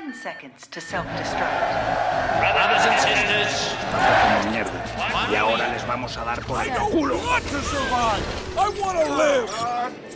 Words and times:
10 0.00 0.14
seconds 0.14 0.68
to 0.68 0.80
self-destruct. 0.80 2.38
Brothers 2.38 2.86
and 2.86 3.00
sisters, 3.00 3.74
como 3.90 4.52
mierda. 4.52 4.80
Y 5.28 5.34
ahora 5.34 5.72
les 5.72 5.84
vamos 5.88 6.16
a 6.16 6.24
dar 6.24 6.40
por 6.42 6.64
el 6.64 6.70
culo. 6.92 7.16
want 7.16 7.44
to 7.44 7.60
survive. 7.62 8.22
I 8.56 8.68
want 8.80 8.98
to 9.04 9.12
live. 9.16 9.50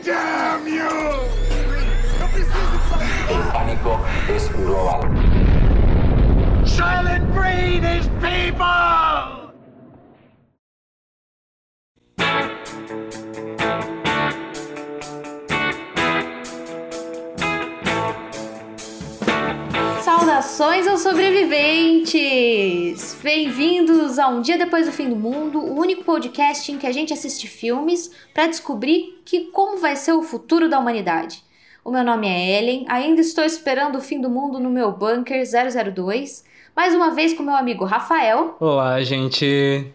¡Damn 0.05 0.69
you! 0.69 0.89
El 3.29 3.43
pánico 3.51 3.99
es 4.29 4.49
global. 4.53 5.11
Silent 6.65 7.35
breed 7.35 7.83
is 7.83 8.07
people! 8.21 9.42
Saudações 20.63 20.87
aos 20.87 21.01
sobreviventes! 21.01 23.19
Bem-vindos 23.21 24.17
a 24.17 24.29
Um 24.29 24.41
Dia 24.41 24.57
Depois 24.57 24.87
do 24.87 24.93
Fim 24.93 25.09
do 25.09 25.17
Mundo, 25.17 25.59
o 25.59 25.77
único 25.77 26.05
podcast 26.05 26.71
em 26.71 26.79
que 26.79 26.87
a 26.87 26.93
gente 26.93 27.13
assiste 27.13 27.49
filmes 27.49 28.15
para 28.33 28.47
descobrir 28.47 29.21
que 29.25 29.47
como 29.47 29.79
vai 29.79 29.97
ser 29.97 30.13
o 30.13 30.23
futuro 30.23 30.69
da 30.69 30.79
humanidade. 30.79 31.43
O 31.85 31.91
meu 31.91 32.05
nome 32.05 32.29
é 32.29 32.61
Ellen, 32.61 32.87
ainda 32.89 33.21
estou 33.21 33.43
esperando 33.43 33.99
o 33.99 34.01
fim 34.01 34.21
do 34.21 34.31
mundo 34.31 34.61
no 34.61 34.71
meu 34.71 34.93
bunker 34.93 35.43
002, 35.45 36.45
mais 36.77 36.95
uma 36.95 37.11
vez 37.11 37.35
com 37.35 37.43
meu 37.43 37.57
amigo 37.57 37.85
Rafael. 37.85 38.57
Olá, 38.61 39.03
gente. 39.03 39.93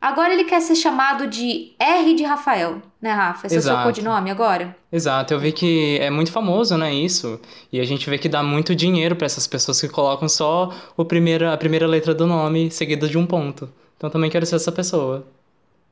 Agora 0.00 0.32
ele 0.32 0.44
quer 0.44 0.62
ser 0.62 0.76
chamado 0.76 1.26
de 1.26 1.74
R 1.78 2.14
de 2.14 2.24
Rafael, 2.24 2.80
né, 3.04 3.12
Rafa? 3.12 3.46
Esse 3.46 3.56
é 3.56 3.58
o 3.58 3.62
seu 3.62 3.72
Exato. 3.72 3.86
codinome 3.86 4.30
agora? 4.30 4.74
Exato, 4.90 5.34
eu 5.34 5.38
vi 5.38 5.52
que 5.52 5.98
é 6.00 6.08
muito 6.08 6.32
famoso, 6.32 6.74
né, 6.78 6.92
isso. 6.94 7.38
E 7.70 7.78
a 7.78 7.84
gente 7.84 8.08
vê 8.08 8.16
que 8.16 8.30
dá 8.30 8.42
muito 8.42 8.74
dinheiro 8.74 9.14
pra 9.14 9.26
essas 9.26 9.46
pessoas 9.46 9.78
que 9.78 9.88
colocam 9.90 10.26
só 10.26 10.74
o 10.96 11.04
primeiro, 11.04 11.50
a 11.50 11.56
primeira 11.58 11.86
letra 11.86 12.14
do 12.14 12.26
nome 12.26 12.70
seguida 12.70 13.06
de 13.06 13.18
um 13.18 13.26
ponto. 13.26 13.70
Então 13.98 14.08
também 14.08 14.30
quero 14.30 14.46
ser 14.46 14.56
essa 14.56 14.72
pessoa. 14.72 15.26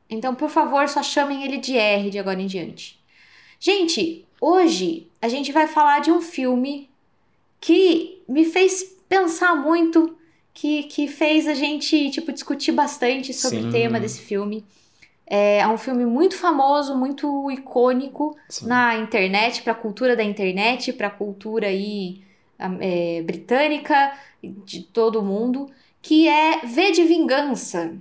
Então, 0.09 0.35
por 0.35 0.49
favor, 0.49 0.89
só 0.89 1.03
chamem 1.03 1.45
ele 1.45 1.59
de 1.59 1.77
R 1.77 2.09
de 2.09 2.19
agora 2.19 2.41
em 2.41 2.47
diante. 2.47 2.99
Gente, 3.61 4.25
hoje 4.41 5.07
a 5.21 5.29
gente 5.29 5.53
vai 5.53 5.67
falar 5.67 5.99
de 6.01 6.11
um 6.11 6.23
filme 6.23 6.89
que 7.61 8.23
me 8.27 8.47
fez 8.47 8.85
pensar 9.07 9.55
muito, 9.55 10.17
que, 10.55 10.85
que 10.85 11.07
fez 11.07 11.47
a 11.47 11.53
gente, 11.53 12.11
tipo, 12.11 12.33
discutir 12.33 12.73
bastante 12.73 13.35
sobre 13.35 13.61
Sim. 13.61 13.69
o 13.69 13.71
tema 13.71 14.01
desse 14.01 14.21
filme. 14.23 14.65
É, 15.35 15.61
é 15.61 15.67
um 15.69 15.79
filme 15.79 16.05
muito 16.05 16.37
famoso, 16.37 16.95
muito 16.95 17.51
icônico 17.51 18.37
Sim. 18.51 18.67
na 18.67 18.99
internet, 18.99 19.63
para 19.63 19.73
a 19.73 19.75
cultura 19.75 20.15
da 20.15 20.23
internet, 20.23 20.93
para 20.93 21.07
a 21.07 21.11
cultura 21.11 21.69
aí 21.69 22.21
é, 22.59 23.23
britânica, 23.23 24.13
de 24.43 24.83
todo 24.83 25.23
mundo, 25.23 25.71
que 26.03 26.29
é 26.29 26.67
V 26.67 26.91
de 26.91 27.05
Vingança. 27.05 27.95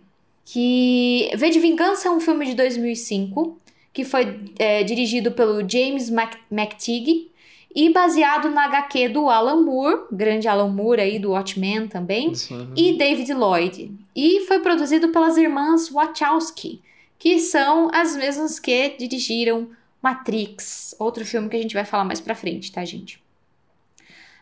Que 0.43 1.31
V 1.37 1.49
de 1.49 1.59
Vingança 1.59 2.09
é 2.09 2.11
um 2.11 2.19
filme 2.19 2.45
de 2.45 2.53
2005 2.53 3.61
que 3.93 4.03
foi 4.03 4.39
é, 4.59 4.83
dirigido 4.83 5.31
pelo 5.31 5.67
James 5.69 6.09
McTeague 6.51 7.31
e 7.73 7.89
baseado 7.93 8.49
na 8.49 8.65
HQ 8.65 9.09
do 9.09 9.29
Alan 9.29 9.61
Moore, 9.63 10.01
grande 10.11 10.49
Alan 10.49 10.69
Moore 10.69 10.99
aí 10.99 11.19
do 11.19 11.31
Watchmen 11.31 11.87
também, 11.87 12.35
Sim. 12.35 12.67
e 12.75 12.97
David 12.97 13.33
Lloyd. 13.33 13.91
E 14.13 14.41
foi 14.41 14.59
produzido 14.59 15.09
pelas 15.09 15.37
irmãs 15.37 15.89
Wachowski, 15.89 16.81
que 17.21 17.37
são 17.37 17.87
as 17.93 18.15
mesmas 18.15 18.59
que 18.59 18.95
dirigiram 18.97 19.69
Matrix, 20.01 20.95
outro 20.97 21.23
filme 21.23 21.49
que 21.49 21.55
a 21.55 21.61
gente 21.61 21.75
vai 21.75 21.85
falar 21.85 22.03
mais 22.03 22.19
pra 22.19 22.33
frente, 22.33 22.71
tá, 22.71 22.83
gente? 22.83 23.23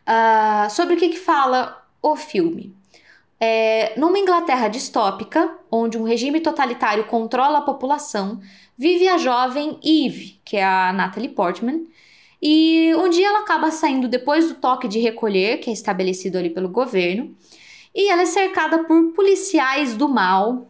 Ah, 0.05 0.65
sobre 0.69 0.93
o 0.93 0.97
que, 0.97 1.09
que 1.09 1.19
fala 1.19 1.85
o 2.01 2.15
filme? 2.15 2.73
É, 3.37 3.99
numa 3.99 4.17
Inglaterra 4.17 4.69
distópica, 4.69 5.57
onde 5.69 5.97
um 5.97 6.05
regime 6.05 6.39
totalitário 6.39 7.03
controla 7.03 7.57
a 7.57 7.63
população, 7.63 8.39
vive 8.77 9.09
a 9.09 9.17
jovem 9.17 9.77
Eve, 9.83 10.39
que 10.45 10.55
é 10.55 10.63
a 10.63 10.93
Natalie 10.93 11.27
Portman, 11.27 11.85
e 12.41 12.95
um 12.95 13.09
dia 13.09 13.27
ela 13.27 13.41
acaba 13.41 13.71
saindo 13.71 14.07
depois 14.07 14.47
do 14.47 14.55
toque 14.55 14.87
de 14.87 14.99
recolher, 14.99 15.59
que 15.59 15.69
é 15.69 15.73
estabelecido 15.73 16.37
ali 16.37 16.49
pelo 16.49 16.69
governo, 16.69 17.35
e 17.93 18.09
ela 18.09 18.21
é 18.21 18.25
cercada 18.25 18.85
por 18.85 19.11
policiais 19.11 19.97
do 19.97 20.07
mal, 20.07 20.68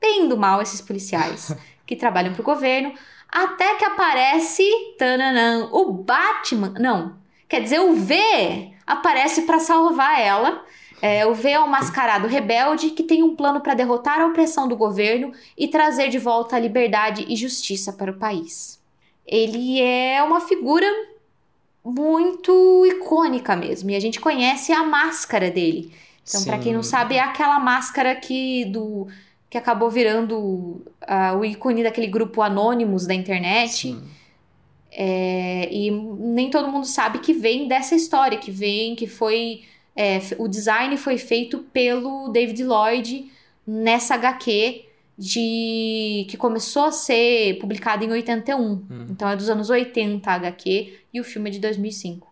bem 0.00 0.28
do 0.28 0.36
mal 0.36 0.62
esses 0.62 0.80
policiais, 0.80 1.54
que 1.86 1.96
trabalham 1.96 2.32
pro 2.32 2.42
governo, 2.42 2.92
até 3.28 3.74
que 3.76 3.84
aparece, 3.84 4.64
tananã, 4.98 5.68
o 5.70 5.92
Batman, 5.92 6.74
não, 6.78 7.16
quer 7.48 7.62
dizer, 7.62 7.80
o 7.80 7.94
V 7.94 8.72
aparece 8.86 9.42
para 9.42 9.60
salvar 9.60 10.20
ela. 10.20 10.64
É, 11.02 11.24
o 11.24 11.32
V 11.32 11.50
é 11.50 11.60
um 11.60 11.68
mascarado 11.68 12.26
rebelde 12.26 12.90
que 12.90 13.02
tem 13.02 13.22
um 13.22 13.34
plano 13.34 13.60
para 13.60 13.72
derrotar 13.72 14.20
a 14.20 14.26
opressão 14.26 14.68
do 14.68 14.76
governo 14.76 15.32
e 15.56 15.68
trazer 15.68 16.08
de 16.08 16.18
volta 16.18 16.56
a 16.56 16.58
liberdade 16.58 17.24
e 17.26 17.36
justiça 17.36 17.92
para 17.92 18.10
o 18.10 18.18
país. 18.18 18.80
Ele 19.26 19.80
é 19.80 20.22
uma 20.22 20.40
figura 20.40 20.86
muito 21.84 22.84
icônica 22.86 23.56
mesmo, 23.56 23.90
e 23.90 23.96
a 23.96 24.00
gente 24.00 24.20
conhece 24.20 24.72
a 24.72 24.84
máscara 24.84 25.50
dele. 25.50 25.94
Então, 26.28 26.44
para 26.44 26.58
quem 26.58 26.72
não 26.72 26.82
sabe, 26.82 27.16
é 27.16 27.20
aquela 27.20 27.58
máscara 27.58 28.14
que 28.14 28.66
do 28.66 29.08
que 29.50 29.58
acabou 29.58 29.90
virando 29.90 30.80
ah, 31.02 31.34
o 31.36 31.44
ícone 31.44 31.82
daquele 31.82 32.06
grupo 32.06 32.40
Anonymous 32.40 33.04
da 33.04 33.12
internet. 33.12 33.98
É, 34.92 35.68
e 35.72 35.90
nem 35.90 36.50
todo 36.50 36.68
mundo 36.68 36.86
sabe 36.86 37.18
que 37.18 37.32
vem 37.32 37.66
dessa 37.66 37.96
história, 37.96 38.38
que 38.38 38.52
vem, 38.52 38.94
que 38.94 39.08
foi. 39.08 39.64
é, 39.96 40.20
o 40.38 40.46
design 40.46 40.96
foi 40.96 41.18
feito 41.18 41.58
pelo 41.72 42.28
David 42.28 42.62
Lloyd 42.62 43.30
nessa 43.66 44.14
HQ 44.14 44.84
de 45.18 46.26
que 46.30 46.36
começou 46.36 46.84
a 46.84 46.92
ser 46.92 47.58
publicada 47.58 48.04
em 48.04 48.10
81. 48.10 48.84
Então 49.10 49.28
é 49.28 49.36
dos 49.36 49.50
anos 49.50 49.68
80 49.68 50.30
a 50.30 50.34
HQ 50.34 50.98
e 51.12 51.20
o 51.20 51.24
filme 51.24 51.50
é 51.50 51.52
de 51.52 51.58
2005. 51.58 52.26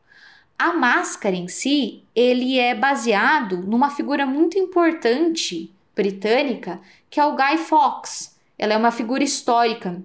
A 0.58 0.72
máscara 0.72 1.36
em 1.36 1.48
si, 1.48 2.02
ele 2.14 2.58
é 2.58 2.74
baseado 2.74 3.58
numa 3.58 3.90
figura 3.90 4.24
muito 4.24 4.58
importante 4.58 5.70
britânica, 5.98 6.80
que 7.10 7.20
é 7.20 7.26
o 7.26 7.36
Guy 7.36 7.58
Fawkes. 7.58 8.36
Ela 8.58 8.74
é 8.74 8.76
uma 8.76 8.90
figura 8.90 9.22
histórica. 9.22 10.00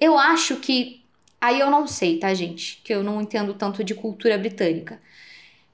Eu 0.00 0.16
acho 0.18 0.56
que 0.56 1.00
Aí 1.40 1.58
eu 1.58 1.70
não 1.70 1.86
sei, 1.86 2.18
tá, 2.18 2.34
gente? 2.34 2.80
Que 2.84 2.92
eu 2.92 3.02
não 3.02 3.22
entendo 3.22 3.54
tanto 3.54 3.82
de 3.82 3.94
cultura 3.94 4.36
britânica. 4.36 5.00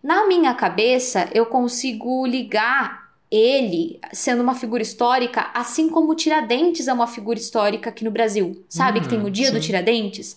Na 0.03 0.27
minha 0.27 0.55
cabeça, 0.55 1.29
eu 1.35 1.47
consigo 1.47 2.25
ligar 2.25 3.11
ele 3.29 3.99
sendo 4.13 4.43
uma 4.43 4.55
figura 4.55 4.81
histórica, 4.81 5.51
assim 5.53 5.89
como 5.89 6.13
o 6.13 6.15
Tiradentes 6.15 6.87
é 6.87 6.93
uma 6.93 7.09
figura 7.09 7.39
histórica 7.39 7.91
aqui 7.91 8.05
no 8.05 8.13
Brasil. 8.13 8.65
Sabe 8.69 9.01
que 9.01 9.09
tem 9.09 9.21
o 9.21 9.31
dia 9.31 9.51
do 9.51 9.57
sim. 9.57 9.67
Tiradentes? 9.67 10.37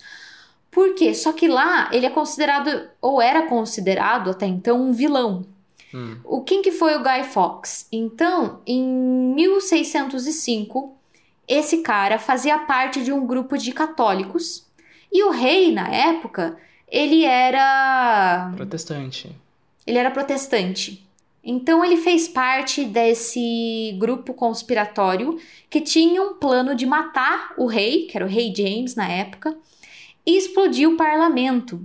Por 0.72 0.96
quê? 0.96 1.14
Só 1.14 1.32
que 1.32 1.48
lá 1.48 1.90
ele 1.92 2.08
é 2.08 2.10
considerado, 2.10 2.90
ou 3.00 3.22
era 3.22 3.44
considerado 3.44 4.32
até 4.32 4.48
então, 4.48 4.82
um 4.82 4.92
vilão. 4.92 5.46
Hum. 5.94 6.18
O 6.24 6.44
quem 6.44 6.62
que 6.62 6.72
foi 6.72 6.96
o 6.96 7.04
Guy 7.04 7.24
Fawkes? 7.24 7.88
Então, 7.92 8.62
em 8.66 8.84
1605, 9.36 10.96
esse 11.48 11.78
cara 11.80 12.20
fazia 12.20 12.60
parte 12.60 13.04
de 13.04 13.12
um 13.12 13.26
grupo 13.26 13.58
de 13.58 13.72
católicos 13.72 14.68
e 15.12 15.24
o 15.24 15.32
rei 15.32 15.72
na 15.72 15.88
época 15.88 16.58
ele 16.88 17.26
era 17.26 18.52
Protestante. 18.56 19.36
ele 19.86 19.98
era 19.98 20.12
protestante. 20.12 21.06
Então 21.44 21.84
ele 21.84 21.98
fez 21.98 22.28
parte 22.28 22.84
desse 22.84 23.96
grupo 23.98 24.34
conspiratório 24.34 25.40
que 25.70 25.82
tinha 25.82 26.22
um 26.22 26.34
plano 26.36 26.76
de 26.76 26.86
matar 26.86 27.54
o 27.58 27.66
rei, 27.66 28.06
que 28.06 28.18
era 28.18 28.26
o 28.26 28.30
rei 28.30 28.54
James 28.56 28.94
na 28.94 29.08
época, 29.08 29.56
e 30.26 30.38
explodir 30.38 30.88
o 30.88 30.98
parlamento. 30.98 31.82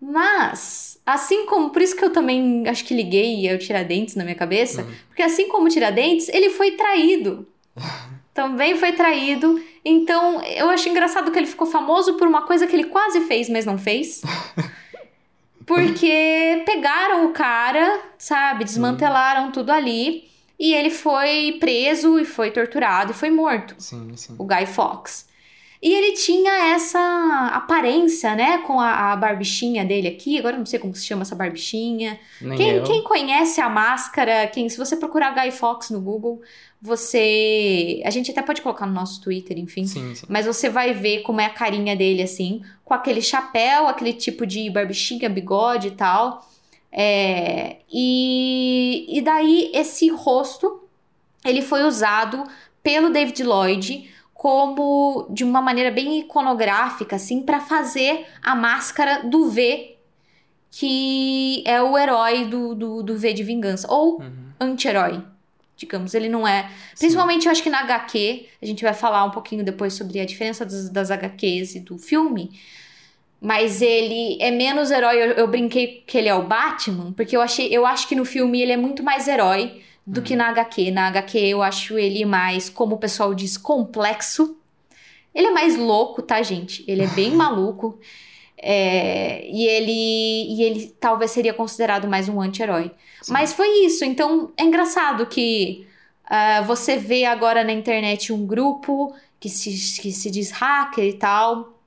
Mas, 0.00 0.98
assim 1.04 1.46
como, 1.46 1.70
por 1.70 1.80
isso 1.80 1.96
que 1.96 2.04
eu 2.04 2.12
também 2.12 2.68
acho 2.68 2.84
que 2.84 2.94
liguei 2.94 3.52
o 3.54 3.58
Tiradentes 3.58 4.14
na 4.14 4.24
minha 4.24 4.36
cabeça, 4.36 4.86
porque 5.08 5.22
assim 5.22 5.48
como 5.48 5.68
Tiradentes, 5.68 6.28
ele 6.28 6.50
foi 6.50 6.72
traído. 6.72 7.46
também 8.36 8.76
foi 8.76 8.92
traído. 8.92 9.58
Então, 9.82 10.42
eu 10.42 10.68
acho 10.68 10.88
engraçado 10.90 11.32
que 11.32 11.38
ele 11.38 11.46
ficou 11.46 11.66
famoso 11.66 12.14
por 12.14 12.28
uma 12.28 12.42
coisa 12.42 12.66
que 12.66 12.76
ele 12.76 12.84
quase 12.84 13.22
fez, 13.22 13.48
mas 13.48 13.64
não 13.64 13.78
fez. 13.78 14.20
Porque 15.64 16.62
pegaram 16.64 17.26
o 17.26 17.32
cara, 17.32 18.00
sabe? 18.16 18.62
Desmantelaram 18.62 19.50
tudo 19.50 19.72
ali. 19.72 20.28
E 20.58 20.72
ele 20.72 20.90
foi 20.90 21.56
preso 21.58 22.18
e 22.20 22.24
foi 22.24 22.50
torturado 22.50 23.10
e 23.10 23.14
foi 23.14 23.30
morto. 23.30 23.74
Sim, 23.78 24.16
sim. 24.16 24.36
O 24.38 24.44
Guy 24.44 24.64
Fawkes. 24.64 25.26
E 25.86 25.94
ele 25.94 26.14
tinha 26.14 26.74
essa 26.74 26.98
aparência, 27.54 28.34
né? 28.34 28.58
Com 28.58 28.80
a, 28.80 29.12
a 29.12 29.16
barbichinha 29.16 29.84
dele 29.84 30.08
aqui. 30.08 30.36
Agora 30.36 30.56
eu 30.56 30.58
não 30.58 30.66
sei 30.66 30.80
como 30.80 30.92
se 30.92 31.06
chama 31.06 31.22
essa 31.22 31.36
barbichinha. 31.36 32.18
Quem, 32.56 32.82
quem 32.82 33.04
conhece 33.04 33.60
a 33.60 33.68
máscara, 33.68 34.48
quem, 34.48 34.68
se 34.68 34.76
você 34.76 34.96
procurar 34.96 35.32
Guy 35.32 35.52
Fawkes 35.52 35.90
no 35.90 36.00
Google, 36.00 36.42
você. 36.82 38.02
A 38.04 38.10
gente 38.10 38.32
até 38.32 38.42
pode 38.42 38.62
colocar 38.62 38.84
no 38.84 38.92
nosso 38.92 39.22
Twitter, 39.22 39.56
enfim. 39.60 39.86
Sim, 39.86 40.12
sim. 40.12 40.26
Mas 40.28 40.44
você 40.44 40.68
vai 40.68 40.92
ver 40.92 41.22
como 41.22 41.40
é 41.40 41.44
a 41.46 41.50
carinha 41.50 41.94
dele, 41.94 42.20
assim, 42.20 42.62
com 42.84 42.92
aquele 42.92 43.22
chapéu, 43.22 43.86
aquele 43.86 44.12
tipo 44.12 44.44
de 44.44 44.68
barbichinha, 44.68 45.28
bigode 45.28 45.86
e 45.86 45.92
tal. 45.92 46.50
É, 46.90 47.76
e, 47.88 49.06
e 49.08 49.20
daí 49.20 49.70
esse 49.72 50.08
rosto 50.08 50.82
ele 51.44 51.62
foi 51.62 51.84
usado 51.84 52.42
pelo 52.82 53.08
David 53.08 53.44
Lloyd 53.44 54.15
como 54.46 55.26
de 55.28 55.42
uma 55.42 55.60
maneira 55.60 55.90
bem 55.90 56.20
iconográfica, 56.20 57.16
assim, 57.16 57.42
para 57.42 57.58
fazer 57.58 58.26
a 58.40 58.54
máscara 58.54 59.24
do 59.24 59.50
V, 59.50 59.96
que 60.70 61.64
é 61.66 61.82
o 61.82 61.98
herói 61.98 62.44
do, 62.44 62.72
do, 62.72 63.02
do 63.02 63.18
V 63.18 63.32
de 63.32 63.42
vingança, 63.42 63.92
ou 63.92 64.22
anti-herói, 64.60 65.20
digamos. 65.76 66.14
Ele 66.14 66.28
não 66.28 66.46
é. 66.46 66.70
Principalmente, 66.96 67.46
eu 67.46 67.50
acho 67.50 67.60
que 67.60 67.68
na 67.68 67.80
HQ, 67.80 68.46
a 68.62 68.66
gente 68.66 68.84
vai 68.84 68.94
falar 68.94 69.24
um 69.24 69.32
pouquinho 69.32 69.64
depois 69.64 69.94
sobre 69.94 70.20
a 70.20 70.24
diferença 70.24 70.64
das, 70.64 70.90
das 70.90 71.10
HQs 71.10 71.74
e 71.74 71.80
do 71.80 71.98
filme. 71.98 72.52
Mas 73.40 73.82
ele 73.82 74.40
é 74.40 74.52
menos 74.52 74.92
herói. 74.92 75.16
Eu, 75.16 75.32
eu 75.32 75.48
brinquei 75.48 76.04
que 76.06 76.16
ele 76.16 76.28
é 76.28 76.34
o 76.36 76.46
Batman, 76.46 77.12
porque 77.14 77.36
eu 77.36 77.40
achei, 77.40 77.66
eu 77.76 77.84
acho 77.84 78.06
que 78.06 78.14
no 78.14 78.24
filme 78.24 78.62
ele 78.62 78.70
é 78.70 78.76
muito 78.76 79.02
mais 79.02 79.26
herói 79.26 79.82
do 80.06 80.22
que 80.22 80.36
na 80.36 80.48
HQ. 80.48 80.90
Na 80.90 81.08
HQ 81.08 81.38
eu 81.38 81.62
acho 81.62 81.98
ele 81.98 82.24
mais, 82.24 82.68
como 82.68 82.94
o 82.94 82.98
pessoal 82.98 83.34
diz, 83.34 83.56
complexo. 83.56 84.56
Ele 85.34 85.48
é 85.48 85.50
mais 85.50 85.76
louco, 85.76 86.22
tá, 86.22 86.42
gente? 86.42 86.84
Ele 86.86 87.02
é 87.02 87.08
bem 87.08 87.32
maluco. 87.36 87.98
É, 88.58 89.46
e 89.50 89.66
ele 89.66 89.92
e 89.92 90.62
ele 90.62 90.86
talvez 90.98 91.30
seria 91.30 91.52
considerado 91.52 92.08
mais 92.08 92.28
um 92.28 92.40
anti-herói. 92.40 92.90
Mas 93.28 93.52
foi 93.52 93.68
isso. 93.84 94.04
Então 94.04 94.52
é 94.56 94.62
engraçado 94.62 95.26
que 95.26 95.86
ah, 96.26 96.62
você 96.62 96.96
vê 96.96 97.24
agora 97.24 97.62
na 97.62 97.72
internet 97.72 98.32
um 98.32 98.46
grupo 98.46 99.14
que 99.38 99.48
se, 99.48 100.00
que 100.00 100.10
se 100.10 100.30
diz 100.30 100.50
hacker 100.50 101.04
e 101.04 101.12
tal, 101.12 101.78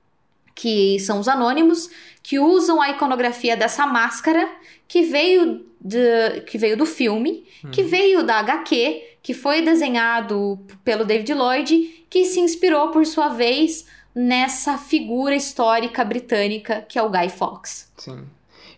que 0.54 0.98
são 1.00 1.20
os 1.20 1.28
anônimos, 1.28 1.90
que 2.22 2.38
usam 2.38 2.80
a 2.80 2.90
iconografia 2.90 3.56
dessa 3.56 3.86
máscara 3.86 4.48
que 4.88 5.02
veio, 5.02 5.66
de, 5.80 6.42
que 6.46 6.58
veio 6.58 6.76
do 6.76 6.84
filme, 6.84 7.44
que 7.72 7.82
veio 7.82 8.22
da 8.22 8.36
HQ, 8.40 9.02
que 9.22 9.34
foi 9.34 9.62
desenhado 9.62 10.58
pelo 10.84 11.04
David 11.04 11.32
Lloyd, 11.34 12.04
que 12.08 12.24
se 12.24 12.40
inspirou, 12.40 12.88
por 12.90 13.06
sua 13.06 13.28
vez, 13.28 13.86
nessa 14.14 14.76
figura 14.76 15.34
histórica 15.34 16.04
britânica 16.04 16.84
que 16.88 16.98
é 16.98 17.02
o 17.02 17.10
Guy 17.10 17.28
Fawkes. 17.28 17.90
Sim. 17.96 18.24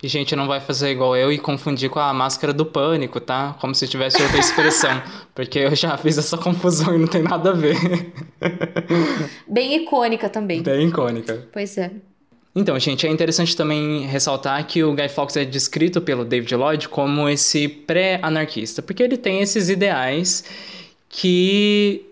E, 0.03 0.09
gente, 0.09 0.35
não 0.35 0.49
vai 0.49 0.61
fazer 0.61 0.91
igual 0.91 1.17
eu 1.17 1.31
e 1.31 1.39
confundir 1.39 1.89
com 1.89 2.01
a 2.01 2.13
máscara 2.13 2.53
do 2.53 2.67
pânico, 2.67 3.21
tá? 3.21 3.57
Como 3.61 3.73
se 3.73 3.87
tivesse 3.87 4.21
outra 4.21 4.39
expressão. 4.41 5.01
porque 5.33 5.61
eu 5.61 5.77
já 5.77 5.97
fiz 5.97 6.19
essa 6.19 6.37
confusão 6.37 6.97
e 6.97 6.99
não 6.99 7.07
tem 7.07 7.23
nada 7.23 7.51
a 7.51 7.53
ver. 7.53 7.77
Bem 9.47 9.77
icônica 9.77 10.29
também. 10.29 10.61
Bem 10.61 10.89
icônica. 10.89 11.49
Pois 11.53 11.79
é. 11.79 11.93
Então, 12.55 12.79
gente, 12.79 13.07
é 13.07 13.11
interessante 13.11 13.57
também 13.57 14.07
ressaltar 14.07 14.67
que 14.67 14.85
o 14.85 14.95
Guy 14.95 15.09
Fawkes 15.09 15.37
é 15.37 15.45
descrito 15.45 16.03
pelo 16.03 16.25
David 16.25 16.55
Lloyd 16.55 16.89
como 16.89 17.29
esse 17.29 17.67
pré-anarquista, 17.67 18.83
porque 18.83 19.03
ele 19.03 19.17
tem 19.17 19.41
esses 19.41 19.71
ideais 19.71 20.45
que 21.09 22.05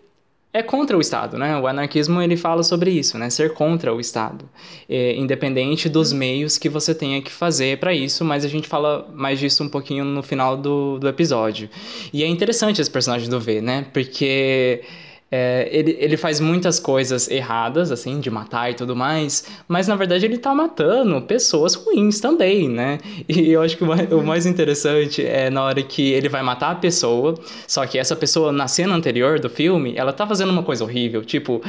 é 0.52 0.62
contra 0.62 0.96
o 0.96 1.00
Estado, 1.00 1.38
né? 1.38 1.58
O 1.58 1.66
anarquismo 1.66 2.20
ele 2.20 2.37
fala 2.37 2.62
sobre 2.62 2.90
isso, 2.90 3.16
né? 3.16 3.31
Ser 3.31 3.54
contra 3.54 3.94
o 3.94 4.00
Estado, 4.00 4.48
é, 4.88 5.14
independente 5.14 5.88
dos 5.88 6.12
meios 6.12 6.58
que 6.58 6.69
você 6.69 6.93
tenha 6.94 7.22
que 7.22 7.31
fazer 7.31 7.78
para 7.78 7.94
isso. 7.94 8.25
Mas 8.25 8.44
a 8.44 8.48
gente 8.48 8.66
fala 8.66 9.08
mais 9.14 9.38
disso 9.38 9.62
um 9.62 9.69
pouquinho 9.69 10.04
no 10.04 10.22
final 10.22 10.56
do, 10.56 10.98
do 10.98 11.06
episódio. 11.06 11.70
E 12.12 12.25
é 12.25 12.26
interessante 12.26 12.81
esse 12.81 12.90
personagem 12.90 13.28
do 13.28 13.38
V, 13.38 13.60
né? 13.60 13.86
Porque 13.93 14.82
é, 15.31 15.69
ele, 15.71 15.97
ele 16.00 16.17
faz 16.17 16.41
muitas 16.41 16.81
coisas 16.81 17.31
erradas, 17.31 17.93
assim, 17.93 18.19
de 18.19 18.31
matar 18.31 18.71
e 18.71 18.75
tudo 18.75 18.97
mais, 18.97 19.44
mas 19.69 19.87
na 19.87 19.94
verdade 19.94 20.25
ele 20.25 20.38
tá 20.38 20.53
matando 20.53 21.21
pessoas 21.23 21.75
ruins 21.75 22.19
também, 22.19 22.69
né? 22.69 22.99
E 23.29 23.50
eu 23.50 23.62
acho 23.62 23.77
que 23.77 23.85
o 23.85 23.87
mais, 23.87 24.12
o 24.12 24.23
mais 24.23 24.47
interessante 24.47 25.25
é 25.25 25.49
na 25.49 25.62
hora 25.62 25.82
que 25.82 26.12
ele 26.12 26.29
vai 26.29 26.43
matar 26.43 26.73
a 26.73 26.75
pessoa, 26.75 27.35
só 27.67 27.87
que 27.87 27.97
essa 27.97 28.17
pessoa, 28.17 28.50
na 28.50 28.67
cena 28.67 28.94
anterior 28.94 29.38
do 29.38 29.49
filme, 29.49 29.94
ela 29.97 30.12
tá 30.12 30.27
fazendo 30.27 30.50
uma 30.50 30.65
coisa 30.65 30.82
horrível, 30.82 31.25
tipo, 31.25 31.62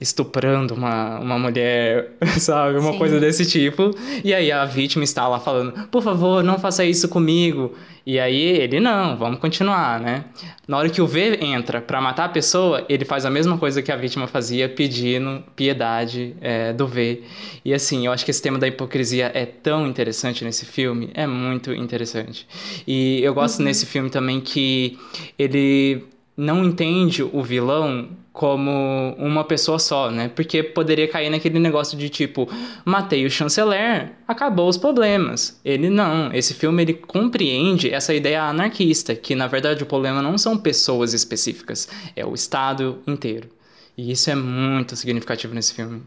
estuprando 0.00 0.74
uma, 0.74 1.18
uma 1.18 1.38
mulher, 1.38 2.12
sabe? 2.38 2.78
Uma 2.78 2.92
Sim. 2.92 2.98
coisa 2.98 3.18
desse 3.18 3.46
tipo. 3.46 3.90
E 4.22 4.34
aí 4.34 4.52
a 4.52 4.64
vítima 4.64 5.04
está 5.04 5.26
lá 5.26 5.40
falando, 5.40 5.72
por 5.88 6.02
favor, 6.02 6.42
não 6.44 6.58
faça 6.58 6.84
isso 6.84 7.08
comigo. 7.08 7.72
E 8.08 8.18
aí 8.18 8.40
ele, 8.40 8.80
não, 8.80 9.18
vamos 9.18 9.38
continuar, 9.38 10.00
né? 10.00 10.24
Na 10.66 10.78
hora 10.78 10.88
que 10.88 11.02
o 11.02 11.06
V 11.06 11.40
entra 11.42 11.78
pra 11.78 12.00
matar 12.00 12.24
a 12.24 12.28
pessoa, 12.30 12.82
ele 12.88 13.04
faz 13.04 13.26
a 13.26 13.30
mesma 13.30 13.58
coisa 13.58 13.82
que 13.82 13.92
a 13.92 13.96
vítima 13.96 14.26
fazia, 14.26 14.66
pedindo 14.66 15.44
piedade 15.54 16.34
é, 16.40 16.72
do 16.72 16.86
V. 16.86 17.22
E 17.62 17.74
assim, 17.74 18.06
eu 18.06 18.12
acho 18.12 18.24
que 18.24 18.30
esse 18.30 18.40
tema 18.40 18.58
da 18.58 18.66
hipocrisia 18.66 19.30
é 19.34 19.44
tão 19.44 19.86
interessante 19.86 20.42
nesse 20.42 20.64
filme, 20.64 21.10
é 21.12 21.26
muito 21.26 21.70
interessante. 21.70 22.48
E 22.86 23.20
eu 23.22 23.34
gosto 23.34 23.62
nesse 23.62 23.84
filme 23.84 24.08
também 24.08 24.40
que 24.40 24.98
ele 25.38 26.06
não 26.34 26.64
entende 26.64 27.22
o 27.22 27.42
vilão 27.42 28.08
como 28.38 29.16
uma 29.18 29.42
pessoa 29.42 29.80
só, 29.80 30.12
né? 30.12 30.28
Porque 30.28 30.62
poderia 30.62 31.08
cair 31.08 31.28
naquele 31.28 31.58
negócio 31.58 31.98
de 31.98 32.08
tipo, 32.08 32.48
matei 32.84 33.26
o 33.26 33.30
chanceler, 33.30 34.12
acabou 34.28 34.68
os 34.68 34.76
problemas. 34.76 35.60
Ele 35.64 35.90
não, 35.90 36.32
esse 36.32 36.54
filme 36.54 36.84
ele 36.84 36.94
compreende 36.94 37.92
essa 37.92 38.14
ideia 38.14 38.44
anarquista, 38.44 39.16
que 39.16 39.34
na 39.34 39.48
verdade 39.48 39.82
o 39.82 39.86
problema 39.86 40.22
não 40.22 40.38
são 40.38 40.56
pessoas 40.56 41.14
específicas, 41.14 41.88
é 42.14 42.24
o 42.24 42.32
estado 42.32 43.02
inteiro. 43.08 43.48
E 43.96 44.12
isso 44.12 44.30
é 44.30 44.36
muito 44.36 44.94
significativo 44.94 45.52
nesse 45.52 45.74
filme. 45.74 46.00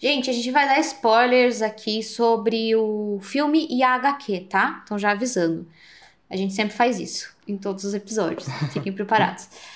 Gente, 0.00 0.28
a 0.28 0.32
gente 0.32 0.50
vai 0.50 0.66
dar 0.66 0.80
spoilers 0.80 1.62
aqui 1.62 2.02
sobre 2.02 2.74
o 2.74 3.20
filme 3.22 3.68
e 3.70 3.80
a 3.84 3.94
HQ, 3.94 4.40
tá? 4.50 4.82
Então 4.82 4.98
já 4.98 5.12
avisando. 5.12 5.68
A 6.28 6.36
gente 6.36 6.52
sempre 6.52 6.76
faz 6.76 6.98
isso 6.98 7.32
em 7.46 7.56
todos 7.56 7.84
os 7.84 7.94
episódios. 7.94 8.48
Fiquem 8.72 8.92
preparados. 8.92 9.48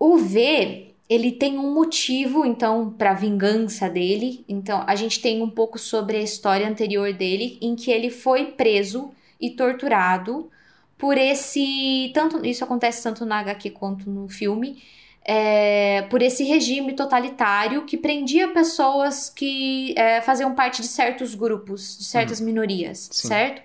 O 0.00 0.16
V, 0.18 0.94
ele 1.08 1.30
tem 1.32 1.58
um 1.58 1.74
motivo, 1.74 2.44
então, 2.46 2.90
para 2.90 3.12
vingança 3.14 3.88
dele. 3.88 4.44
Então, 4.48 4.82
a 4.86 4.96
gente 4.96 5.20
tem 5.20 5.42
um 5.42 5.50
pouco 5.50 5.78
sobre 5.78 6.16
a 6.16 6.22
história 6.22 6.66
anterior 6.66 7.12
dele, 7.12 7.58
em 7.60 7.76
que 7.76 7.90
ele 7.90 8.10
foi 8.10 8.46
preso 8.52 9.12
e 9.40 9.50
torturado 9.50 10.50
por 10.98 11.18
esse. 11.18 12.10
Tanto 12.14 12.44
isso 12.46 12.64
acontece 12.64 13.02
tanto 13.02 13.24
na 13.26 13.40
HQ 13.40 13.70
quanto 13.70 14.08
no 14.10 14.28
filme. 14.28 14.82
é, 15.24 16.02
por 16.10 16.22
esse 16.22 16.44
regime 16.44 16.94
totalitário 16.94 17.84
que 17.84 17.96
prendia 17.96 18.48
pessoas 18.48 19.28
que 19.28 19.94
é, 19.96 20.20
faziam 20.22 20.54
parte 20.54 20.80
de 20.82 20.88
certos 20.88 21.34
grupos, 21.34 21.98
de 21.98 22.04
certas 22.04 22.40
minorias, 22.40 23.08
Sim. 23.12 23.28
certo? 23.28 23.62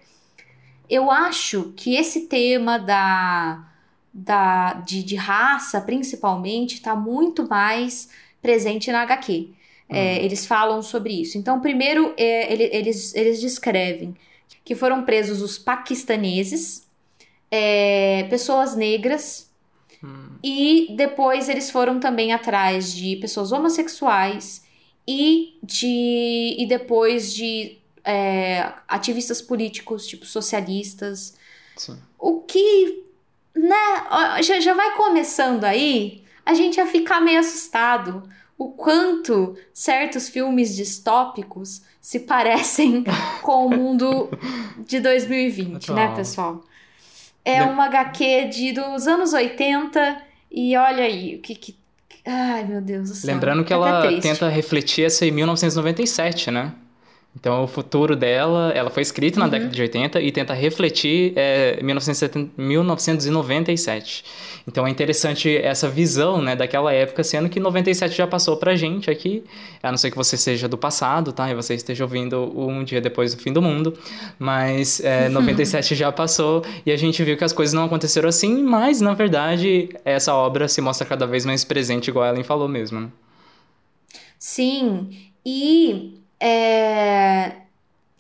Eu 0.90 1.10
acho 1.10 1.74
que 1.76 1.96
esse 1.96 2.28
tema 2.28 2.78
da, 2.78 3.68
da 4.16 4.74
de, 4.76 5.04
de 5.04 5.16
raça, 5.16 5.82
principalmente, 5.82 6.76
está 6.76 6.96
muito 6.96 7.48
mais 7.50 8.10
presente 8.42 8.92
na 8.92 9.02
HQ. 9.04 9.50
É, 9.90 10.24
Eles 10.26 10.46
falam 10.48 10.82
sobre 10.82 11.14
isso. 11.22 11.38
Então, 11.38 11.62
primeiro, 11.62 12.14
é, 12.18 12.52
ele- 12.54 12.70
eles, 12.74 13.14
eles 13.16 13.42
descrevem 13.42 14.16
que 14.64 14.76
foram 14.76 15.04
presos 15.06 15.42
os 15.42 15.58
paquistaneses, 15.60 16.88
é, 17.52 18.24
pessoas 18.30 18.76
negras, 18.76 19.50
e 20.44 20.94
depois 20.96 21.50
eles 21.50 21.72
foram 21.72 22.00
também 22.00 22.32
atrás 22.34 22.94
de 22.94 23.16
pessoas 23.18 23.52
homossexuais 23.52 24.64
e 25.08 25.58
de 25.64 26.56
e 26.60 26.66
depois 26.68 27.34
de 27.34 27.78
é, 28.04 28.72
ativistas 28.88 29.42
políticos, 29.42 30.06
tipo 30.08 30.26
socialistas. 30.26 31.36
Sim. 31.76 31.98
O 32.20 32.42
que, 32.42 33.05
né, 33.56 34.42
já, 34.44 34.60
já 34.60 34.74
vai 34.74 34.92
começando 34.92 35.64
aí 35.64 36.24
a 36.46 36.54
gente 36.54 36.80
a 36.80 36.86
ficar 36.86 37.22
meio 37.22 37.40
assustado. 37.40 38.24
O 38.58 38.70
quanto 38.70 39.58
certos 39.74 40.30
filmes 40.30 40.76
distópicos 40.76 41.82
se 42.00 42.22
parecem 42.22 43.04
com 43.42 43.66
o 43.66 43.70
mundo 43.70 44.30
de 44.86 45.00
2020, 45.00 45.92
né, 45.92 46.14
pessoal? 46.16 46.64
É 47.44 47.62
uma 47.64 47.86
HQ 47.86 48.46
de 48.46 48.72
dos 48.72 49.08
anos 49.08 49.34
80 49.34 50.22
e 50.50 50.76
olha 50.78 51.04
aí, 51.04 51.36
o 51.36 51.42
que 51.42 51.54
que. 51.54 51.76
Ai, 52.26 52.64
meu 52.64 52.82
Deus 52.82 53.10
do 53.10 53.16
céu. 53.16 53.34
Lembrando 53.34 53.64
que 53.64 53.74
ela 53.74 54.02
triste. 54.02 54.22
tenta 54.22 54.50
refletir 54.50 55.06
essa 55.06 55.26
em 55.26 55.32
1997, 55.32 56.50
né? 56.50 56.72
Então, 57.38 57.64
o 57.66 57.68
futuro 57.68 58.16
dela, 58.16 58.72
ela 58.74 58.90
foi 58.90 59.04
escrita 59.04 59.38
Uhum. 59.40 59.46
na 59.46 59.52
década 59.52 59.70
de 59.72 59.82
80 59.82 60.22
e 60.22 60.32
tenta 60.32 60.54
refletir 60.54 61.34
é, 61.36 61.78
1970 61.84 62.52
1997. 62.58 64.24
Então, 64.68 64.88
é 64.88 64.90
interessante 64.90 65.56
essa 65.56 65.88
visão, 65.88 66.42
né, 66.42 66.56
daquela 66.56 66.92
época, 66.92 67.24
sendo 67.24 67.48
que 67.50 67.60
97 67.60 68.16
já 68.16 68.26
passou 68.26 68.58
pra 68.58 68.76
gente 68.76 69.12
aqui, 69.12 69.44
a 69.84 69.92
não 69.92 69.98
ser 69.98 70.10
que 70.10 70.18
você 70.18 70.38
seja 70.38 70.68
do 70.68 70.78
passado, 70.78 71.32
tá? 71.32 71.52
E 71.52 71.54
você 71.54 71.76
esteja 71.76 72.04
ouvindo 72.06 72.52
um 72.58 72.84
dia 72.84 73.00
depois 73.02 73.36
do 73.36 73.42
fim 73.42 73.54
do 73.54 73.62
mundo, 73.62 73.94
mas 74.40 75.00
é, 75.04 75.28
97 75.30 75.94
já 75.94 76.12
passou 76.12 76.64
e 76.86 76.92
a 76.92 76.98
gente 76.98 77.22
viu 77.24 77.38
que 77.38 77.44
as 77.44 77.54
coisas 77.54 77.74
não 77.74 77.84
aconteceram 77.84 78.28
assim, 78.30 78.64
mas, 78.64 79.02
na 79.02 79.14
verdade, 79.14 79.90
essa 80.04 80.34
obra 80.34 80.68
se 80.68 80.82
mostra 80.82 81.06
cada 81.06 81.28
vez 81.28 81.46
mais 81.46 81.64
presente, 81.64 82.08
igual 82.08 82.26
a 82.26 82.30
Ellen 82.30 82.44
falou 82.44 82.68
mesmo, 82.68 83.02
né? 83.02 83.10
Sim, 84.40 85.10
e 85.46 86.20
é, 86.40 87.54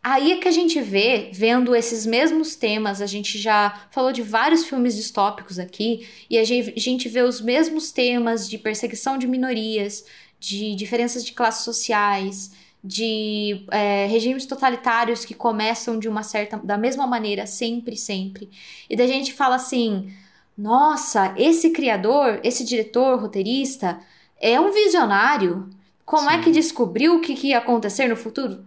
aí 0.03 0.33
é 0.33 0.37
que 0.37 0.47
a 0.47 0.51
gente 0.51 0.81
vê, 0.81 1.29
vendo 1.33 1.75
esses 1.75 2.05
mesmos 2.05 2.55
temas, 2.55 3.01
a 3.01 3.05
gente 3.05 3.37
já 3.37 3.87
falou 3.91 4.11
de 4.11 4.21
vários 4.21 4.65
filmes 4.65 4.95
distópicos 4.95 5.59
aqui, 5.59 6.07
e 6.29 6.37
a 6.37 6.43
gente 6.43 7.09
vê 7.09 7.21
os 7.21 7.41
mesmos 7.41 7.91
temas 7.91 8.49
de 8.49 8.57
perseguição 8.57 9.17
de 9.17 9.27
minorias, 9.27 10.05
de 10.39 10.75
diferenças 10.75 11.23
de 11.23 11.33
classes 11.33 11.63
sociais, 11.63 12.51
de 12.83 13.65
é, 13.71 14.05
regimes 14.05 14.45
totalitários 14.45 15.25
que 15.25 15.33
começam 15.33 15.97
de 15.97 16.07
uma 16.07 16.21
certa, 16.21 16.57
da 16.57 16.77
mesma 16.77 17.07
maneira, 17.07 17.47
sempre, 17.47 17.97
sempre. 17.97 18.47
E 18.87 18.95
da 18.95 19.07
gente 19.07 19.33
fala 19.33 19.55
assim: 19.55 20.13
nossa, 20.55 21.33
esse 21.35 21.71
criador, 21.71 22.39
esse 22.43 22.63
diretor, 22.63 23.19
roteirista, 23.19 23.99
é 24.39 24.59
um 24.59 24.71
visionário. 24.71 25.67
Como 26.05 26.29
Sim. 26.29 26.35
é 26.35 26.41
que 26.41 26.51
descobriu 26.51 27.15
o 27.15 27.19
que, 27.19 27.33
que 27.35 27.47
ia 27.47 27.57
acontecer 27.57 28.07
no 28.07 28.15
futuro? 28.15 28.63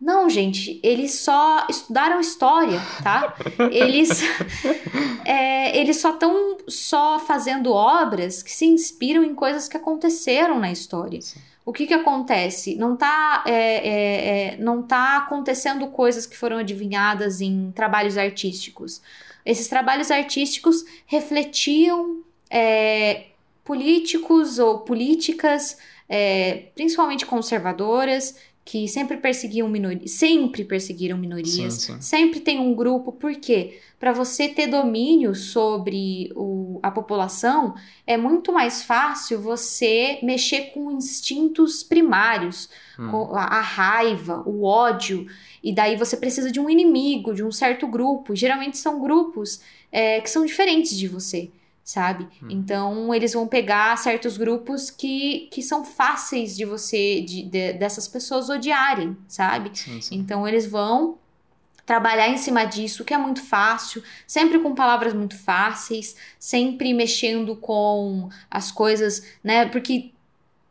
Não, 0.00 0.28
gente, 0.28 0.80
eles 0.82 1.14
só 1.20 1.64
estudaram 1.70 2.20
história, 2.20 2.80
tá? 3.04 3.36
Eles, 3.70 4.20
é, 5.24 5.78
eles 5.78 6.00
só 6.00 6.10
estão 6.10 6.58
só 6.66 7.20
fazendo 7.20 7.72
obras 7.72 8.42
que 8.42 8.50
se 8.50 8.66
inspiram 8.66 9.22
em 9.22 9.32
coisas 9.32 9.68
que 9.68 9.76
aconteceram 9.76 10.58
na 10.58 10.72
história. 10.72 11.20
Sim. 11.20 11.38
O 11.64 11.72
que, 11.72 11.86
que 11.86 11.94
acontece? 11.94 12.74
Não 12.74 12.94
está 12.94 13.44
é, 13.46 13.52
é, 13.52 14.54
é, 14.54 14.56
não 14.56 14.82
tá 14.82 15.18
acontecendo 15.18 15.86
coisas 15.86 16.26
que 16.26 16.36
foram 16.36 16.58
adivinhadas 16.58 17.40
em 17.40 17.70
trabalhos 17.70 18.18
artísticos. 18.18 19.00
Esses 19.46 19.68
trabalhos 19.68 20.10
artísticos 20.10 20.84
refletiam 21.06 22.22
é, 22.50 23.26
políticos 23.64 24.58
ou 24.58 24.80
políticas, 24.80 25.78
é, 26.14 26.64
principalmente 26.74 27.24
conservadoras, 27.24 28.36
que 28.66 28.86
sempre 28.86 29.16
perseguiam 29.16 29.66
minorias, 29.66 30.10
sempre 30.10 30.62
perseguiram 30.62 31.16
minorias, 31.16 31.74
sim, 31.74 31.94
sim. 31.94 32.00
sempre 32.02 32.38
tem 32.38 32.60
um 32.60 32.74
grupo, 32.74 33.10
por 33.10 33.34
quê? 33.34 33.80
Para 33.98 34.12
você 34.12 34.46
ter 34.46 34.66
domínio 34.66 35.34
sobre 35.34 36.30
o, 36.36 36.78
a 36.82 36.90
população, 36.90 37.74
é 38.06 38.18
muito 38.18 38.52
mais 38.52 38.82
fácil 38.82 39.40
você 39.40 40.18
mexer 40.22 40.72
com 40.74 40.92
instintos 40.92 41.82
primários, 41.82 42.68
hum. 42.98 43.08
com 43.08 43.34
a, 43.34 43.44
a, 43.44 43.60
raiva, 43.60 44.42
o 44.46 44.64
ódio, 44.64 45.26
e 45.64 45.74
daí 45.74 45.96
você 45.96 46.16
precisa 46.16 46.52
de 46.52 46.60
um 46.60 46.68
inimigo, 46.68 47.34
de 47.34 47.42
um 47.42 47.50
certo 47.50 47.86
grupo. 47.86 48.36
Geralmente 48.36 48.76
são 48.76 49.00
grupos 49.00 49.62
é, 49.90 50.20
que 50.20 50.28
são 50.28 50.44
diferentes 50.44 50.96
de 50.96 51.08
você 51.08 51.50
sabe? 51.84 52.28
Hum. 52.42 52.48
Então 52.50 53.14
eles 53.14 53.32
vão 53.32 53.46
pegar 53.46 53.96
certos 53.98 54.36
grupos 54.36 54.90
que, 54.90 55.48
que 55.50 55.62
são 55.62 55.84
fáceis 55.84 56.56
de 56.56 56.64
você, 56.64 57.20
de, 57.20 57.42
de 57.42 57.72
dessas 57.74 58.06
pessoas 58.06 58.48
odiarem, 58.48 59.16
sabe? 59.26 59.70
Sim, 59.76 60.00
sim. 60.00 60.16
Então 60.16 60.46
eles 60.46 60.66
vão 60.66 61.18
trabalhar 61.84 62.28
em 62.28 62.38
cima 62.38 62.64
disso, 62.64 63.04
que 63.04 63.12
é 63.12 63.18
muito 63.18 63.42
fácil, 63.42 64.02
sempre 64.26 64.58
com 64.60 64.74
palavras 64.74 65.12
muito 65.12 65.36
fáceis, 65.36 66.14
sempre 66.38 66.94
mexendo 66.94 67.56
com 67.56 68.28
as 68.50 68.70
coisas, 68.70 69.26
né? 69.42 69.66
Porque 69.66 70.12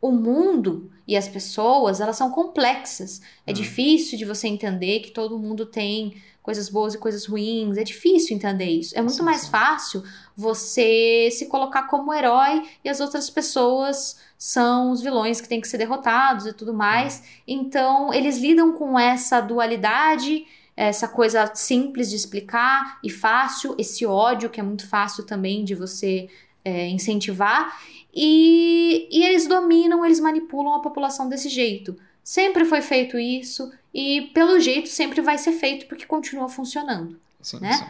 o 0.02 0.10
mundo 0.10 0.90
e 1.06 1.16
as 1.16 1.28
pessoas, 1.28 2.00
elas 2.00 2.16
são 2.16 2.30
complexas. 2.30 3.22
É 3.46 3.52
hum. 3.52 3.54
difícil 3.54 4.18
de 4.18 4.24
você 4.24 4.48
entender 4.48 4.98
que 5.00 5.12
todo 5.12 5.38
mundo 5.38 5.64
tem 5.64 6.20
coisas 6.42 6.68
boas 6.68 6.94
e 6.94 6.98
coisas 6.98 7.24
ruins. 7.24 7.76
É 7.76 7.84
difícil 7.84 8.36
entender 8.36 8.66
isso. 8.66 8.98
É 8.98 9.00
muito 9.00 9.14
sim, 9.14 9.22
mais 9.22 9.42
sim. 9.42 9.50
fácil 9.50 10.02
você 10.36 11.28
se 11.30 11.46
colocar 11.46 11.84
como 11.84 12.12
herói 12.12 12.68
e 12.84 12.88
as 12.88 12.98
outras 12.98 13.30
pessoas 13.30 14.18
são 14.36 14.90
os 14.90 15.00
vilões 15.00 15.40
que 15.40 15.48
têm 15.48 15.60
que 15.60 15.68
ser 15.68 15.78
derrotados 15.78 16.46
e 16.46 16.52
tudo 16.52 16.74
mais. 16.74 17.18
Hum. 17.18 17.42
Então, 17.46 18.12
eles 18.12 18.38
lidam 18.38 18.72
com 18.72 18.98
essa 18.98 19.40
dualidade, 19.40 20.44
essa 20.76 21.06
coisa 21.06 21.48
simples 21.54 22.10
de 22.10 22.16
explicar 22.16 22.98
e 23.04 23.10
fácil, 23.10 23.76
esse 23.78 24.04
ódio 24.04 24.50
que 24.50 24.58
é 24.58 24.64
muito 24.64 24.88
fácil 24.88 25.24
também 25.24 25.64
de 25.64 25.76
você 25.76 26.28
é, 26.64 26.88
incentivar. 26.88 27.80
E, 28.14 29.08
e 29.10 29.24
eles 29.24 29.46
dominam, 29.46 30.04
eles 30.04 30.20
manipulam 30.20 30.74
a 30.74 30.80
população 30.80 31.28
desse 31.28 31.48
jeito. 31.48 31.96
Sempre 32.22 32.64
foi 32.64 32.82
feito 32.82 33.18
isso 33.18 33.72
e, 33.92 34.30
pelo 34.34 34.60
jeito, 34.60 34.88
sempre 34.88 35.20
vai 35.20 35.38
ser 35.38 35.52
feito 35.52 35.86
porque 35.86 36.06
continua 36.06 36.48
funcionando. 36.48 37.18
Sim, 37.40 37.58
né? 37.60 37.72
Sim. 37.72 37.86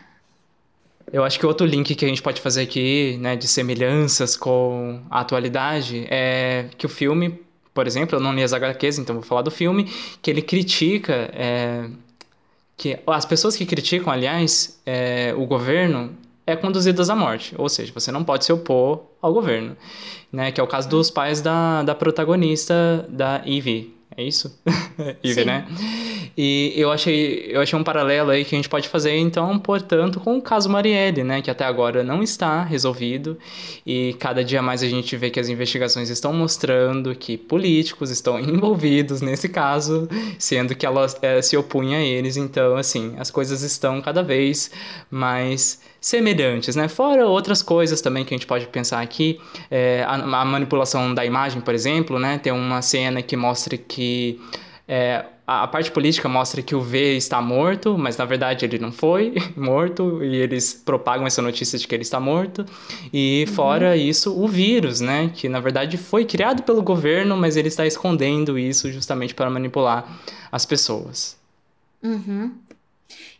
Eu 1.13 1.25
acho 1.25 1.39
que 1.39 1.45
outro 1.45 1.67
link 1.67 1.95
que 1.95 2.05
a 2.05 2.09
gente 2.09 2.23
pode 2.23 2.41
fazer 2.41 2.63
aqui, 2.63 3.19
né, 3.21 3.37
de 3.37 3.47
semelhanças 3.47 4.37
com 4.37 5.03
a 5.11 5.21
atualidade, 5.21 6.07
é 6.09 6.71
que 6.79 6.87
o 6.87 6.89
filme, 6.89 7.39
por 7.75 7.87
exemplo, 7.87 8.17
eu 8.17 8.21
não 8.21 8.33
li 8.33 8.43
as 8.43 8.53
HQs, 8.53 8.99
então 8.99 9.17
vou 9.17 9.25
falar 9.25 9.43
do 9.43 9.51
filme, 9.51 9.85
que 10.23 10.31
ele 10.31 10.41
critica. 10.41 11.31
É, 11.35 11.91
que 12.77 12.99
as 13.07 13.27
pessoas 13.27 13.55
que 13.55 13.67
criticam, 13.67 14.13
aliás, 14.13 14.81
é, 14.87 15.35
o 15.37 15.45
governo 15.45 16.17
é 16.47 16.57
conduzidas 16.57 17.09
à 17.09 17.15
morte, 17.15 17.55
ou 17.57 17.69
seja, 17.69 17.93
você 17.95 18.11
não 18.11 18.25
pode 18.25 18.45
se 18.45 18.53
opor 18.53 19.05
ao 19.21 19.33
governo, 19.33 19.77
né? 20.33 20.51
Que 20.51 20.61
é 20.61 20.65
o 20.65 20.67
caso 20.67 20.89
dos 20.89 21.11
pais 21.11 21.41
da, 21.41 21.83
da 21.83 21.95
protagonista 21.95 23.07
da 23.09 23.43
Eve, 23.47 23.95
é 24.17 24.23
isso? 24.23 24.61
Eve, 25.23 25.45
né? 25.45 25.67
E 26.37 26.73
eu 26.77 26.91
achei, 26.91 27.47
eu 27.49 27.61
achei 27.61 27.79
um 27.79 27.85
paralelo 27.85 28.31
aí 28.31 28.45
que 28.45 28.55
a 28.55 28.59
gente 28.59 28.69
pode 28.69 28.89
fazer, 28.89 29.17
então, 29.17 29.59
portanto, 29.59 30.19
com 30.21 30.39
o 30.39 30.43
caso 30.43 30.69
Marielle, 30.69 31.23
né? 31.23 31.43
Que 31.43 31.51
até 31.51 31.65
agora 31.65 32.03
não 32.03 32.23
está 32.23 32.63
resolvido. 32.63 33.39
E 33.87 34.15
cada 34.19 34.43
dia 34.45 34.63
mais 34.63 34.83
a 34.83 34.89
gente 34.89 35.17
vê 35.17 35.31
que 35.31 35.39
as 35.39 35.49
investigações 35.49 36.09
estão 36.09 36.33
mostrando 36.33 37.15
que 37.15 37.37
políticos 37.37 38.11
estão 38.11 38.39
envolvidos 38.41 39.21
nesse 39.21 39.49
caso, 39.49 40.09
sendo 40.39 40.75
que 40.75 40.87
ela 40.87 41.07
é, 41.21 41.43
se 41.43 41.57
opunha 41.57 41.99
a 41.99 42.03
eles. 42.03 42.37
Então, 42.37 42.77
assim, 42.77 43.15
as 43.19 43.31
coisas 43.31 43.63
estão 43.63 44.01
cada 44.01 44.23
vez 44.23 44.71
mais 45.11 45.81
semelhantes, 46.01 46.75
né? 46.75 46.89
Fora 46.89 47.27
outras 47.27 47.63
coisas 47.63 48.01
também 48.01 48.25
que 48.25 48.35
a 48.35 48.37
gente 48.37 48.47
pode 48.47 48.67
pensar 48.67 49.01
aqui, 49.01 49.41
é, 49.71 50.03
a, 50.03 50.15
a, 50.15 50.45
manipulação 50.45 51.15
da 51.15 51.25
imagem, 51.25 51.61
por 51.61 51.75
exemplo, 51.75 52.19
né? 52.19 52.39
Tem 52.39 52.53
uma 52.53 52.83
cena 52.83 53.23
que 53.23 53.37
mostra 53.37 53.77
que 53.77 54.41
é, 54.89 55.25
a, 55.47 55.65
a, 55.65 55.69
parte 55.69 55.91
política 55.91 56.29
mostra 56.29 56.63
que 56.63 56.75
o 56.75 56.81
V 56.81 57.17
está 57.17 57.41
morto, 57.41 57.97
mas 57.99 58.17
na 58.17 58.25
verdade 58.25 58.65
ele 58.65 58.79
não 58.79 58.93
foi 58.93 59.35
morto 59.57 60.23
e 60.23 60.37
eles 60.37 60.73
propagam 60.75 61.27
essa 61.27 61.43
notícia 61.43 61.79
de 61.79 61.87
que 61.87 61.95
ele 61.95 62.03
está 62.03 62.21
morto. 62.21 62.65
E 63.13 63.45
uhum. 63.49 63.55
fora 63.55 63.97
isso, 63.97 64.39
o 64.39 64.47
vírus, 64.47 65.01
né? 65.01 65.31
Que 65.35 65.49
na 65.49 65.61
verdade 65.61 65.97
foi 65.97 66.25
criado 66.25 66.63
pelo 66.63 66.83
governo, 66.83 67.37
mas 67.37 67.57
ele 67.57 67.69
está 67.69 67.87
escondendo 67.87 68.59
isso 68.59 68.91
justamente 68.91 69.35
para 69.35 69.51
manipular 69.51 70.21
as 70.51 70.65
pessoas. 70.65 71.37
Uhum. 72.03 72.53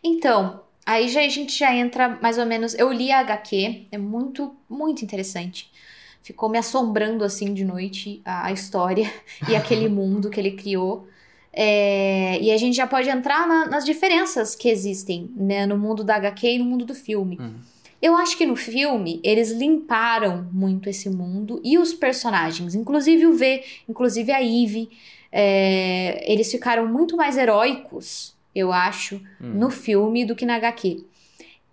Então, 0.03 0.61
Aí 0.85 1.07
já, 1.07 1.21
a 1.21 1.29
gente 1.29 1.57
já 1.57 1.73
entra 1.73 2.17
mais 2.21 2.37
ou 2.37 2.45
menos. 2.45 2.73
Eu 2.73 2.91
li 2.91 3.11
a 3.11 3.19
HQ, 3.19 3.87
é 3.91 3.97
muito, 3.97 4.55
muito 4.69 5.03
interessante. 5.03 5.71
Ficou 6.21 6.49
me 6.49 6.57
assombrando 6.57 7.23
assim 7.23 7.53
de 7.53 7.63
noite 7.63 8.21
a, 8.25 8.47
a 8.47 8.51
história 8.51 9.11
e 9.47 9.55
aquele 9.55 9.87
mundo 9.89 10.29
que 10.29 10.39
ele 10.39 10.51
criou. 10.51 11.07
É, 11.53 12.39
e 12.41 12.51
a 12.51 12.57
gente 12.57 12.75
já 12.75 12.87
pode 12.87 13.09
entrar 13.09 13.47
na, 13.47 13.67
nas 13.67 13.85
diferenças 13.85 14.55
que 14.55 14.67
existem 14.69 15.29
né, 15.35 15.65
no 15.65 15.77
mundo 15.77 16.03
da 16.03 16.15
HQ 16.15 16.47
e 16.47 16.57
no 16.57 16.65
mundo 16.65 16.85
do 16.85 16.95
filme. 16.95 17.37
Hum. 17.39 17.53
Eu 18.01 18.17
acho 18.17 18.37
que 18.37 18.45
no 18.45 18.55
filme 18.55 19.21
eles 19.23 19.51
limparam 19.51 20.49
muito 20.51 20.89
esse 20.89 21.09
mundo 21.09 21.61
e 21.63 21.77
os 21.77 21.93
personagens, 21.93 22.75
inclusive 22.75 23.25
o 23.27 23.33
V, 23.33 23.63
inclusive 23.87 24.31
a 24.31 24.41
Eve. 24.41 24.89
É, 25.31 26.23
eles 26.31 26.51
ficaram 26.51 26.85
muito 26.87 27.15
mais 27.15 27.37
heróicos 27.37 28.33
eu 28.55 28.71
acho, 28.71 29.15
hum. 29.41 29.53
no 29.53 29.69
filme 29.69 30.25
do 30.25 30.35
que 30.35 30.45
na 30.45 30.55
HQ. 30.55 31.03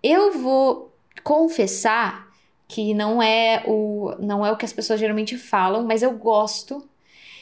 Eu 0.01 0.33
vou 0.39 0.91
confessar 1.23 2.27
que 2.67 2.93
não 2.93 3.21
é 3.21 3.63
o 3.67 4.15
não 4.19 4.45
é 4.45 4.51
o 4.51 4.57
que 4.57 4.65
as 4.65 4.73
pessoas 4.73 4.99
geralmente 4.99 5.37
falam, 5.37 5.85
mas 5.85 6.01
eu 6.01 6.11
gosto. 6.17 6.87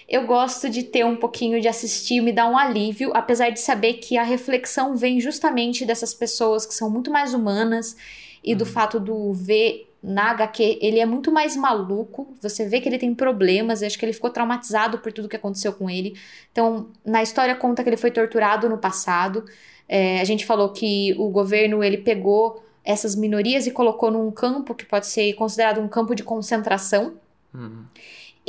Eu 0.10 0.26
gosto 0.26 0.68
de 0.70 0.82
ter 0.82 1.06
um 1.06 1.16
pouquinho 1.16 1.62
de 1.62 1.68
assistir 1.68 2.20
me 2.20 2.32
dar 2.32 2.50
um 2.50 2.58
alívio, 2.58 3.12
apesar 3.14 3.52
de 3.52 3.60
saber 3.60 3.94
que 3.94 4.18
a 4.18 4.24
reflexão 4.24 4.96
vem 4.96 5.22
justamente 5.22 5.86
dessas 5.86 6.16
pessoas 6.16 6.66
que 6.66 6.74
são 6.74 6.90
muito 6.90 7.12
mais 7.12 7.36
humanas 7.36 7.96
e 8.44 8.56
do 8.56 8.66
fato 8.66 9.00
do 9.00 9.32
ver 9.34 9.88
na 10.02 10.32
HQ, 10.32 10.80
ele 10.82 11.00
é 11.00 11.06
muito 11.06 11.32
mais 11.32 11.56
maluco. 11.56 12.34
Você 12.42 12.68
vê 12.68 12.82
que 12.82 12.90
ele 12.90 12.98
tem 12.98 13.14
problemas. 13.14 13.84
Acho 13.84 14.00
que 14.00 14.06
ele 14.06 14.14
ficou 14.14 14.30
traumatizado 14.30 14.98
por 14.98 15.12
tudo 15.12 15.30
que 15.30 15.36
aconteceu 15.36 15.74
com 15.74 15.90
ele. 15.90 16.18
Então, 16.52 16.88
na 17.06 17.22
história 17.22 17.54
conta 17.54 17.84
que 17.84 17.90
ele 17.90 17.98
foi 17.98 18.10
torturado 18.10 18.68
no 18.68 18.78
passado. 18.78 19.46
É, 19.88 20.22
a 20.22 20.24
gente 20.24 20.46
falou 20.46 20.70
que 20.70 21.14
o 21.20 21.30
governo 21.30 21.84
ele 21.84 21.98
pegou 21.98 22.64
essas 22.84 23.16
minorias 23.16 23.68
e 23.68 23.72
colocou 23.72 24.10
num 24.10 24.32
campo 24.32 24.74
que 24.74 24.86
pode 24.86 25.06
ser 25.06 25.34
considerado 25.34 25.82
um 25.82 25.88
campo 25.88 26.16
de 26.16 26.24
concentração. 26.24 27.16
Uhum. 27.54 27.84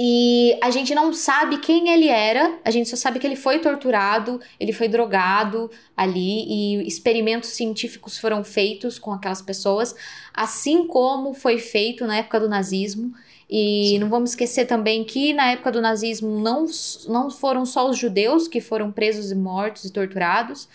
E 0.03 0.59
a 0.63 0.71
gente 0.71 0.95
não 0.95 1.13
sabe 1.13 1.59
quem 1.59 1.91
ele 1.91 2.09
era, 2.09 2.59
a 2.65 2.71
gente 2.71 2.89
só 2.89 2.97
sabe 2.97 3.19
que 3.19 3.27
ele 3.27 3.37
foi 3.37 3.59
torturado, 3.59 4.41
ele 4.59 4.73
foi 4.73 4.89
drogado 4.89 5.71
ali 5.95 6.47
e 6.49 6.89
experimentos 6.89 7.51
científicos 7.51 8.17
foram 8.17 8.43
feitos 8.43 8.99
com 8.99 9.13
aquelas 9.13 9.43
pessoas, 9.43 9.95
assim 10.33 10.87
como 10.87 11.35
foi 11.35 11.59
feito 11.59 12.07
na 12.07 12.17
época 12.17 12.41
do 12.41 12.49
nazismo. 12.49 13.13
E 13.47 13.89
Sim. 13.91 13.99
não 13.99 14.09
vamos 14.09 14.31
esquecer 14.31 14.65
também 14.65 15.05
que 15.05 15.35
na 15.35 15.51
época 15.51 15.71
do 15.71 15.83
nazismo 15.83 16.41
não, 16.41 16.65
não 17.07 17.31
foram 17.31 17.67
só 17.67 17.91
os 17.91 17.99
judeus 17.99 18.49
que 18.49 18.59
foram 18.59 18.91
presos 18.91 19.31
e 19.31 19.35
mortos 19.35 19.85
e 19.85 19.93
torturados. 19.93 20.67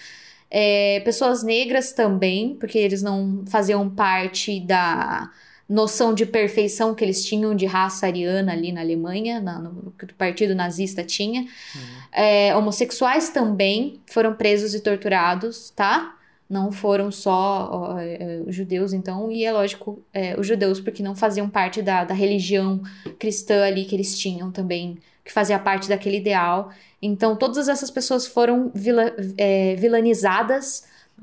É, 0.51 0.99
pessoas 0.99 1.41
negras 1.41 1.93
também, 1.93 2.53
porque 2.59 2.77
eles 2.77 3.01
não 3.01 3.43
faziam 3.47 3.89
parte 3.89 4.59
da 4.59 5.31
noção 5.67 6.13
de 6.13 6.25
perfeição 6.25 6.93
que 6.93 7.03
eles 7.03 7.25
tinham 7.25 7.55
de 7.55 7.65
raça 7.65 8.05
ariana 8.05 8.51
ali 8.51 8.71
na 8.71 8.81
Alemanha, 8.81 9.39
na, 9.39 9.59
no, 9.59 9.91
que 9.97 10.05
o 10.05 10.13
partido 10.13 10.53
nazista 10.53 11.03
tinha. 11.03 11.41
Uhum. 11.41 11.81
É, 12.11 12.55
homossexuais 12.55 13.29
também 13.29 13.99
foram 14.05 14.35
presos 14.35 14.75
e 14.75 14.79
torturados, 14.79 15.71
tá? 15.71 16.15
Não 16.47 16.71
foram 16.71 17.11
só 17.11 17.69
ó, 17.71 17.99
é, 17.99 18.43
os 18.45 18.55
judeus, 18.55 18.93
então, 18.93 19.31
e 19.31 19.43
é 19.43 19.51
lógico, 19.51 19.99
é, 20.13 20.39
os 20.39 20.45
judeus, 20.45 20.79
porque 20.79 21.01
não 21.01 21.15
faziam 21.15 21.49
parte 21.49 21.81
da, 21.81 22.03
da 22.03 22.13
religião 22.13 22.83
cristã 23.17 23.65
ali 23.65 23.85
que 23.85 23.95
eles 23.95 24.17
tinham 24.17 24.51
também, 24.51 24.99
que 25.23 25.33
fazia 25.33 25.57
parte 25.57 25.89
daquele 25.89 26.17
ideal. 26.17 26.69
Então, 27.01 27.35
todas 27.35 27.67
essas 27.67 27.89
pessoas 27.89 28.27
foram 28.27 28.71
vila, 28.75 29.11
é, 29.35 29.75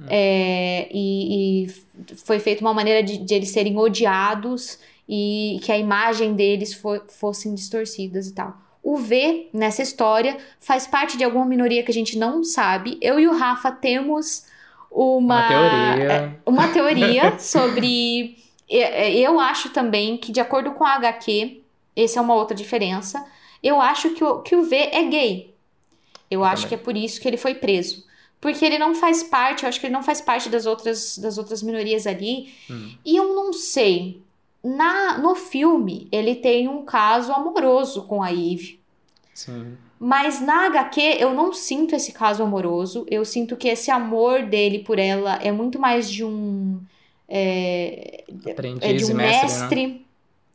é, 0.08 0.88
e, 0.90 1.64
e 1.64 2.16
foi 2.16 2.38
feita 2.38 2.62
uma 2.62 2.74
maneira 2.74 3.02
de, 3.02 3.18
de, 3.18 3.34
eles 3.34 3.50
serem 3.50 3.76
odiados 3.76 4.78
e 5.08 5.60
que 5.62 5.70
a 5.70 5.78
imagem 5.78 6.34
deles 6.34 6.72
for, 6.72 7.04
fossem 7.08 7.54
distorcidas 7.54 8.28
e 8.28 8.34
tal. 8.34 8.56
O 8.82 8.96
V, 8.96 9.48
nessa 9.52 9.82
história, 9.82 10.36
faz 10.58 10.86
parte 10.86 11.16
de 11.16 11.22
alguma 11.22 11.44
minoria 11.44 11.82
que 11.82 11.90
a 11.90 11.94
gente 11.94 12.18
não 12.18 12.42
sabe. 12.42 12.98
Eu 13.00 13.20
e 13.20 13.28
o 13.28 13.36
Rafa 13.36 13.70
temos 13.70 14.44
uma, 14.90 15.18
uma 15.18 15.48
teoria, 15.48 16.12
é, 16.12 16.30
uma 16.44 16.68
teoria 16.68 17.38
sobre. 17.38 18.36
Eu 18.68 19.38
acho 19.38 19.68
também 19.70 20.16
que, 20.16 20.32
de 20.32 20.40
acordo 20.40 20.72
com 20.72 20.84
a 20.84 20.94
HQ, 20.94 21.62
essa 21.94 22.18
é 22.18 22.22
uma 22.22 22.34
outra 22.34 22.56
diferença. 22.56 23.24
Eu 23.62 23.80
acho 23.80 24.10
que 24.10 24.24
o, 24.24 24.40
que 24.40 24.56
o 24.56 24.64
V 24.64 24.74
é 24.74 25.04
gay. 25.04 25.54
Eu, 26.30 26.40
eu 26.40 26.44
acho 26.44 26.62
também. 26.62 26.68
que 26.68 26.74
é 26.74 26.84
por 26.84 26.96
isso 26.96 27.20
que 27.20 27.28
ele 27.28 27.36
foi 27.36 27.54
preso. 27.54 28.04
Porque 28.42 28.64
ele 28.64 28.76
não 28.76 28.92
faz 28.92 29.22
parte, 29.22 29.62
eu 29.62 29.68
acho 29.68 29.78
que 29.78 29.86
ele 29.86 29.94
não 29.94 30.02
faz 30.02 30.20
parte 30.20 30.48
das 30.48 30.66
outras, 30.66 31.16
das 31.16 31.38
outras 31.38 31.62
minorias 31.62 32.08
ali. 32.08 32.52
Hum. 32.68 32.90
E 33.04 33.16
eu 33.16 33.36
não 33.36 33.52
sei. 33.52 34.20
Na, 34.64 35.16
no 35.18 35.36
filme, 35.36 36.08
ele 36.10 36.34
tem 36.34 36.66
um 36.66 36.84
caso 36.84 37.32
amoroso 37.32 38.02
com 38.02 38.20
a 38.20 38.32
Eve. 38.32 38.80
Sim. 39.32 39.78
Mas 39.96 40.40
na 40.40 40.66
HQ 40.66 41.18
eu 41.20 41.32
não 41.32 41.52
sinto 41.52 41.94
esse 41.94 42.10
caso 42.10 42.42
amoroso. 42.42 43.06
Eu 43.08 43.24
sinto 43.24 43.56
que 43.56 43.68
esse 43.68 43.92
amor 43.92 44.42
dele 44.42 44.80
por 44.80 44.98
ela 44.98 45.36
é 45.36 45.52
muito 45.52 45.78
mais 45.78 46.10
de 46.10 46.24
um. 46.24 46.80
É, 47.28 48.24
é 48.80 48.92
de 48.92 49.04
um 49.04 49.14
mestre. 49.14 49.86
Né? 49.86 50.00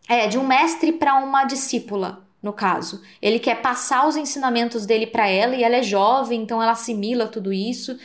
É, 0.09 0.27
de 0.27 0.37
um 0.37 0.45
mestre 0.45 0.91
para 0.91 1.15
uma 1.15 1.45
discípula, 1.45 2.26
no 2.41 2.53
caso. 2.53 3.01
Ele 3.21 3.39
quer 3.39 3.61
passar 3.61 4.07
os 4.07 4.15
ensinamentos 4.15 4.85
dele 4.85 5.07
para 5.07 5.27
ela 5.27 5.55
e 5.55 5.63
ela 5.63 5.77
é 5.77 5.83
jovem, 5.83 6.41
então 6.41 6.61
ela 6.61 6.71
assimila 6.71 7.27
tudo 7.27 7.51
isso. 7.53 7.97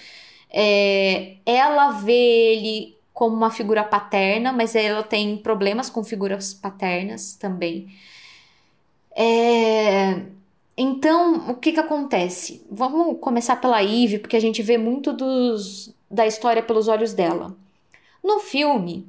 É, 0.51 1.37
ela 1.47 1.93
vê 1.93 2.13
ele 2.13 2.97
como 3.13 3.37
uma 3.37 3.51
figura 3.51 3.85
paterna, 3.85 4.53
mas 4.53 4.75
ela 4.75 5.03
tem 5.03 5.37
problemas 5.37 5.91
com 5.91 6.03
figuras 6.03 6.55
paternas 6.55 7.35
também. 7.37 7.89
É 9.15 10.23
então, 10.77 11.51
o 11.51 11.55
que 11.57 11.73
que 11.73 11.81
acontece? 11.81 12.67
Vamos 12.71 13.19
começar 13.21 13.57
pela 13.57 13.83
Eve, 13.83 14.19
porque 14.19 14.37
a 14.37 14.41
gente 14.41 14.63
vê 14.63 14.79
muito 14.79 15.13
dos, 15.13 15.95
da 16.11 16.27
história 16.27 16.63
pelos 16.63 16.89
olhos 16.89 17.13
dela. 17.13 17.55
No 18.25 18.41
filme, 18.41 19.07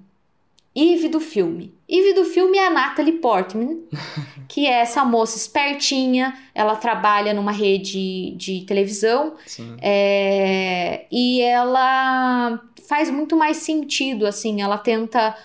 Eve 0.76 1.08
do 1.08 1.20
filme. 1.20 1.74
Eve 1.88 2.14
do 2.14 2.26
filme 2.26 2.58
é 2.58 2.68
a 2.68 2.70
Natalie 2.70 3.14
Portman, 3.14 3.80
que 4.50 4.66
é 4.66 4.82
essa 4.82 5.06
moça 5.06 5.38
espertinha, 5.38 6.38
ela 6.54 6.76
trabalha 6.76 7.34
numa 7.34 7.52
rede 7.52 8.32
de 8.32 8.62
televisão 8.62 9.36
é, 9.82 11.06
e 11.12 11.42
ela 11.42 12.60
faz 12.88 13.10
muito 13.10 13.36
mais 13.38 13.58
sentido, 13.58 14.26
assim, 14.26 14.62
ela 14.62 14.78
tenta 14.78 15.36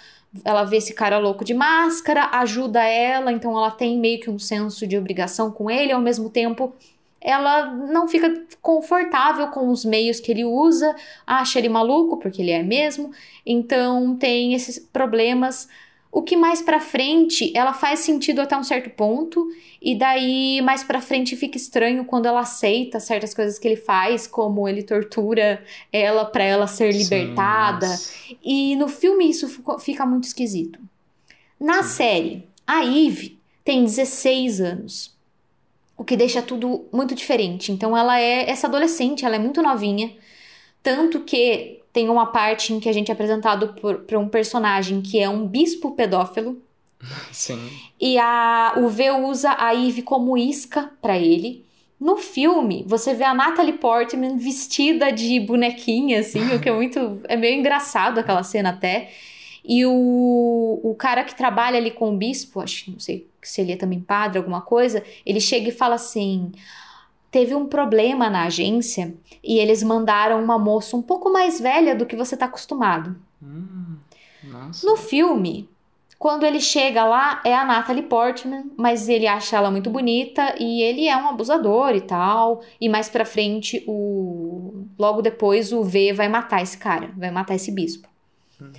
ela 0.45 0.63
vê 0.63 0.77
esse 0.77 0.93
cara 0.93 1.19
louco 1.19 1.45
de 1.45 1.55
máscara, 1.55 2.29
ajuda 2.33 2.85
ela, 2.85 3.33
então 3.33 3.57
ela 3.57 3.71
tem 3.71 3.99
meio 3.99 4.21
que 4.21 4.29
um 4.29 4.39
senso 4.39 4.87
de 4.87 4.97
obrigação 4.97 5.51
com 5.51 5.71
ele, 5.71 5.91
ao 5.91 6.01
mesmo 6.01 6.29
tempo 6.29 6.75
ela 7.21 7.75
não 7.75 8.07
fica 8.07 8.45
confortável 8.63 9.49
com 9.49 9.69
os 9.69 9.85
meios 9.85 10.21
que 10.21 10.31
ele 10.31 10.45
usa, 10.45 10.95
acha 11.27 11.59
ele 11.59 11.69
maluco, 11.69 12.17
porque 12.19 12.43
ele 12.43 12.51
é 12.51 12.63
mesmo, 12.63 13.11
então 13.45 14.17
tem 14.17 14.55
esses 14.55 14.79
problemas 14.79 15.69
o 16.11 16.23
que 16.23 16.37
mais 16.37 16.63
para 16.63 16.81
frente 16.81 17.53
ela 17.55 17.75
faz 17.75 18.01
sentido 18.01 18.41
até 18.41 18.57
um 18.57 18.63
certo 18.63 18.89
ponto 18.91 19.47
e 19.81 19.95
daí 19.95 20.61
mais 20.63 20.83
para 20.83 21.01
frente 21.01 21.37
fica 21.37 21.57
estranho 21.57 22.05
quando 22.05 22.27
ela 22.27 22.41
aceita 22.41 22.99
certas 22.99 23.35
coisas 23.35 23.59
que 23.59 23.69
ele 23.69 23.77
faz, 23.77 24.27
como 24.27 24.67
ele 24.67 24.83
tortura 24.83 25.63
ela 25.93 26.25
para 26.25 26.45
ela 26.45 26.67
ser 26.67 26.93
libertada. 26.93 27.87
Sim, 27.89 28.39
e 28.43 28.77
no 28.77 28.89
filme 28.89 29.29
isso 29.29 29.63
fica 29.81 30.07
muito 30.07 30.25
esquisito. 30.25 30.81
Na 31.61 31.83
Sim. 31.83 31.89
série, 31.89 32.49
a 32.67 32.85
Eve 32.85 33.39
tem 33.63 33.85
16 33.85 34.61
anos. 34.61 35.18
O 35.99 36.05
que 36.05 36.17
deixa 36.17 36.41
tudo 36.41 36.87
muito 36.91 37.15
diferente. 37.15 37.71
Então 37.71 37.95
ela 37.95 38.19
é 38.19 38.49
essa 38.49 38.67
adolescente, 38.67 39.27
ela 39.27 39.37
é 39.37 39.39
muito 39.39 39.61
novinha, 39.61 40.11
tanto 40.83 41.21
que 41.21 41.83
tem 41.93 42.09
uma 42.09 42.27
parte 42.27 42.73
em 42.73 42.81
que 42.81 42.89
a 42.89 42.93
gente 42.93 43.11
é 43.11 43.13
apresentado 43.13 43.75
por, 43.75 43.99
por 43.99 44.17
um 44.17 44.29
personagem 44.29 45.03
que 45.03 45.19
é 45.19 45.29
um 45.29 45.47
bispo 45.47 45.93
pedófilo. 45.93 46.63
Sim. 47.33 47.69
E 48.01 48.17
a, 48.19 48.75
o 48.77 48.89
V 48.89 49.11
usa 49.11 49.57
a 49.59 49.75
Eve 49.75 50.03
como 50.03 50.39
isca 50.39 50.91
para 51.03 51.19
ele. 51.19 51.67
No 52.01 52.17
filme, 52.17 52.85
você 52.87 53.13
vê 53.13 53.25
a 53.25 53.35
Natalie 53.35 53.73
Portman 53.73 54.37
vestida 54.37 55.11
de 55.11 55.41
bonequinha, 55.41 56.21
assim, 56.21 56.55
o 56.55 56.61
que 56.61 56.69
é 56.69 56.73
muito. 56.73 57.21
É 57.25 57.37
meio 57.37 57.59
engraçado 57.59 58.19
aquela 58.19 58.45
cena 58.45 58.71
até. 58.71 59.11
E 59.69 59.85
o, 59.85 60.81
o 60.83 60.95
cara 60.95 61.23
que 61.23 61.35
trabalha 61.35 61.77
ali 61.77 61.91
com 61.91 62.15
o 62.15 62.17
bispo, 62.17 62.59
acho 62.59 62.91
não 62.91 62.99
sei 62.99 63.29
se 63.43 63.61
ele 63.61 63.73
é 63.73 63.77
também 63.77 64.01
padre, 64.01 64.39
alguma 64.39 64.63
coisa, 64.63 65.05
ele 65.27 65.41
chega 65.41 65.69
e 65.69 65.73
fala 65.73 65.97
assim: 65.97 66.51
teve 67.31 67.55
um 67.55 67.67
problema 67.67 68.31
na 68.31 68.45
agência 68.45 69.15
e 69.45 69.59
eles 69.59 69.83
mandaram 69.83 70.43
uma 70.43 70.59
moça 70.59 70.97
um 70.97 71.03
pouco 71.03 71.31
mais 71.31 71.61
velha 71.61 71.95
do 71.95 72.07
que 72.07 72.17
você 72.17 72.35
está 72.35 72.47
acostumado. 72.47 73.15
Hum, 73.43 73.99
no 74.83 74.97
filme, 74.97 75.69
quando 76.19 76.47
ele 76.47 76.61
chega 76.61 77.05
lá, 77.05 77.43
é 77.45 77.55
a 77.55 77.65
Natalie 77.65 78.05
Portman, 78.05 78.71
mas 78.75 79.07
ele 79.07 79.27
acha 79.27 79.59
ela 79.59 79.71
muito 79.71 79.91
bonita 79.91 80.55
e 80.59 80.81
ele 80.81 81.07
é 81.07 81.17
um 81.17 81.29
abusador 81.29 81.95
e 81.95 82.01
tal. 82.01 82.63
E 82.81 82.89
mais 82.89 83.11
pra 83.11 83.27
frente, 83.27 83.85
o 83.87 84.87
logo 84.99 85.21
depois, 85.21 85.73
o 85.73 85.85
V 85.85 86.15
vai 86.15 86.29
matar 86.29 86.63
esse 86.63 86.79
cara, 86.79 87.11
vai 87.17 87.31
matar 87.31 87.55
esse 87.55 87.71
bispo. 87.71 88.09
Hum. 88.61 88.73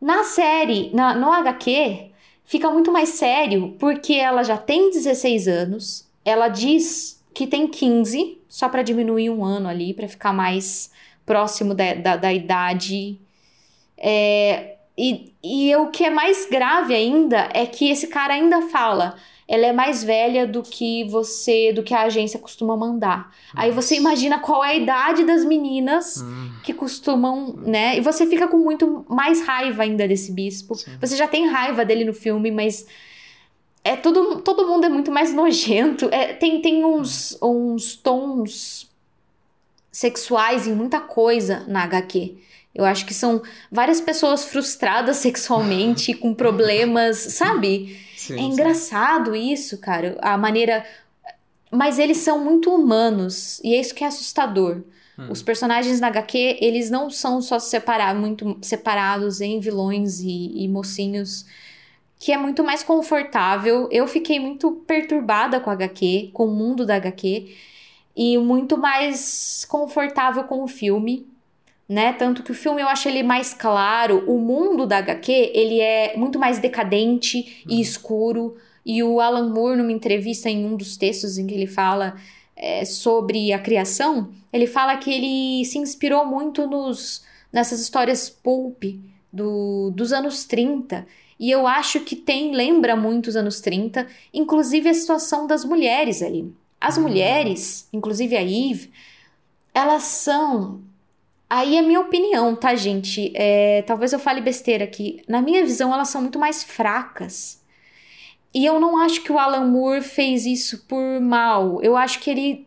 Na 0.00 0.24
série, 0.24 0.90
na, 0.92 1.14
no 1.14 1.32
HQ, 1.32 2.10
fica 2.44 2.70
muito 2.70 2.92
mais 2.92 3.10
sério 3.10 3.74
porque 3.78 4.14
ela 4.14 4.42
já 4.42 4.56
tem 4.56 4.90
16 4.90 5.48
anos, 5.48 6.06
ela 6.24 6.48
diz 6.48 7.22
que 7.32 7.46
tem 7.46 7.66
15, 7.66 8.38
só 8.48 8.68
para 8.68 8.82
diminuir 8.82 9.30
um 9.30 9.44
ano 9.44 9.68
ali, 9.68 9.92
para 9.92 10.08
ficar 10.08 10.32
mais 10.32 10.90
próximo 11.24 11.74
da, 11.74 11.94
da, 11.94 12.16
da 12.16 12.32
idade. 12.32 13.18
É, 13.98 14.76
e, 14.96 15.32
e 15.42 15.76
o 15.76 15.90
que 15.90 16.04
é 16.04 16.10
mais 16.10 16.46
grave 16.46 16.94
ainda 16.94 17.48
é 17.52 17.66
que 17.66 17.90
esse 17.90 18.06
cara 18.06 18.34
ainda 18.34 18.62
fala. 18.62 19.16
Ela 19.48 19.66
é 19.66 19.72
mais 19.72 20.02
velha 20.02 20.46
do 20.46 20.62
que 20.62 21.04
você, 21.04 21.72
do 21.72 21.82
que 21.82 21.94
a 21.94 22.02
agência 22.02 22.38
costuma 22.38 22.76
mandar. 22.76 23.32
Nossa. 23.54 23.66
Aí 23.66 23.70
você 23.70 23.94
imagina 23.94 24.40
qual 24.40 24.64
é 24.64 24.70
a 24.70 24.74
idade 24.74 25.24
das 25.24 25.44
meninas 25.44 26.20
hum. 26.20 26.50
que 26.64 26.74
costumam, 26.74 27.54
né? 27.58 27.96
E 27.96 28.00
você 28.00 28.26
fica 28.26 28.48
com 28.48 28.56
muito 28.56 29.06
mais 29.08 29.46
raiva 29.46 29.84
ainda 29.84 30.08
desse 30.08 30.32
bispo. 30.32 30.74
Sim. 30.74 30.96
Você 31.00 31.16
já 31.16 31.28
tem 31.28 31.46
raiva 31.46 31.84
dele 31.84 32.04
no 32.04 32.12
filme, 32.12 32.50
mas 32.50 32.86
é 33.84 33.94
tudo, 33.94 34.40
todo 34.42 34.66
mundo 34.66 34.84
é 34.84 34.88
muito 34.88 35.12
mais 35.12 35.32
nojento. 35.34 36.08
É, 36.10 36.32
tem, 36.32 36.60
tem 36.60 36.84
uns, 36.84 37.38
uns 37.40 37.94
tons 37.94 38.90
sexuais 39.92 40.66
em 40.66 40.74
muita 40.74 41.00
coisa 41.00 41.64
na 41.68 41.84
HQ. 41.84 42.36
Eu 42.74 42.84
acho 42.84 43.06
que 43.06 43.14
são 43.14 43.40
várias 43.70 44.00
pessoas 44.00 44.44
frustradas 44.44 45.18
sexualmente, 45.22 46.12
com 46.14 46.34
problemas, 46.34 47.16
sabe? 47.16 48.05
Sim, 48.26 48.38
é 48.38 48.42
engraçado 48.42 49.32
sim. 49.32 49.52
isso, 49.52 49.78
cara. 49.78 50.16
A 50.20 50.36
maneira. 50.36 50.84
Mas 51.70 51.98
eles 51.98 52.18
são 52.18 52.42
muito 52.42 52.72
humanos, 52.74 53.60
e 53.62 53.74
é 53.74 53.80
isso 53.80 53.94
que 53.94 54.04
é 54.04 54.06
assustador. 54.06 54.82
Hum. 55.18 55.30
Os 55.30 55.42
personagens 55.42 55.98
na 56.00 56.08
HQ, 56.08 56.58
eles 56.60 56.90
não 56.90 57.10
são 57.10 57.42
só 57.42 57.58
separados, 57.58 58.20
muito 58.20 58.58
separados 58.62 59.40
em 59.40 59.58
vilões 59.60 60.20
e, 60.20 60.64
e 60.64 60.68
mocinhos 60.68 61.44
que 62.18 62.32
é 62.32 62.38
muito 62.38 62.64
mais 62.64 62.82
confortável. 62.82 63.88
Eu 63.90 64.06
fiquei 64.06 64.40
muito 64.40 64.72
perturbada 64.86 65.60
com 65.60 65.70
a 65.70 65.74
HQ, 65.74 66.30
com 66.32 66.46
o 66.46 66.54
mundo 66.54 66.86
da 66.86 66.96
HQ, 66.96 67.54
e 68.16 68.38
muito 68.38 68.78
mais 68.78 69.66
confortável 69.68 70.44
com 70.44 70.62
o 70.62 70.68
filme, 70.68 71.26
né? 71.88 72.12
Tanto 72.12 72.42
que 72.42 72.50
o 72.50 72.54
filme 72.54 72.82
eu 72.82 72.88
acho 72.88 73.08
ele 73.08 73.22
mais 73.22 73.54
claro, 73.54 74.24
o 74.26 74.38
mundo 74.38 74.86
da 74.86 74.98
HQ, 74.98 75.32
ele 75.54 75.80
é 75.80 76.16
muito 76.16 76.38
mais 76.38 76.58
decadente 76.58 77.64
e 77.68 77.80
escuro. 77.80 78.56
E 78.84 79.02
o 79.02 79.20
Alan 79.20 79.48
Moore, 79.52 79.78
numa 79.78 79.92
entrevista 79.92 80.48
em 80.48 80.64
um 80.64 80.76
dos 80.76 80.96
textos 80.96 81.38
em 81.38 81.46
que 81.46 81.54
ele 81.54 81.66
fala 81.66 82.16
é, 82.54 82.84
sobre 82.84 83.52
a 83.52 83.58
criação, 83.58 84.30
ele 84.52 84.66
fala 84.66 84.96
que 84.96 85.10
ele 85.12 85.64
se 85.64 85.78
inspirou 85.78 86.24
muito 86.24 86.66
nos, 86.66 87.24
nessas 87.52 87.80
histórias 87.80 88.30
pulp 88.30 88.84
do, 89.32 89.90
dos 89.90 90.12
anos 90.12 90.44
30. 90.44 91.06
E 91.38 91.50
eu 91.50 91.66
acho 91.66 92.00
que 92.00 92.16
tem, 92.16 92.54
lembra 92.54 92.96
muito 92.96 93.26
os 93.26 93.36
anos 93.36 93.60
30, 93.60 94.06
inclusive 94.32 94.88
a 94.88 94.94
situação 94.94 95.46
das 95.46 95.64
mulheres 95.64 96.22
ali. 96.22 96.50
As 96.80 96.96
mulheres, 96.96 97.88
inclusive 97.92 98.36
a 98.36 98.42
Eve, 98.42 98.90
elas 99.74 100.04
são. 100.04 100.80
Aí 101.48 101.76
é 101.76 101.82
minha 101.82 102.00
opinião, 102.00 102.56
tá, 102.56 102.74
gente? 102.74 103.32
É, 103.34 103.82
talvez 103.82 104.12
eu 104.12 104.18
fale 104.18 104.40
besteira 104.40 104.84
aqui. 104.84 105.22
Na 105.28 105.40
minha 105.40 105.64
visão, 105.64 105.94
elas 105.94 106.08
são 106.08 106.20
muito 106.20 106.38
mais 106.38 106.64
fracas. 106.64 107.62
E 108.52 108.64
eu 108.64 108.80
não 108.80 108.98
acho 108.98 109.20
que 109.22 109.30
o 109.30 109.38
Alan 109.38 109.66
Moore 109.66 110.02
fez 110.02 110.44
isso 110.44 110.84
por 110.88 111.20
mal. 111.20 111.80
Eu 111.82 111.96
acho 111.96 112.18
que 112.20 112.30
ele 112.30 112.66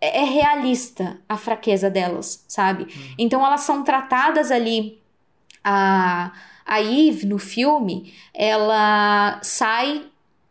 é 0.00 0.24
realista 0.24 1.18
a 1.28 1.36
fraqueza 1.36 1.90
delas, 1.90 2.44
sabe? 2.48 2.84
Uhum. 2.84 3.14
Então 3.18 3.46
elas 3.46 3.60
são 3.60 3.84
tratadas 3.84 4.50
ali. 4.50 4.98
A, 5.62 6.32
a 6.64 6.80
Eve, 6.80 7.26
no 7.26 7.38
filme, 7.38 8.14
ela 8.32 9.38
sai 9.42 10.06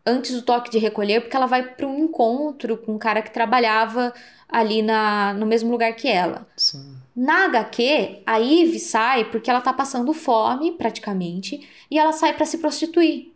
antes 0.06 0.32
do 0.32 0.42
toque 0.42 0.70
de 0.70 0.78
recolher 0.78 1.20
porque 1.20 1.36
ela 1.36 1.46
vai 1.46 1.62
para 1.62 1.86
um 1.86 1.98
encontro 1.98 2.76
com 2.76 2.94
um 2.94 2.98
cara 2.98 3.20
que 3.20 3.30
trabalhava 3.30 4.14
ali 4.48 4.82
na, 4.82 5.34
no 5.34 5.46
mesmo 5.46 5.70
lugar 5.70 5.92
que 5.94 6.08
ela. 6.08 6.46
Sim. 6.56 6.99
Na 7.20 7.44
HQ, 7.44 8.22
a 8.24 8.40
Eve 8.40 8.78
sai 8.78 9.26
porque 9.26 9.50
ela 9.50 9.60
tá 9.60 9.74
passando 9.74 10.10
fome, 10.14 10.72
praticamente, 10.72 11.68
e 11.90 11.98
ela 11.98 12.12
sai 12.12 12.32
para 12.32 12.46
se 12.46 12.56
prostituir. 12.56 13.30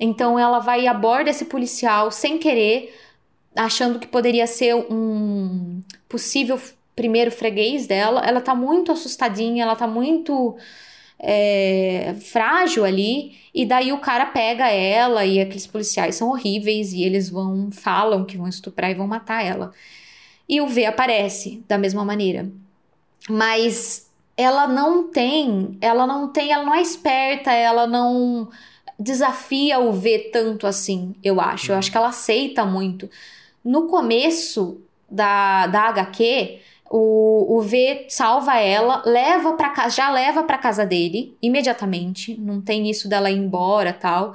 Então 0.00 0.38
ela 0.38 0.60
vai 0.60 0.84
e 0.84 0.88
aborda 0.88 1.28
esse 1.28 1.44
policial 1.44 2.10
sem 2.10 2.38
querer, 2.38 2.98
achando 3.54 3.98
que 3.98 4.06
poderia 4.06 4.46
ser 4.46 4.74
um 4.74 5.82
possível 6.08 6.58
primeiro 6.96 7.30
freguês 7.30 7.86
dela. 7.86 8.22
Ela 8.24 8.40
tá 8.40 8.54
muito 8.54 8.92
assustadinha, 8.92 9.64
ela 9.64 9.76
tá 9.76 9.86
muito 9.86 10.56
é, 11.18 12.14
frágil 12.22 12.82
ali, 12.82 13.36
e 13.52 13.66
daí 13.66 13.92
o 13.92 13.98
cara 13.98 14.24
pega 14.24 14.70
ela 14.70 15.26
e 15.26 15.38
aqueles 15.38 15.66
policiais 15.66 16.14
são 16.14 16.30
horríveis 16.30 16.94
e 16.94 17.02
eles 17.02 17.28
vão, 17.28 17.70
falam 17.70 18.24
que 18.24 18.38
vão 18.38 18.48
estuprar 18.48 18.90
e 18.90 18.94
vão 18.94 19.06
matar 19.06 19.44
ela. 19.44 19.70
E 20.48 20.62
o 20.62 20.66
V 20.66 20.86
aparece 20.86 21.62
da 21.68 21.76
mesma 21.76 22.06
maneira. 22.06 22.50
Mas 23.28 24.08
ela 24.36 24.66
não 24.66 25.08
tem, 25.08 25.76
ela 25.80 26.06
não 26.06 26.28
tem, 26.28 26.52
ela 26.52 26.64
não 26.64 26.74
é 26.74 26.80
esperta, 26.80 27.52
ela 27.52 27.86
não 27.86 28.48
desafia 28.98 29.78
o 29.78 29.92
V 29.92 30.30
tanto 30.32 30.66
assim, 30.66 31.14
eu 31.22 31.40
acho. 31.40 31.72
Eu 31.72 31.76
acho 31.76 31.90
que 31.90 31.96
ela 31.96 32.08
aceita 32.08 32.64
muito. 32.64 33.08
No 33.64 33.86
começo 33.86 34.80
da, 35.10 35.66
da 35.66 35.82
HQ, 35.88 36.60
o, 36.90 37.58
o 37.58 37.60
V 37.62 38.06
salva 38.08 38.58
ela, 38.58 39.02
leva 39.04 39.52
para 39.54 39.70
casa, 39.70 39.96
já 39.96 40.10
leva 40.10 40.42
para 40.42 40.58
casa 40.58 40.86
dele 40.86 41.36
imediatamente. 41.42 42.38
Não 42.40 42.60
tem 42.60 42.88
isso 42.88 43.08
dela 43.08 43.30
ir 43.30 43.36
embora, 43.36 43.92
tal. 43.92 44.34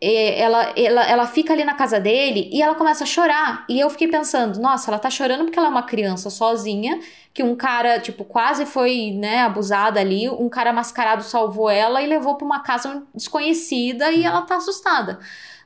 Ela, 0.00 0.72
ela, 0.76 1.04
ela 1.08 1.26
fica 1.26 1.52
ali 1.52 1.64
na 1.64 1.74
casa 1.74 1.98
dele 1.98 2.50
e 2.52 2.60
ela 2.60 2.74
começa 2.74 3.04
a 3.04 3.06
chorar. 3.06 3.64
E 3.68 3.80
eu 3.80 3.88
fiquei 3.88 4.08
pensando, 4.08 4.60
nossa, 4.60 4.90
ela 4.90 4.98
tá 4.98 5.08
chorando 5.08 5.44
porque 5.44 5.58
ela 5.58 5.68
é 5.68 5.70
uma 5.70 5.82
criança 5.82 6.28
sozinha 6.28 7.00
que 7.32 7.42
um 7.42 7.56
cara, 7.56 7.98
tipo, 7.98 8.24
quase 8.24 8.66
foi, 8.66 9.12
né, 9.12 9.42
abusada 9.42 10.00
ali, 10.00 10.28
um 10.28 10.48
cara 10.48 10.72
mascarado 10.72 11.22
salvou 11.22 11.70
ela 11.70 12.02
e 12.02 12.06
levou 12.06 12.34
para 12.34 12.44
uma 12.44 12.60
casa 12.60 13.02
desconhecida 13.14 14.10
e 14.12 14.24
ela 14.24 14.42
tá 14.42 14.56
assustada. 14.56 15.18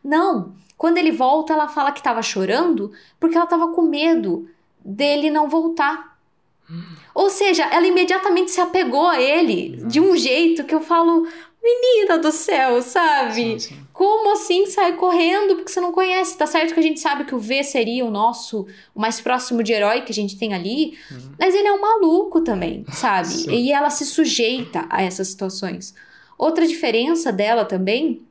Não, 0.02 0.54
quando 0.76 0.98
ele 0.98 1.12
volta, 1.12 1.52
ela 1.52 1.68
fala 1.68 1.92
que 1.92 2.02
tava 2.02 2.22
chorando 2.22 2.92
porque 3.18 3.36
ela 3.36 3.46
tava 3.46 3.68
com 3.68 3.82
medo 3.82 4.48
dele 4.84 5.30
não 5.30 5.48
voltar. 5.48 6.10
Ou 7.14 7.28
seja, 7.28 7.64
ela 7.64 7.86
imediatamente 7.86 8.50
se 8.50 8.60
apegou 8.60 9.08
a 9.08 9.20
ele 9.20 9.82
de 9.86 10.00
um 10.00 10.16
jeito 10.16 10.64
que 10.64 10.74
eu 10.74 10.80
falo, 10.80 11.26
menina 11.62 12.18
do 12.18 12.32
céu, 12.32 12.82
sabe? 12.82 13.34
Sim, 13.34 13.58
sim. 13.58 13.80
Como 13.92 14.32
assim 14.32 14.66
sai 14.66 14.96
correndo 14.96 15.56
porque 15.56 15.70
você 15.70 15.80
não 15.80 15.92
conhece? 15.92 16.36
Tá 16.36 16.46
certo 16.46 16.72
que 16.72 16.80
a 16.80 16.82
gente 16.82 16.98
sabe 17.00 17.24
que 17.24 17.34
o 17.34 17.38
V 17.38 17.62
seria 17.62 18.04
o 18.04 18.10
nosso, 18.10 18.66
o 18.94 19.00
mais 19.00 19.20
próximo 19.20 19.62
de 19.62 19.72
herói 19.72 20.00
que 20.02 20.10
a 20.10 20.14
gente 20.14 20.38
tem 20.38 20.54
ali, 20.54 20.98
uhum. 21.10 21.32
mas 21.38 21.54
ele 21.54 21.68
é 21.68 21.72
um 21.72 21.80
maluco 21.80 22.40
também, 22.40 22.84
sabe? 22.92 23.28
Sim. 23.28 23.50
E 23.50 23.72
ela 23.72 23.90
se 23.90 24.06
sujeita 24.06 24.86
a 24.88 25.02
essas 25.02 25.28
situações. 25.28 25.94
Outra 26.38 26.66
diferença 26.66 27.30
dela 27.30 27.66
também 27.66 28.22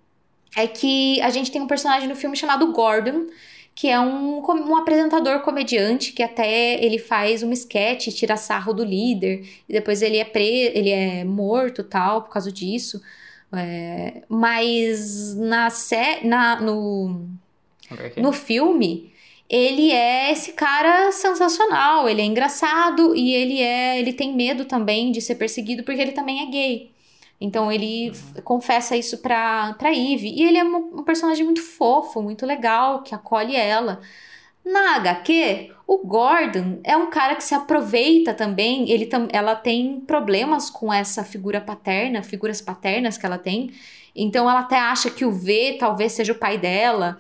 é 0.56 0.66
que 0.66 1.22
a 1.22 1.30
gente 1.30 1.52
tem 1.52 1.62
um 1.62 1.68
personagem 1.68 2.10
no 2.10 2.16
filme 2.16 2.36
chamado 2.36 2.72
Gordon, 2.72 3.28
que 3.76 3.88
é 3.88 4.00
um, 4.00 4.42
um 4.42 4.76
apresentador 4.76 5.42
comediante 5.42 6.12
que 6.12 6.22
até 6.22 6.84
ele 6.84 7.00
faz 7.00 7.44
um 7.44 7.52
sketch, 7.54 8.10
tira 8.10 8.36
sarro 8.36 8.74
do 8.74 8.84
líder, 8.84 9.48
e 9.68 9.74
depois 9.74 10.02
ele 10.02 10.18
é 10.18 10.26
pre 10.26 10.72
ele 10.74 10.90
é 10.90 11.24
morto 11.24 11.84
tal 11.84 12.24
por 12.24 12.32
causa 12.32 12.52
disso. 12.52 13.02
É, 13.52 14.22
mas 14.30 15.36
na, 15.36 15.70
sé 15.72 16.20
na 16.24 16.62
no, 16.62 17.28
okay. 17.92 18.22
no 18.22 18.32
filme 18.32 19.12
ele 19.50 19.92
é 19.92 20.32
esse 20.32 20.54
cara 20.54 21.12
sensacional, 21.12 22.08
ele 22.08 22.22
é 22.22 22.26
engraçado 22.26 23.16
e 23.16 23.34
ele 23.34 23.60
é 23.62 24.00
ele 24.00 24.14
tem 24.14 24.36
medo 24.36 24.66
também 24.66 25.12
de 25.12 25.22
ser 25.22 25.36
perseguido 25.36 25.84
porque 25.84 26.02
ele 26.02 26.12
também 26.12 26.42
é 26.42 26.52
gay. 26.52 26.92
Então 27.40 27.72
ele 27.72 28.10
uhum. 28.10 28.42
confessa 28.44 28.98
isso 28.98 29.20
pra, 29.20 29.74
pra 29.74 29.92
Eve. 29.92 30.30
E 30.30 30.44
ele 30.44 30.58
é 30.58 30.64
um, 30.64 31.00
um, 31.00 31.04
personagem 31.04 31.46
muito 31.46 31.62
fofo, 31.62 32.22
muito 32.22 32.46
legal, 32.46 33.02
que 33.02 33.16
acolhe 33.16 33.56
ela. 33.56 34.02
Na 34.66 34.98
HQ, 34.98 35.72
o 35.88 36.00
Gordon 36.00 36.80
é 36.84 36.98
um 36.98 37.10
cara 37.10 37.36
que 37.36 37.44
se 37.44 37.56
aproveita 37.56 38.34
também. 38.34 38.90
Ele 38.90 39.06
tam, 39.06 39.28
ela 39.32 39.56
tem 39.56 40.02
problemas 40.02 40.70
com 40.70 40.92
essa 40.92 41.24
figura 41.24 41.62
paterna, 41.62 42.22
figuras 42.22 42.62
paternas 42.62 43.18
que 43.18 43.26
ela 43.26 43.38
tem. 43.38 43.72
Então 44.14 44.50
ela 44.50 44.60
até 44.60 44.78
acha 44.78 45.10
que 45.10 45.24
o 45.24 45.32
V 45.32 45.78
talvez 45.80 46.12
seja 46.12 46.34
o 46.34 46.40
pai 46.40 46.58
dela. 46.58 47.18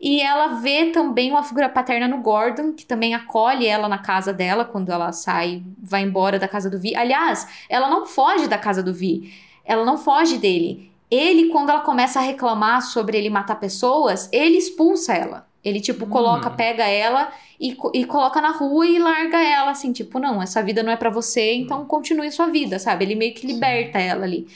E 0.00 0.20
ela 0.22 0.60
vê 0.60 0.92
também 0.92 1.32
uma 1.32 1.42
figura 1.42 1.68
paterna 1.68 2.06
no 2.06 2.18
Gordon, 2.18 2.72
que 2.72 2.86
também 2.86 3.16
acolhe 3.16 3.66
ela 3.66 3.88
na 3.88 3.98
casa 3.98 4.32
dela 4.32 4.64
quando 4.64 4.92
ela 4.92 5.10
sai, 5.10 5.64
vai 5.82 6.02
embora 6.02 6.38
da 6.38 6.46
casa 6.46 6.70
do 6.70 6.78
Vi. 6.78 6.94
Aliás, 6.94 7.48
ela 7.68 7.90
não 7.90 8.06
foge 8.06 8.46
da 8.46 8.56
casa 8.56 8.80
do 8.80 8.94
Vi 8.94 9.47
ela 9.68 9.84
não 9.84 9.98
foge 9.98 10.38
dele. 10.38 10.90
Ele, 11.10 11.48
quando 11.50 11.68
ela 11.68 11.80
começa 11.80 12.18
a 12.18 12.22
reclamar 12.22 12.82
sobre 12.82 13.18
ele 13.18 13.28
matar 13.28 13.56
pessoas, 13.56 14.28
ele 14.32 14.56
expulsa 14.56 15.12
ela. 15.12 15.46
Ele, 15.62 15.80
tipo, 15.80 16.06
hum. 16.06 16.08
coloca, 16.08 16.48
pega 16.48 16.84
ela 16.84 17.30
e, 17.60 17.76
e 17.92 18.04
coloca 18.06 18.40
na 18.40 18.50
rua 18.50 18.86
e 18.86 18.98
larga 18.98 19.38
ela, 19.38 19.70
assim, 19.70 19.92
tipo, 19.92 20.18
não, 20.18 20.42
essa 20.42 20.62
vida 20.62 20.82
não 20.82 20.90
é 20.90 20.96
para 20.96 21.10
você, 21.10 21.52
então 21.52 21.84
continue 21.84 22.32
sua 22.32 22.46
vida, 22.46 22.78
sabe? 22.78 23.04
Ele 23.04 23.14
meio 23.14 23.34
que 23.34 23.46
liberta 23.46 23.98
Sim. 23.98 24.06
ela 24.06 24.24
ali. 24.24 24.46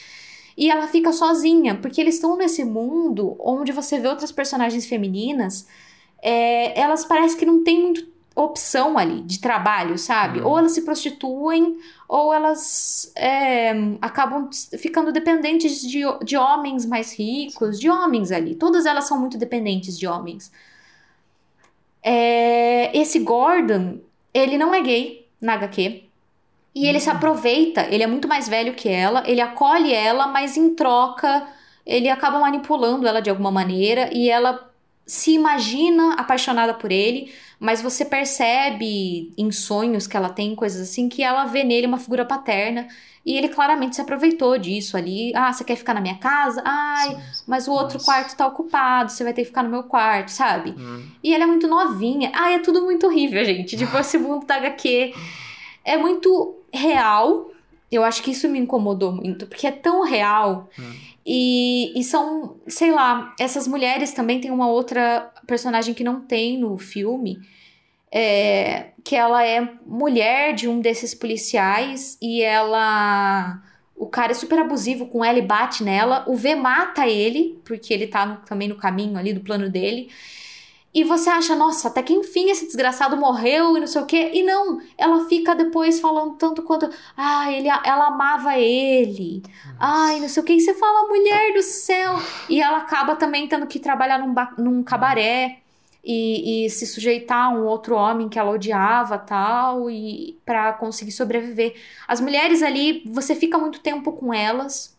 E 0.57 0.71
ela 0.71 0.87
fica 0.89 1.13
sozinha, 1.13 1.75
porque 1.75 2.01
eles 2.01 2.15
estão 2.15 2.37
nesse 2.37 2.65
mundo 2.65 3.37
onde 3.39 3.73
você 3.73 3.99
vê 3.99 4.09
outras 4.09 4.33
personagens 4.33 4.87
femininas, 4.87 5.67
é, 6.23 6.79
elas 6.79 7.05
parecem 7.05 7.39
que 7.39 7.47
não 7.47 7.65
tem 7.65 7.83
muito 7.83 8.12
opção 8.35 8.97
ali 8.97 9.21
de 9.23 9.41
trabalho, 9.41 9.99
sabe? 9.99 10.41
Uhum. 10.41 10.49
Ou 10.49 10.59
elas 10.59 10.73
se 10.73 10.83
prostituem, 10.83 11.79
ou 12.09 12.33
elas 12.33 13.13
é, 13.17 13.73
acabam 14.01 14.49
ficando 14.79 15.13
dependentes 15.13 15.81
de, 15.83 16.03
de 16.25 16.37
homens 16.37 16.87
mais 16.87 17.19
ricos, 17.19 17.79
de 17.79 17.91
homens 17.91 18.33
ali. 18.33 18.55
Todas 18.55 18.87
elas 18.87 19.05
são 19.05 19.19
muito 19.19 19.37
dependentes 19.39 19.99
de 19.99 20.07
homens. 20.07 20.51
É, 22.03 22.97
esse 22.97 23.19
Gordon, 23.19 23.99
ele 24.33 24.59
não 24.59 24.75
é 24.75 24.81
gay 24.81 25.27
na 25.41 25.55
HQ. 25.55 26.05
E 26.75 26.87
ele 26.87 27.01
se 27.01 27.11
uhum. 27.11 27.17
aproveita, 27.17 27.87
ele 27.91 28.03
é 28.03 28.07
muito 28.07 28.27
mais 28.27 28.49
velho 28.49 28.75
que 28.75 28.89
ela, 28.89 29.23
ele 29.27 29.43
acolhe 29.43 29.93
ela, 29.93 30.27
mas 30.27 30.57
em 30.57 30.75
troca 30.75 31.47
ele 31.85 32.09
acaba 32.09 32.39
manipulando 32.39 33.07
ela 33.07 33.21
de 33.21 33.29
alguma 33.29 33.51
maneira 33.51 34.09
e 34.13 34.31
ela 34.31 34.71
se 35.05 35.33
imagina 35.33 36.15
apaixonada 36.15 36.73
por 36.73 36.93
ele, 36.93 37.33
mas 37.63 37.81
você 37.81 38.05
percebe 38.05 39.33
em 39.39 39.53
sonhos 39.53 40.09
que 40.09 40.17
ela 40.17 40.29
tem 40.29 40.53
coisas 40.53 40.83
assim 40.83 41.09
que 41.09 41.23
ela 41.23 41.45
vê 41.45 41.63
nele 41.63 41.87
uma 41.87 41.97
figura 41.97 42.25
paterna 42.25 42.89
e 43.25 43.39
ele 43.39 43.49
claramente 43.49 43.95
se 43.95 44.03
aproveitou 44.03 44.59
disso 44.59 44.97
ali. 44.97 45.31
Ah, 45.33 45.53
você 45.53 45.63
quer 45.63 45.77
ficar 45.77 45.95
na 45.95 46.01
minha 46.01 46.17
casa? 46.17 46.61
Ai, 46.67 47.11
sim, 47.11 47.45
mas 47.47 47.69
o 47.69 47.73
outro 47.73 48.03
quarto 48.03 48.37
tá 48.37 48.49
ocupado, 48.49 49.13
você 49.13 49.23
vai 49.23 49.33
ter 49.33 49.43
que 49.43 49.47
ficar 49.47 49.63
no 49.63 49.71
meu 49.71 49.85
quarto, 49.85 50.33
sabe? 50.33 50.75
Hum. 50.77 51.07
E 51.23 51.33
ela 51.33 51.45
é 51.45 51.47
muito 51.47 51.69
novinha. 51.69 52.33
Ai, 52.35 52.55
é 52.55 52.59
tudo 52.59 52.83
muito 52.83 53.07
horrível, 53.07 53.45
gente. 53.45 53.77
Tipo, 53.77 53.97
esse 53.97 54.19
mundo 54.19 54.45
da 54.45 54.57
HQ 54.57 55.15
é 55.85 55.97
muito 55.97 56.57
real. 56.73 57.49
Eu 57.93 58.03
acho 58.03 58.25
que 58.25 58.33
isso 58.33 58.49
me 58.49 58.59
incomodou 58.59 59.13
muito, 59.13 59.47
porque 59.47 59.69
é 59.69 59.71
tão 59.71 60.03
real. 60.03 60.69
Hum 60.77 61.12
e, 61.25 61.99
e 61.99 62.03
são, 62.03 62.61
sei 62.67 62.91
lá, 62.91 63.35
essas 63.39 63.69
mulheres 63.69 64.13
também 64.13 64.41
tem 64.41 64.51
uma 64.51 64.69
outra 64.69 65.33
personagem 65.47 65.95
que 65.95 66.03
não 66.03 66.21
tem 66.21 66.59
no 66.59 66.77
filme, 66.77 67.39
é, 68.11 68.89
que 69.05 69.15
ela 69.15 69.47
é 69.47 69.73
mulher 69.87 70.53
de 70.53 70.69
um 70.69 70.81
desses 70.81 71.15
policiais 71.15 72.19
e 72.21 72.43
ela. 72.43 73.63
O 73.97 74.07
cara 74.07 74.33
é 74.33 74.35
super 74.35 74.59
abusivo 74.59 75.07
com 75.07 75.25
ela 75.25 75.39
e 75.39 75.43
bate 75.43 75.85
nela. 75.85 76.25
O 76.27 76.35
V 76.35 76.57
mata 76.57 77.07
ele, 77.07 77.61
porque 77.65 77.95
ele 77.95 78.09
tá 78.09 78.27
no, 78.27 78.37
também 78.39 78.67
no 78.69 78.77
caminho 78.77 79.17
ali 79.17 79.33
do 79.33 79.41
plano 79.41 79.71
dele. 79.71 80.11
E 80.95 81.05
você 81.05 81.31
acha, 81.31 81.57
nossa, 81.57 81.89
até 81.89 82.03
que 82.03 82.13
enfim 82.13 82.51
esse 82.51 82.67
desgraçado 82.67 83.17
morreu 83.17 83.77
e 83.77 83.81
não 83.81 83.87
sei 83.87 84.03
o 84.03 84.07
quê. 84.07 84.31
E 84.35 84.43
não, 84.43 84.79
ela 84.99 85.27
fica 85.27 85.55
depois 85.55 85.99
falando 85.99 86.35
tanto 86.35 86.63
quanto. 86.63 86.91
Ah, 87.17 87.51
ele, 87.51 87.69
ela 87.69 88.09
amava 88.09 88.59
ele. 88.59 89.43
Ai, 89.81 90.21
não 90.21 90.29
sei 90.29 90.43
o 90.43 90.47
quê. 90.47 90.53
E 90.53 90.61
você 90.61 90.75
fala, 90.75 91.09
mulher 91.09 91.55
do 91.55 91.63
céu. 91.63 92.17
E 92.49 92.61
ela 92.61 92.79
acaba 92.79 93.17
também 93.17 93.49
tendo 93.49 93.67
que 93.67 93.79
trabalhar 93.79 94.19
num, 94.19 94.35
num 94.59 94.83
cabaré. 94.83 95.61
E, 96.05 96.67
e 96.67 96.71
se 96.71 96.87
sujeitar 96.87 97.47
a 97.47 97.51
um 97.51 97.65
outro 97.65 97.95
homem 97.95 98.29
que 98.29 98.39
ela 98.39 98.51
odiava 98.51 99.17
tal. 99.17 99.89
E 99.89 100.39
para 100.45 100.75
conseguir 100.75 101.13
sobreviver. 101.13 101.75
As 102.07 102.21
mulheres 102.21 102.63
ali, 102.63 103.03
você 103.07 103.35
fica 103.35 103.57
muito 103.57 103.81
tempo 103.81 104.13
com 104.13 104.35
elas. 104.35 104.95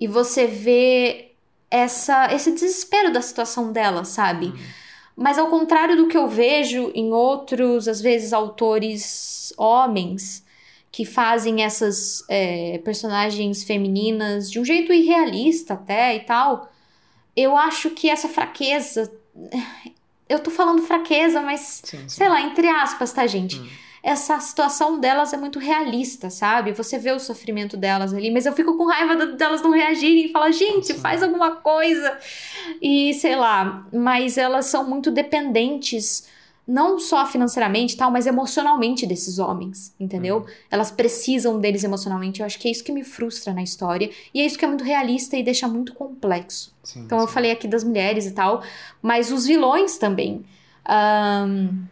E 0.00 0.08
você 0.08 0.44
vê 0.48 1.31
essa, 1.72 2.32
esse 2.34 2.52
desespero 2.52 3.10
da 3.10 3.22
situação 3.22 3.72
dela, 3.72 4.04
sabe? 4.04 4.52
Mas 5.16 5.38
ao 5.38 5.48
contrário 5.48 5.96
do 5.96 6.06
que 6.06 6.16
eu 6.16 6.28
vejo 6.28 6.92
em 6.94 7.12
outros, 7.12 7.88
às 7.88 8.00
vezes, 8.00 8.34
autores 8.34 9.54
homens 9.56 10.44
que 10.90 11.06
fazem 11.06 11.64
essas 11.64 12.22
é, 12.28 12.78
personagens 12.84 13.64
femininas 13.64 14.50
de 14.50 14.60
um 14.60 14.64
jeito 14.64 14.92
irrealista 14.92 15.72
até 15.72 16.14
e 16.14 16.20
tal, 16.20 16.70
eu 17.34 17.56
acho 17.56 17.90
que 17.90 18.10
essa 18.10 18.28
fraqueza. 18.28 19.10
Eu 20.28 20.38
tô 20.38 20.50
falando 20.50 20.82
fraqueza, 20.82 21.40
mas 21.40 21.80
Sim, 21.84 21.98
sim. 22.00 22.08
sei 22.08 22.28
lá, 22.28 22.42
entre 22.42 22.68
aspas, 22.68 23.12
tá, 23.12 23.26
gente? 23.26 23.60
Essa 24.02 24.40
situação 24.40 24.98
delas 24.98 25.32
é 25.32 25.36
muito 25.36 25.60
realista, 25.60 26.28
sabe? 26.28 26.72
Você 26.72 26.98
vê 26.98 27.12
o 27.12 27.20
sofrimento 27.20 27.76
delas 27.76 28.12
ali, 28.12 28.32
mas 28.32 28.46
eu 28.46 28.52
fico 28.52 28.76
com 28.76 28.86
raiva 28.88 29.26
delas 29.26 29.62
não 29.62 29.70
reagirem 29.70 30.26
e 30.26 30.32
falar, 30.32 30.50
gente, 30.50 30.92
faz 30.94 31.22
alguma 31.22 31.52
coisa. 31.56 32.18
E 32.80 33.14
sei 33.14 33.36
lá, 33.36 33.86
mas 33.92 34.36
elas 34.36 34.66
são 34.66 34.88
muito 34.88 35.08
dependentes, 35.08 36.26
não 36.66 36.98
só 36.98 37.24
financeiramente 37.26 37.94
e 37.94 37.96
tal, 37.96 38.10
mas 38.10 38.26
emocionalmente 38.26 39.06
desses 39.06 39.38
homens, 39.38 39.94
entendeu? 40.00 40.46
Elas 40.68 40.90
precisam 40.90 41.60
deles 41.60 41.84
emocionalmente. 41.84 42.40
Eu 42.40 42.46
acho 42.46 42.58
que 42.58 42.66
é 42.66 42.70
isso 42.72 42.82
que 42.82 42.90
me 42.92 43.04
frustra 43.04 43.52
na 43.52 43.62
história. 43.62 44.10
E 44.34 44.40
é 44.40 44.44
isso 44.44 44.58
que 44.58 44.64
é 44.64 44.68
muito 44.68 44.82
realista 44.82 45.36
e 45.36 45.44
deixa 45.44 45.68
muito 45.68 45.94
complexo. 45.94 46.74
Sim, 46.82 47.02
Então 47.04 47.20
eu 47.20 47.28
sim. 47.28 47.32
falei 47.34 47.52
aqui 47.52 47.68
das 47.68 47.84
mulheres 47.84 48.26
e 48.26 48.32
tal, 48.32 48.64
mas 49.00 49.30
os 49.30 49.46
vilões 49.46 49.96
também. 49.96 50.44
Ahn, 50.84 51.84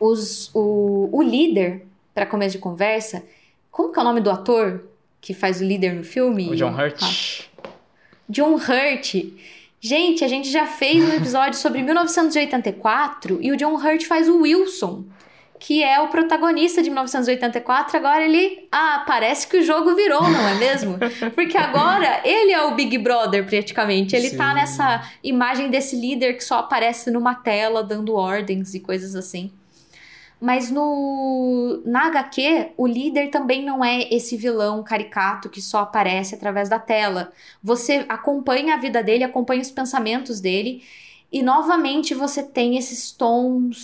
os, 0.00 0.50
o, 0.54 1.08
o 1.12 1.22
líder, 1.22 1.86
para 2.14 2.26
começo 2.26 2.56
de 2.56 2.58
conversa, 2.58 3.22
como 3.70 3.92
que 3.92 3.98
é 3.98 4.02
o 4.02 4.04
nome 4.04 4.20
do 4.20 4.30
ator 4.30 4.84
que 5.20 5.34
faz 5.34 5.60
o 5.60 5.64
líder 5.64 5.94
no 5.94 6.04
filme? 6.04 6.48
O 6.48 6.56
John 6.56 6.74
Hurt. 6.74 7.02
Ah, 7.02 7.68
John 8.28 8.54
Hurt. 8.54 9.14
Gente, 9.80 10.24
a 10.24 10.28
gente 10.28 10.50
já 10.50 10.66
fez 10.66 11.04
um 11.04 11.12
episódio 11.12 11.58
sobre 11.58 11.82
1984 11.82 13.38
e 13.40 13.52
o 13.52 13.56
John 13.56 13.74
Hurt 13.74 14.04
faz 14.04 14.28
o 14.28 14.40
Wilson, 14.40 15.04
que 15.60 15.82
é 15.82 16.00
o 16.00 16.08
protagonista 16.08 16.82
de 16.82 16.88
1984. 16.88 17.96
Agora 17.96 18.24
ele. 18.24 18.66
Ah, 18.72 19.04
parece 19.06 19.46
que 19.46 19.58
o 19.58 19.62
jogo 19.62 19.94
virou, 19.94 20.22
não 20.22 20.48
é 20.48 20.54
mesmo? 20.54 20.98
Porque 21.34 21.58
agora 21.58 22.22
ele 22.24 22.52
é 22.52 22.62
o 22.62 22.74
Big 22.74 22.96
Brother, 22.98 23.44
praticamente. 23.44 24.16
Ele 24.16 24.30
tá 24.30 24.48
Sim. 24.48 24.54
nessa 24.54 25.10
imagem 25.22 25.68
desse 25.68 25.94
líder 25.96 26.34
que 26.34 26.44
só 26.44 26.60
aparece 26.60 27.10
numa 27.10 27.34
tela 27.34 27.82
dando 27.82 28.14
ordens 28.14 28.74
e 28.74 28.80
coisas 28.80 29.14
assim. 29.14 29.52
Mas 30.40 30.70
no 30.70 31.82
na 31.84 32.08
HQ, 32.08 32.72
o 32.76 32.86
líder 32.86 33.30
também 33.30 33.64
não 33.64 33.84
é 33.84 34.02
esse 34.12 34.36
vilão 34.36 34.82
caricato 34.82 35.48
que 35.48 35.62
só 35.62 35.78
aparece 35.78 36.34
através 36.34 36.68
da 36.68 36.78
tela. 36.78 37.32
Você 37.62 38.04
acompanha 38.08 38.74
a 38.74 38.78
vida 38.78 39.02
dele, 39.02 39.24
acompanha 39.24 39.62
os 39.62 39.70
pensamentos 39.70 40.40
dele, 40.40 40.82
e 41.32 41.42
novamente 41.42 42.14
você 42.14 42.42
tem 42.42 42.76
esses 42.76 43.10
tons, 43.10 43.78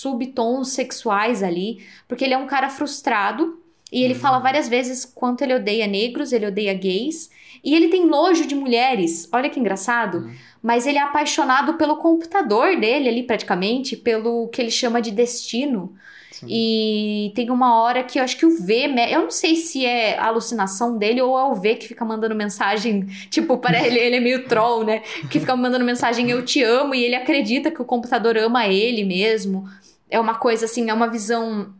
subtons 0.00 0.68
sexuais 0.70 1.42
ali, 1.42 1.84
porque 2.06 2.24
ele 2.24 2.34
é 2.34 2.38
um 2.38 2.46
cara 2.46 2.70
frustrado 2.70 3.60
e 3.90 4.02
ele 4.02 4.14
fala 4.14 4.38
várias 4.38 4.68
vezes 4.68 5.04
quanto 5.04 5.42
ele 5.42 5.54
odeia 5.54 5.86
negros, 5.86 6.32
ele 6.32 6.46
odeia 6.46 6.74
gays, 6.74 7.30
e 7.64 7.74
ele 7.74 7.88
tem 7.88 8.06
nojo 8.06 8.46
de 8.46 8.54
mulheres. 8.54 9.28
Olha 9.32 9.48
que 9.48 9.58
engraçado. 9.58 10.30
Mas 10.62 10.86
ele 10.86 10.98
é 10.98 11.02
apaixonado 11.02 11.74
pelo 11.74 11.96
computador 11.96 12.76
dele 12.76 13.08
ali, 13.08 13.22
praticamente, 13.22 13.96
pelo 13.96 14.48
que 14.48 14.60
ele 14.60 14.70
chama 14.70 15.00
de 15.00 15.10
destino. 15.10 15.94
Sim. 16.32 16.46
E 16.48 17.32
tem 17.34 17.50
uma 17.50 17.80
hora 17.80 18.02
que 18.02 18.18
eu 18.18 18.22
acho 18.22 18.36
que 18.36 18.46
o 18.46 18.56
V, 18.58 18.94
eu 19.10 19.22
não 19.22 19.30
sei 19.30 19.56
se 19.56 19.84
é 19.84 20.18
alucinação 20.18 20.96
dele 20.96 21.20
ou 21.20 21.38
é 21.38 21.44
o 21.44 21.54
V 21.54 21.76
que 21.76 21.88
fica 21.88 22.04
mandando 22.04 22.34
mensagem, 22.34 23.06
tipo, 23.30 23.58
para 23.58 23.84
ele, 23.84 23.98
ele 23.98 24.16
é 24.16 24.20
meio 24.20 24.46
troll, 24.46 24.84
né? 24.84 25.00
Que 25.30 25.40
fica 25.40 25.56
mandando 25.56 25.84
mensagem 25.84 26.30
eu 26.30 26.44
te 26.44 26.62
amo 26.62 26.94
e 26.94 27.04
ele 27.04 27.14
acredita 27.14 27.70
que 27.70 27.82
o 27.82 27.84
computador 27.84 28.36
ama 28.36 28.66
ele 28.66 29.04
mesmo. 29.04 29.68
É 30.10 30.18
uma 30.18 30.34
coisa 30.34 30.64
assim, 30.64 30.88
é 30.90 30.94
uma 30.94 31.08
visão 31.08 31.72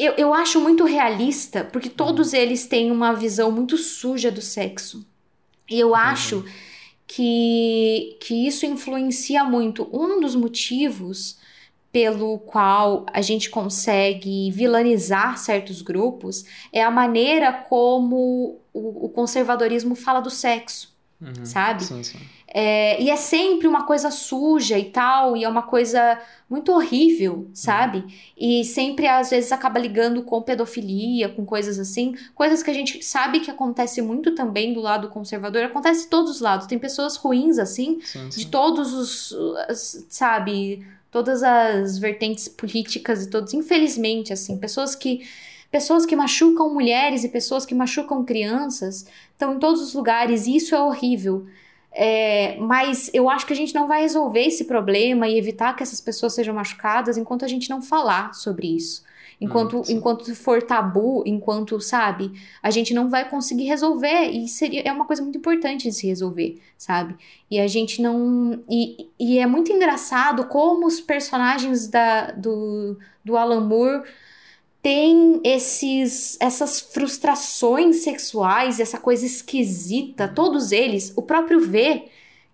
eu, 0.00 0.14
eu 0.16 0.32
acho 0.32 0.58
muito 0.58 0.84
realista, 0.84 1.62
porque 1.62 1.90
todos 1.90 2.32
eles 2.32 2.66
têm 2.66 2.90
uma 2.90 3.12
visão 3.12 3.52
muito 3.52 3.76
suja 3.76 4.30
do 4.30 4.40
sexo. 4.40 5.04
E 5.68 5.78
eu 5.78 5.94
acho 5.94 6.42
que, 7.12 8.16
que 8.20 8.46
isso 8.46 8.64
influencia 8.64 9.42
muito. 9.42 9.88
Um 9.92 10.20
dos 10.20 10.36
motivos 10.36 11.36
pelo 11.90 12.38
qual 12.38 13.04
a 13.12 13.20
gente 13.20 13.50
consegue 13.50 14.48
vilanizar 14.52 15.36
certos 15.36 15.82
grupos 15.82 16.44
é 16.72 16.80
a 16.80 16.90
maneira 16.90 17.52
como 17.52 18.60
o, 18.72 19.06
o 19.06 19.08
conservadorismo 19.08 19.96
fala 19.96 20.20
do 20.20 20.30
sexo, 20.30 20.88
Uhum. 21.20 21.44
sabe? 21.44 21.84
Sim, 21.84 22.02
sim. 22.02 22.18
É, 22.52 23.00
e 23.00 23.08
é 23.08 23.14
sempre 23.14 23.68
uma 23.68 23.84
coisa 23.86 24.10
suja 24.10 24.76
e 24.76 24.86
tal, 24.86 25.36
e 25.36 25.44
é 25.44 25.48
uma 25.48 25.62
coisa 25.62 26.20
muito 26.48 26.72
horrível, 26.72 27.48
sabe? 27.54 28.04
E 28.36 28.64
sempre 28.64 29.06
às 29.06 29.30
vezes 29.30 29.52
acaba 29.52 29.78
ligando 29.78 30.24
com 30.24 30.42
pedofilia, 30.42 31.28
com 31.28 31.46
coisas 31.46 31.78
assim, 31.78 32.16
coisas 32.34 32.60
que 32.60 32.70
a 32.70 32.74
gente 32.74 33.04
sabe 33.04 33.38
que 33.38 33.52
acontece 33.52 34.02
muito 34.02 34.34
também 34.34 34.72
do 34.72 34.80
lado 34.80 35.08
conservador, 35.10 35.62
acontece 35.62 36.02
de 36.02 36.08
todos 36.08 36.28
os 36.32 36.40
lados. 36.40 36.66
Tem 36.66 36.76
pessoas 36.76 37.14
ruins 37.14 37.56
assim, 37.56 38.00
sim, 38.02 38.28
de 38.28 38.34
sim. 38.34 38.48
todos 38.48 38.92
os, 38.92 39.36
sabe, 40.08 40.84
todas 41.08 41.44
as 41.44 41.98
vertentes 41.98 42.48
políticas 42.48 43.22
e 43.22 43.30
todos, 43.30 43.54
infelizmente, 43.54 44.32
assim, 44.32 44.58
pessoas 44.58 44.96
que 44.96 45.24
pessoas 45.70 46.04
que 46.04 46.16
machucam 46.16 46.74
mulheres 46.74 47.22
e 47.22 47.28
pessoas 47.28 47.64
que 47.64 47.76
machucam 47.76 48.24
crianças 48.24 49.06
estão 49.30 49.54
em 49.54 49.58
todos 49.60 49.80
os 49.80 49.94
lugares 49.94 50.48
e 50.48 50.56
isso 50.56 50.74
é 50.74 50.82
horrível. 50.82 51.46
É, 51.92 52.56
mas 52.58 53.10
eu 53.12 53.28
acho 53.28 53.46
que 53.46 53.52
a 53.52 53.56
gente 53.56 53.74
não 53.74 53.88
vai 53.88 54.02
resolver 54.02 54.42
esse 54.42 54.64
problema 54.64 55.26
e 55.26 55.36
evitar 55.36 55.74
que 55.74 55.82
essas 55.82 56.00
pessoas 56.00 56.34
sejam 56.34 56.54
machucadas 56.54 57.18
enquanto 57.18 57.44
a 57.44 57.48
gente 57.48 57.68
não 57.68 57.82
falar 57.82 58.32
sobre 58.34 58.68
isso. 58.76 59.02
Enquanto, 59.40 59.78
Hum, 59.78 59.82
enquanto 59.88 60.34
for 60.34 60.62
tabu, 60.62 61.22
enquanto, 61.24 61.80
sabe, 61.80 62.32
a 62.62 62.70
gente 62.70 62.92
não 62.92 63.08
vai 63.08 63.28
conseguir 63.28 63.64
resolver. 63.64 64.28
E 64.28 64.46
seria, 64.46 64.82
é 64.82 64.92
uma 64.92 65.06
coisa 65.06 65.22
muito 65.22 65.38
importante 65.38 65.88
de 65.88 65.94
se 65.94 66.06
resolver, 66.06 66.60
sabe? 66.76 67.16
E 67.50 67.58
a 67.58 67.66
gente 67.66 68.02
não. 68.02 68.62
E, 68.68 69.08
e 69.18 69.38
é 69.38 69.46
muito 69.46 69.72
engraçado 69.72 70.44
como 70.44 70.86
os 70.86 71.00
personagens 71.00 71.88
da, 71.88 72.32
do, 72.32 72.98
do 73.24 73.36
Alan 73.36 73.62
Moore 73.62 74.02
têm 74.82 75.40
esses, 75.44 76.36
essas 76.40 76.80
frustrações 76.80 77.96
sexuais, 78.02 78.80
essa 78.80 78.98
coisa 78.98 79.26
esquisita, 79.26 80.26
todos 80.28 80.72
eles. 80.72 81.12
O 81.16 81.22
próprio 81.22 81.60
V, 81.60 82.04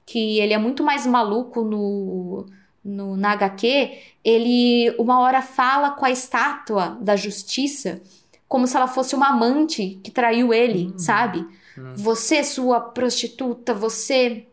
que 0.04 0.38
ele 0.40 0.52
é 0.52 0.58
muito 0.58 0.82
mais 0.82 1.06
maluco 1.06 1.62
no, 1.62 2.46
no, 2.84 3.16
na 3.16 3.32
HQ, 3.32 3.92
ele 4.24 4.94
uma 4.98 5.20
hora 5.20 5.40
fala 5.42 5.90
com 5.90 6.04
a 6.04 6.10
estátua 6.10 6.98
da 7.00 7.14
justiça 7.16 8.00
como 8.48 8.66
se 8.66 8.76
ela 8.76 8.86
fosse 8.86 9.14
uma 9.14 9.30
amante 9.30 9.98
que 10.04 10.10
traiu 10.10 10.54
ele, 10.54 10.94
sabe? 10.98 11.44
Você, 11.96 12.42
sua 12.44 12.80
prostituta, 12.80 13.74
você 13.74 14.46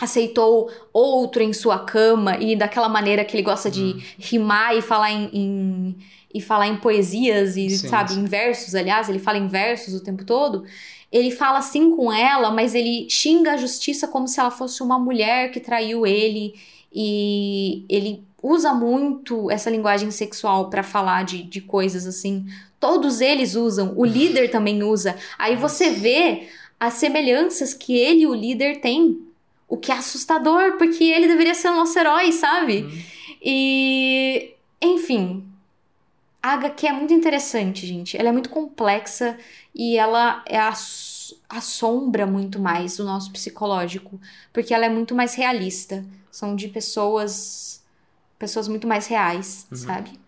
aceitou 0.00 0.70
outro 0.92 1.42
em 1.42 1.52
sua 1.52 1.78
cama 1.78 2.36
e 2.38 2.56
daquela 2.56 2.88
maneira 2.88 3.24
que 3.24 3.36
ele 3.36 3.42
gosta 3.44 3.70
de 3.70 4.02
rimar 4.18 4.74
e 4.76 4.82
falar 4.82 5.12
em, 5.12 5.30
em- 5.32 5.96
e 6.34 6.40
falar 6.40 6.66
em 6.66 6.76
poesias 6.76 7.56
e 7.56 7.70
Sim, 7.70 7.88
sabe 7.88 8.12
sim. 8.12 8.20
em 8.20 8.24
versos 8.24 8.74
aliás 8.74 9.08
ele 9.08 9.20
fala 9.20 9.38
em 9.38 9.46
versos 9.46 9.94
o 9.94 10.02
tempo 10.02 10.24
todo 10.24 10.64
ele 11.12 11.30
fala 11.30 11.58
assim 11.58 11.94
com 11.94 12.12
ela 12.12 12.50
mas 12.50 12.74
ele 12.74 13.08
xinga 13.08 13.52
a 13.52 13.56
justiça 13.56 14.08
como 14.08 14.26
se 14.26 14.40
ela 14.40 14.50
fosse 14.50 14.82
uma 14.82 14.98
mulher 14.98 15.50
que 15.52 15.60
traiu 15.60 16.04
ele 16.06 16.54
e 16.92 17.84
ele 17.88 18.22
usa 18.42 18.74
muito 18.74 19.50
essa 19.50 19.70
linguagem 19.70 20.10
sexual 20.10 20.68
pra 20.68 20.82
falar 20.82 21.24
de, 21.24 21.42
de 21.44 21.60
coisas 21.60 22.06
assim 22.06 22.44
todos 22.80 23.20
eles 23.20 23.54
usam 23.54 23.94
o 23.96 24.04
líder 24.04 24.50
também 24.50 24.82
usa 24.82 25.16
aí 25.38 25.54
você 25.54 25.90
vê 25.90 26.48
as 26.80 26.94
semelhanças 26.94 27.72
que 27.72 27.96
ele 27.96 28.22
e 28.22 28.26
o 28.26 28.34
líder 28.34 28.80
têm 28.80 29.24
o 29.68 29.76
que 29.76 29.90
é 29.90 29.94
assustador, 29.96 30.76
porque 30.76 31.02
ele 31.02 31.26
deveria 31.26 31.54
ser 31.54 31.68
o 31.68 31.74
nosso 31.74 31.98
herói, 31.98 32.30
sabe? 32.32 32.86
E, 33.42 34.52
enfim, 34.80 35.44
a 36.48 36.54
HQ 36.54 36.86
é 36.86 36.92
muito 36.92 37.12
interessante, 37.14 37.86
gente. 37.86 38.16
Ela 38.16 38.28
é 38.30 38.32
muito 38.32 38.50
complexa 38.50 39.38
e 39.74 39.96
ela 39.96 40.42
é 40.46 40.58
a 40.58 40.72
assombra 41.48 42.26
muito 42.26 42.58
mais 42.60 42.98
o 42.98 43.04
nosso 43.04 43.32
psicológico, 43.32 44.20
porque 44.52 44.74
ela 44.74 44.84
é 44.86 44.88
muito 44.88 45.14
mais 45.14 45.34
realista. 45.34 46.04
São 46.30 46.54
de 46.56 46.68
pessoas 46.68 47.82
pessoas 48.38 48.68
muito 48.68 48.86
mais 48.86 49.06
reais, 49.06 49.66
Uhum. 49.70 49.76
sabe? 49.76 50.20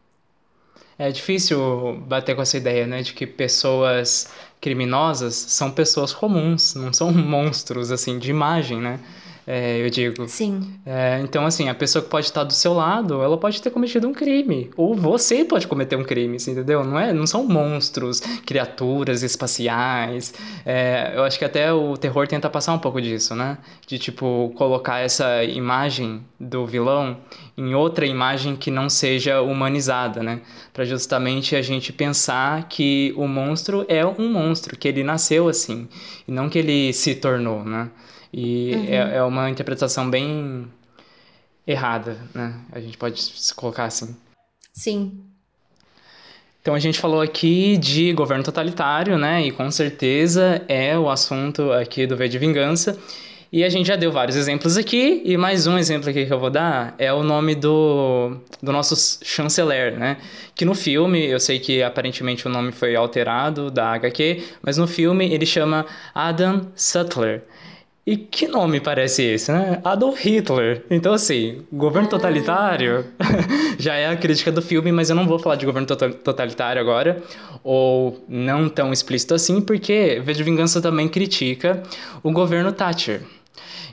É 0.98 1.10
difícil 1.10 1.98
bater 2.06 2.34
com 2.34 2.42
essa 2.42 2.56
ideia, 2.56 2.86
né, 2.86 3.02
de 3.02 3.12
que 3.12 3.26
pessoas 3.26 4.30
criminosas 4.60 5.34
são 5.34 5.70
pessoas 5.70 6.12
comuns, 6.12 6.74
não 6.74 6.92
são 6.92 7.12
monstros, 7.12 7.90
assim, 7.92 8.18
de 8.18 8.30
imagem, 8.30 8.80
né? 8.80 9.00
É, 9.46 9.80
eu 9.80 9.88
digo. 9.88 10.28
Sim. 10.28 10.74
É, 10.84 11.20
então, 11.22 11.46
assim, 11.46 11.68
a 11.68 11.74
pessoa 11.74 12.02
que 12.02 12.10
pode 12.10 12.26
estar 12.26 12.42
do 12.42 12.52
seu 12.52 12.72
lado, 12.72 13.22
ela 13.22 13.38
pode 13.38 13.62
ter 13.62 13.70
cometido 13.70 14.08
um 14.08 14.12
crime. 14.12 14.70
Ou 14.76 14.92
você 14.94 15.44
pode 15.44 15.68
cometer 15.68 15.94
um 15.94 16.02
crime, 16.02 16.36
assim, 16.36 16.50
entendeu? 16.50 16.84
Não, 16.84 16.98
é, 16.98 17.12
não 17.12 17.26
são 17.28 17.46
monstros, 17.46 18.18
criaturas 18.44 19.22
espaciais. 19.22 20.34
É, 20.64 21.12
eu 21.14 21.22
acho 21.22 21.38
que 21.38 21.44
até 21.44 21.72
o 21.72 21.96
terror 21.96 22.26
tenta 22.26 22.50
passar 22.50 22.72
um 22.72 22.78
pouco 22.80 23.00
disso, 23.00 23.36
né? 23.36 23.58
De, 23.86 24.00
tipo, 24.00 24.52
colocar 24.56 24.98
essa 24.98 25.44
imagem 25.44 26.24
do 26.40 26.66
vilão 26.66 27.16
em 27.56 27.72
outra 27.72 28.04
imagem 28.04 28.56
que 28.56 28.70
não 28.70 28.90
seja 28.90 29.40
humanizada, 29.40 30.24
né? 30.24 30.40
Pra 30.72 30.84
justamente 30.84 31.54
a 31.54 31.62
gente 31.62 31.92
pensar 31.92 32.68
que 32.68 33.14
o 33.16 33.28
monstro 33.28 33.86
é 33.88 34.04
um 34.04 34.30
monstro, 34.30 34.76
que 34.76 34.88
ele 34.88 35.04
nasceu 35.04 35.48
assim, 35.48 35.88
e 36.26 36.32
não 36.32 36.48
que 36.48 36.58
ele 36.58 36.92
se 36.92 37.14
tornou, 37.14 37.64
né? 37.64 37.90
E 38.36 38.74
é, 38.90 39.16
é 39.16 39.22
uma 39.22 39.48
interpretação 39.48 40.10
bem 40.10 40.70
errada, 41.66 42.18
né? 42.34 42.54
A 42.70 42.78
gente 42.78 42.98
pode 42.98 43.18
se 43.18 43.54
colocar 43.54 43.84
assim. 43.84 44.14
Sim. 44.74 45.22
Então 46.60 46.74
a 46.74 46.78
gente 46.78 46.98
falou 46.98 47.22
aqui 47.22 47.78
de 47.78 48.12
governo 48.12 48.44
totalitário, 48.44 49.16
né? 49.16 49.46
E 49.46 49.50
com 49.50 49.70
certeza 49.70 50.62
é 50.68 50.98
o 50.98 51.08
assunto 51.08 51.72
aqui 51.72 52.06
do 52.06 52.14
V 52.14 52.28
de 52.28 52.38
Vingança. 52.38 52.98
E 53.50 53.64
a 53.64 53.70
gente 53.70 53.86
já 53.86 53.96
deu 53.96 54.12
vários 54.12 54.36
exemplos 54.36 54.76
aqui, 54.76 55.22
e 55.24 55.36
mais 55.38 55.66
um 55.66 55.78
exemplo 55.78 56.10
aqui 56.10 56.26
que 56.26 56.32
eu 56.32 56.38
vou 56.38 56.50
dar 56.50 56.94
é 56.98 57.10
o 57.12 57.22
nome 57.22 57.54
do, 57.54 58.36
do 58.60 58.70
nosso 58.70 59.24
chanceler, 59.24 59.96
né? 59.96 60.18
Que 60.54 60.64
no 60.66 60.74
filme, 60.74 61.24
eu 61.24 61.40
sei 61.40 61.58
que 61.58 61.82
aparentemente 61.82 62.46
o 62.46 62.50
nome 62.50 62.70
foi 62.70 62.94
alterado 62.96 63.70
da 63.70 63.92
HQ, 63.92 64.42
mas 64.60 64.76
no 64.76 64.86
filme 64.86 65.32
ele 65.32 65.46
chama 65.46 65.86
Adam 66.12 66.66
Sutler. 66.74 67.44
E 68.06 68.16
que 68.16 68.46
nome 68.46 68.78
parece 68.78 69.24
esse, 69.24 69.50
né? 69.50 69.80
Adolf 69.82 70.24
Hitler. 70.24 70.84
Então, 70.88 71.12
assim, 71.12 71.62
governo 71.72 72.08
totalitário 72.08 73.04
já 73.80 73.94
é 73.96 74.06
a 74.06 74.16
crítica 74.16 74.52
do 74.52 74.62
filme, 74.62 74.92
mas 74.92 75.10
eu 75.10 75.16
não 75.16 75.26
vou 75.26 75.40
falar 75.40 75.56
de 75.56 75.66
governo 75.66 75.88
tota- 75.88 76.10
totalitário 76.10 76.80
agora, 76.80 77.20
ou 77.64 78.24
não 78.28 78.68
tão 78.68 78.92
explícito 78.92 79.34
assim, 79.34 79.60
porque 79.60 80.22
V 80.24 80.34
Vingança 80.34 80.80
também 80.80 81.08
critica 81.08 81.82
o 82.22 82.30
governo 82.30 82.70
Thatcher. 82.70 83.22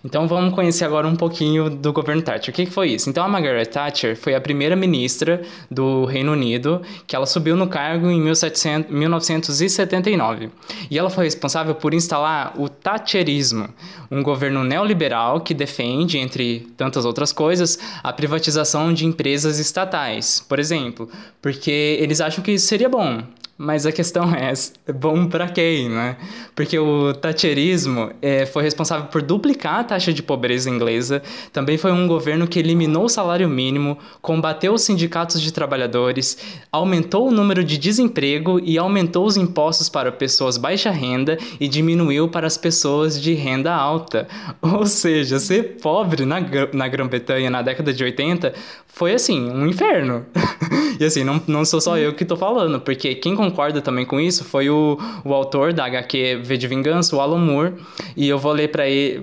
Então 0.03 0.27
vamos 0.27 0.53
conhecer 0.53 0.85
agora 0.85 1.07
um 1.07 1.15
pouquinho 1.15 1.69
do 1.69 1.93
governo 1.93 2.21
Thatcher. 2.21 2.53
O 2.53 2.55
que, 2.55 2.65
que 2.65 2.71
foi 2.71 2.91
isso? 2.91 3.09
Então 3.09 3.23
a 3.23 3.27
Margaret 3.27 3.65
Thatcher 3.65 4.17
foi 4.17 4.35
a 4.35 4.41
primeira 4.41 4.75
ministra 4.75 5.41
do 5.71 6.05
Reino 6.05 6.33
Unido, 6.33 6.81
que 7.07 7.15
ela 7.15 7.25
subiu 7.25 7.55
no 7.55 7.67
cargo 7.67 8.09
em 8.09 8.19
1700 8.21 8.91
1979. 8.91 10.49
E 10.89 10.97
ela 10.97 11.09
foi 11.09 11.25
responsável 11.25 11.75
por 11.75 11.93
instalar 11.93 12.53
o 12.59 12.67
Thatcherismo, 12.67 13.69
um 14.11 14.21
governo 14.21 14.63
neoliberal 14.63 15.41
que 15.41 15.53
defende, 15.53 16.17
entre 16.17 16.67
tantas 16.77 17.05
outras 17.05 17.31
coisas, 17.31 17.79
a 18.03 18.11
privatização 18.11 18.93
de 18.93 19.05
empresas 19.05 19.59
estatais, 19.59 20.39
por 20.47 20.59
exemplo, 20.59 21.09
porque 21.41 21.97
eles 21.99 22.21
acham 22.21 22.43
que 22.43 22.51
isso 22.51 22.67
seria 22.67 22.89
bom. 22.89 23.23
Mas 23.63 23.85
a 23.85 23.93
questão 23.93 24.35
é, 24.35 24.51
é 24.87 24.91
bom 24.91 25.25
para 25.25 25.47
quem, 25.47 25.87
né? 25.87 26.17
Porque 26.53 26.77
o 26.77 27.13
Thatcherismo 27.13 28.11
é, 28.21 28.45
foi 28.45 28.61
responsável 28.61 29.05
por 29.05 29.21
duplicar 29.21 29.79
a 29.79 29.83
taxa 29.85 30.11
de 30.11 30.21
pobreza 30.21 30.69
inglesa, 30.69 31.23
também 31.53 31.77
foi 31.77 31.93
um 31.93 32.05
governo 32.05 32.45
que 32.45 32.59
eliminou 32.59 33.05
o 33.05 33.09
salário 33.09 33.47
mínimo, 33.47 33.97
combateu 34.21 34.73
os 34.73 34.81
sindicatos 34.81 35.41
de 35.41 35.53
trabalhadores, 35.53 36.37
aumentou 36.69 37.29
o 37.29 37.31
número 37.31 37.63
de 37.63 37.77
desemprego 37.77 38.59
e 38.61 38.77
aumentou 38.77 39.25
os 39.25 39.37
impostos 39.37 39.87
para 39.87 40.11
pessoas 40.11 40.57
baixa 40.57 40.91
renda 40.91 41.37
e 41.57 41.69
diminuiu 41.69 42.27
para 42.27 42.45
as 42.45 42.57
pessoas 42.57 43.21
de 43.21 43.33
renda 43.33 43.73
alta. 43.73 44.27
Ou 44.61 44.85
seja, 44.85 45.39
ser 45.39 45.77
pobre 45.81 46.25
na, 46.25 46.41
na 46.73 46.87
Grã-Bretanha 46.89 47.49
na 47.49 47.61
década 47.61 47.93
de 47.93 48.03
80 48.03 48.53
foi 48.87 49.13
assim, 49.13 49.49
um 49.49 49.65
inferno. 49.65 50.25
e 50.99 51.03
assim, 51.03 51.23
não, 51.23 51.41
não 51.47 51.65
sou 51.65 51.81
só 51.81 51.97
eu 51.97 52.13
que 52.13 52.23
tô 52.23 52.35
falando, 52.35 52.79
porque 52.79 53.15
quem 53.15 53.35
concorda 53.53 53.81
também 53.81 54.03
com 54.03 54.19
isso 54.19 54.43
foi 54.43 54.69
o, 54.69 54.97
o 55.23 55.31
autor 55.31 55.71
da 55.71 55.85
HQ 55.85 56.41
V 56.43 56.57
de 56.57 56.67
Vingança, 56.67 57.15
o 57.15 57.21
Alan 57.21 57.37
Moore, 57.37 57.75
e 58.17 58.27
eu 58.27 58.39
vou 58.39 58.51
ler 58.51 58.71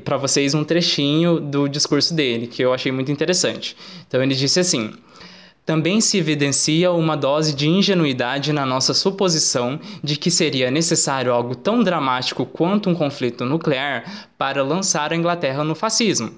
para 0.04 0.16
vocês 0.16 0.54
um 0.54 0.62
trechinho 0.62 1.40
do 1.40 1.68
discurso 1.68 2.14
dele, 2.14 2.46
que 2.46 2.62
eu 2.62 2.72
achei 2.72 2.92
muito 2.92 3.10
interessante. 3.10 3.76
Então 4.06 4.22
ele 4.22 4.34
disse 4.34 4.60
assim: 4.60 4.92
também 5.66 6.00
se 6.00 6.18
evidencia 6.18 6.90
uma 6.90 7.16
dose 7.16 7.54
de 7.54 7.68
ingenuidade 7.68 8.52
na 8.52 8.64
nossa 8.64 8.94
suposição 8.94 9.78
de 10.02 10.16
que 10.16 10.30
seria 10.30 10.70
necessário 10.70 11.32
algo 11.32 11.54
tão 11.54 11.82
dramático 11.82 12.46
quanto 12.46 12.88
um 12.88 12.94
conflito 12.94 13.44
nuclear 13.44 14.28
para 14.38 14.62
lançar 14.62 15.12
a 15.12 15.16
Inglaterra 15.16 15.62
no 15.62 15.74
fascismo. 15.74 16.30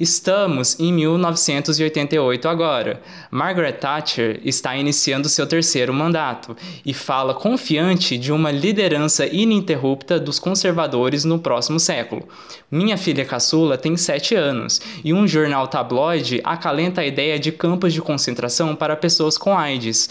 Estamos 0.00 0.80
em 0.80 0.90
1988 0.94 2.48
agora. 2.48 3.02
Margaret 3.30 3.74
Thatcher 3.74 4.40
está 4.42 4.74
iniciando 4.74 5.28
seu 5.28 5.46
terceiro 5.46 5.92
mandato 5.92 6.56
e 6.86 6.94
fala 6.94 7.34
confiante 7.34 8.16
de 8.16 8.32
uma 8.32 8.50
liderança 8.50 9.26
ininterrupta 9.26 10.18
dos 10.18 10.38
conservadores 10.38 11.26
no 11.26 11.38
próximo 11.38 11.78
século. 11.78 12.26
Minha 12.70 12.96
filha 12.96 13.26
caçula 13.26 13.76
tem 13.76 13.94
sete 13.94 14.34
anos 14.34 14.80
e 15.04 15.12
um 15.12 15.28
jornal 15.28 15.68
tabloide 15.68 16.40
acalenta 16.44 17.02
a 17.02 17.06
ideia 17.06 17.38
de 17.38 17.52
campos 17.52 17.92
de 17.92 18.00
concentração 18.00 18.74
para 18.74 18.96
pessoas 18.96 19.36
com 19.36 19.54
AIDS. 19.54 20.08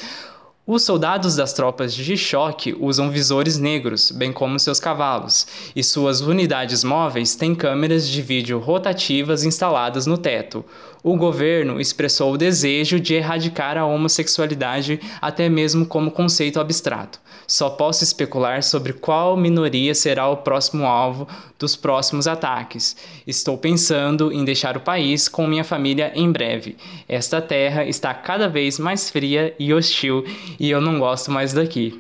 Os 0.72 0.84
soldados 0.84 1.36
das 1.36 1.52
tropas 1.52 1.96
de 1.96 2.16
choque 2.16 2.78
usam 2.80 3.10
visores 3.10 3.58
negros, 3.58 4.12
bem 4.12 4.32
como 4.32 4.60
seus 4.60 4.80
cavalos, 4.80 5.48
e 5.76 5.84
suas 5.84 6.22
unidades 6.22 6.84
móveis 6.84 7.34
têm 7.34 7.56
câmeras 7.56 8.08
de 8.08 8.22
vídeo 8.22 8.60
rotativas 8.60 9.44
instaladas 9.44 10.06
no 10.06 10.16
teto. 10.16 10.64
O 11.02 11.16
governo 11.16 11.80
expressou 11.80 12.34
o 12.34 12.38
desejo 12.38 13.00
de 13.00 13.14
erradicar 13.14 13.78
a 13.78 13.86
homossexualidade 13.86 15.00
até 15.22 15.48
mesmo 15.48 15.86
como 15.86 16.12
conceito 16.12 16.60
abstrato. 16.60 17.20
Só 17.48 17.70
posso 17.70 18.04
especular 18.04 18.62
sobre 18.62 18.94
qual 18.94 19.36
minoria 19.38 19.96
será 19.96 20.28
o 20.28 20.38
próximo 20.38 20.86
alvo 20.86 21.28
dos 21.58 21.76
próximos 21.76 22.28
ataques. 22.28 22.98
Estou 23.26 23.58
pensando 23.58 24.32
em 24.32 24.44
deixar 24.44 24.78
o 24.78 24.82
país 24.82 25.28
com 25.28 25.48
minha 25.48 25.64
família 25.64 26.12
em 26.14 26.32
breve. 26.32 26.78
Esta 27.08 27.42
terra 27.42 27.86
está 27.86 28.14
cada 28.14 28.48
vez 28.48 28.78
mais 28.78 29.10
fria 29.10 29.56
e 29.58 29.74
hostil 29.74 30.24
e 30.60 30.70
eu 30.70 30.82
não 30.82 31.00
gosto 31.00 31.32
mais 31.32 31.54
daqui. 31.54 31.98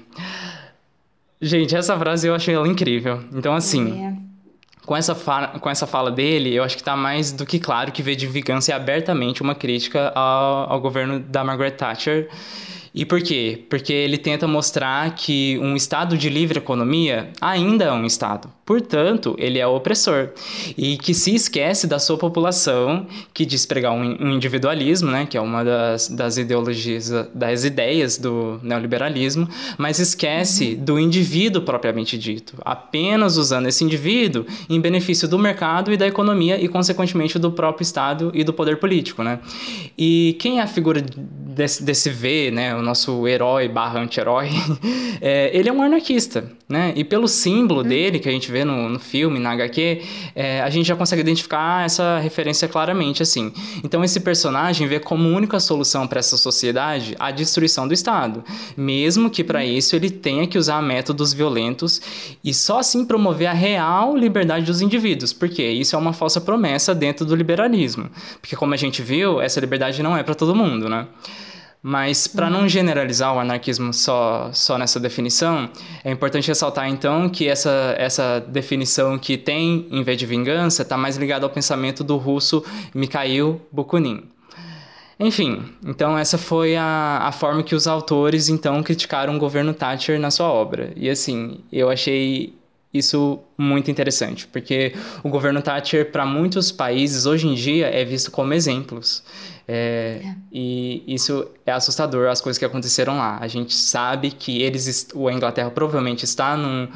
Gente, 1.42 1.76
essa 1.76 1.98
frase 1.98 2.28
eu 2.28 2.36
achei 2.36 2.54
ela 2.54 2.68
incrível. 2.68 3.24
Então, 3.34 3.56
assim, 3.56 4.06
É. 4.06 4.29
com 4.90 4.98
essa, 4.98 5.14
com 5.14 5.70
essa 5.70 5.86
fala 5.86 6.10
dele, 6.10 6.52
eu 6.52 6.64
acho 6.64 6.76
que 6.76 6.82
tá 6.82 6.96
mais 6.96 7.32
do 7.32 7.46
que 7.46 7.60
claro 7.60 7.92
que 7.92 8.02
V 8.02 8.16
de 8.16 8.26
Vingança 8.26 8.72
é 8.72 8.76
abertamente 8.76 9.40
uma 9.40 9.54
crítica 9.54 10.12
ao, 10.16 10.74
ao 10.74 10.82
governo 10.82 11.20
da 11.20 11.44
Margaret 11.44 11.74
Thatcher. 11.74 12.28
E 12.94 13.06
por 13.06 13.22
quê? 13.22 13.66
Porque 13.70 13.94
ele 13.94 14.18
tenta 14.18 14.48
mostrar 14.48 15.14
que 15.16 15.60
um 15.60 15.76
Estado 15.76 16.18
de 16.18 16.30
livre 16.30 16.58
economia 16.58 17.30
ainda 17.40 17.86
é 17.86 17.92
um 17.92 18.06
Estado. 18.06 18.50
Portanto, 18.66 19.36
ele 19.40 19.58
é 19.58 19.66
opressor. 19.66 20.30
E 20.78 20.96
que 20.98 21.14
se 21.14 21.34
esquece 21.34 21.88
da 21.88 21.98
sua 21.98 22.18
população, 22.18 23.08
que 23.34 23.46
diz 23.46 23.66
pregar 23.66 23.92
um, 23.92 24.04
individualismo, 24.32 25.10
né, 25.10 25.26
que 25.26 25.36
é 25.38 25.42
uma 25.42 25.64
das, 25.64 26.08
das 26.08 26.38
ideologias, 26.38 27.10
das 27.34 27.64
ideias 27.64 28.18
do 28.18 28.60
neoliberalismo, 28.62 29.50
mas 29.78 29.98
esquece 29.98 30.76
do 30.76 31.00
indivíduo 31.00 31.64
propriamente 31.64 32.18
dito, 32.18 32.56
apenas 32.64 33.38
usando 33.38 33.68
esse 33.68 33.84
indivíduo 33.84 34.46
em 34.70 34.80
benefício 34.80 35.28
do 35.28 35.40
mercado 35.40 35.92
e 35.92 35.98
da 35.98 36.06
economia 36.06 36.64
e, 36.64 36.68
consequentemente, 36.68 37.40
do 37.40 37.52
próprio 37.52 37.84
Estado 37.84 38.32
e 38.36 38.44
do 38.44 38.54
poder 38.54 38.78
político. 38.78 39.24
Né? 39.24 39.40
E 39.98 40.38
quem 40.40 40.60
é 40.60 40.62
a 40.62 40.68
figura 40.68 41.02
desse, 41.02 41.84
desse 41.84 42.10
V, 42.10 42.52
né, 42.52 42.76
o 42.80 42.84
nosso 42.84 43.28
herói 43.28 43.68
barra 43.68 44.00
anti-herói, 44.00 44.50
é, 45.22 45.50
ele 45.54 45.70
é 45.70 45.74
um 45.74 45.82
anarquista, 45.82 46.52
né? 46.68 46.94
E 46.96 47.04
pelo 47.04 47.28
símbolo 47.28 47.84
dele, 47.84 48.20
que 48.20 48.30
a 48.30 48.32
gente 48.32 48.52
vê 48.52 48.64
no, 48.64 48.90
no 48.90 49.00
filme, 49.00 49.40
na 49.40 49.52
HQ, 49.52 50.02
é, 50.36 50.62
a 50.62 50.70
gente 50.70 50.88
já 50.88 50.96
consegue 50.96 51.22
identificar 51.22 51.86
essa 51.86 52.20
referência 52.20 52.68
claramente, 52.68 53.22
assim. 53.24 53.52
Então 53.84 54.04
esse 54.04 54.20
personagem 54.20 54.88
vê 54.88 55.00
como 55.00 55.30
única 55.30 55.60
solução 55.60 56.08
para 56.08 56.20
essa 56.20 56.38
sociedade 56.38 57.16
a 57.20 57.32
destruição 57.32 57.88
do 57.88 57.94
Estado, 57.94 58.44
mesmo 58.76 59.30
que 59.30 59.44
para 59.44 59.66
isso 59.66 59.96
ele 59.96 60.10
tenha 60.10 60.48
que 60.48 60.58
usar 60.58 60.82
métodos 60.82 61.34
violentos 61.34 62.02
e 62.44 62.54
só 62.54 62.80
assim 62.80 63.06
promover 63.06 63.48
a 63.48 63.54
real 63.54 64.16
liberdade 64.16 64.66
dos 64.66 64.82
indivíduos, 64.82 65.34
porque 65.34 65.64
isso 65.64 65.96
é 65.96 66.00
uma 66.00 66.14
falsa 66.14 66.40
promessa 66.40 66.94
dentro 66.96 67.26
do 67.26 67.36
liberalismo, 67.36 68.10
porque 68.42 68.56
como 68.56 68.74
a 68.74 68.78
gente 68.78 69.02
viu, 69.02 69.42
essa 69.42 69.60
liberdade 69.60 70.02
não 70.04 70.16
é 70.16 70.24
para 70.24 70.36
todo 70.36 70.56
mundo, 70.56 70.88
né? 70.88 71.08
Mas 71.82 72.28
para 72.28 72.50
não 72.50 72.68
generalizar 72.68 73.34
o 73.34 73.40
anarquismo 73.40 73.94
só, 73.94 74.52
só 74.54 74.78
nessa 74.78 75.00
definição, 75.00 75.70
é 76.04 76.12
importante 76.12 76.50
ressaltar 76.50 76.90
então 76.90 77.30
que 77.30 77.48
essa, 77.48 77.96
essa 77.98 78.40
definição 78.42 79.18
que 79.18 79.38
tem 79.38 79.88
em 79.90 80.04
vez 80.04 80.18
de 80.18 80.26
vingança 80.26 80.82
está 80.82 80.98
mais 80.98 81.16
ligada 81.16 81.46
ao 81.46 81.50
pensamento 81.50 82.04
do 82.04 82.18
russo 82.18 82.64
Mikhail 82.94 83.62
Bakunin. 83.72 84.24
Enfim, 85.18 85.64
então 85.86 86.18
essa 86.18 86.38
foi 86.38 86.76
a, 86.76 87.20
a 87.24 87.32
forma 87.32 87.64
que 87.64 87.76
os 87.76 87.88
autores 87.88 88.50
então 88.50 88.82
criticaram 88.84 89.36
o 89.36 89.40
governo 89.40 89.74
Thatcher 89.74 90.20
na 90.20 90.32
sua 90.32 90.48
obra. 90.48 90.92
E 90.98 91.10
assim, 91.10 91.60
eu 91.72 91.90
achei 91.90 92.54
isso 92.94 93.40
muito 93.58 93.92
interessante, 93.92 94.48
porque 94.48 94.94
o 95.24 95.30
governo 95.30 95.62
Thatcher, 95.62 96.12
para 96.12 96.26
muitos 96.26 96.72
países, 96.72 97.26
hoje 97.26 97.48
em 97.48 97.54
dia, 97.54 97.88
é 97.88 98.04
visto 98.04 98.32
como 98.32 98.54
exemplos. 98.54 99.24
É, 99.72 100.22
é. 100.24 100.36
E 100.52 101.04
isso 101.06 101.48
é 101.64 101.72
assustador, 101.72 102.28
as 102.28 102.42
coisas 102.42 102.58
que 102.58 102.66
aconteceram 102.66 103.20
lá. 103.20 103.38
A 103.40 103.48
gente 103.48 103.76
sabe 103.76 104.32
que 104.32 104.64
eles, 104.64 105.10
a 105.14 105.32
Inglaterra 105.32 105.70
provavelmente 105.70 106.26
está 106.26 106.58
num, 106.58 106.88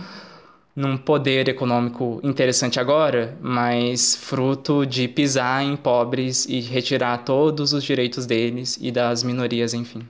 num 0.76 0.98
poder 0.98 1.48
econômico 1.48 2.20
interessante 2.24 2.80
agora, 2.80 3.38
mas 3.40 4.16
fruto 4.16 4.88
de 4.88 5.08
pisar 5.08 5.64
em 5.64 5.76
pobres 5.76 6.48
e 6.48 6.62
retirar 6.62 7.20
todos 7.20 7.74
os 7.74 7.84
direitos 7.84 8.26
deles 8.26 8.80
e 8.82 8.92
das 8.92 9.22
minorias, 9.22 9.76
enfim. 9.76 10.10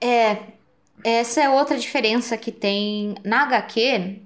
É, 0.00 0.38
essa 1.04 1.40
é 1.40 1.48
outra 1.48 1.78
diferença 1.78 2.36
que 2.36 2.50
tem 2.50 3.14
na 3.22 3.44
HQ. 3.44 4.18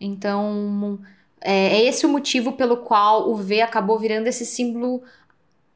Então, 0.00 0.98
é, 1.38 1.76
é 1.76 1.84
esse 1.84 2.06
o 2.06 2.08
motivo 2.08 2.52
pelo 2.52 2.78
qual 2.78 3.28
o 3.28 3.36
V 3.36 3.60
acabou 3.60 3.98
virando 3.98 4.26
esse 4.26 4.46
símbolo 4.46 5.02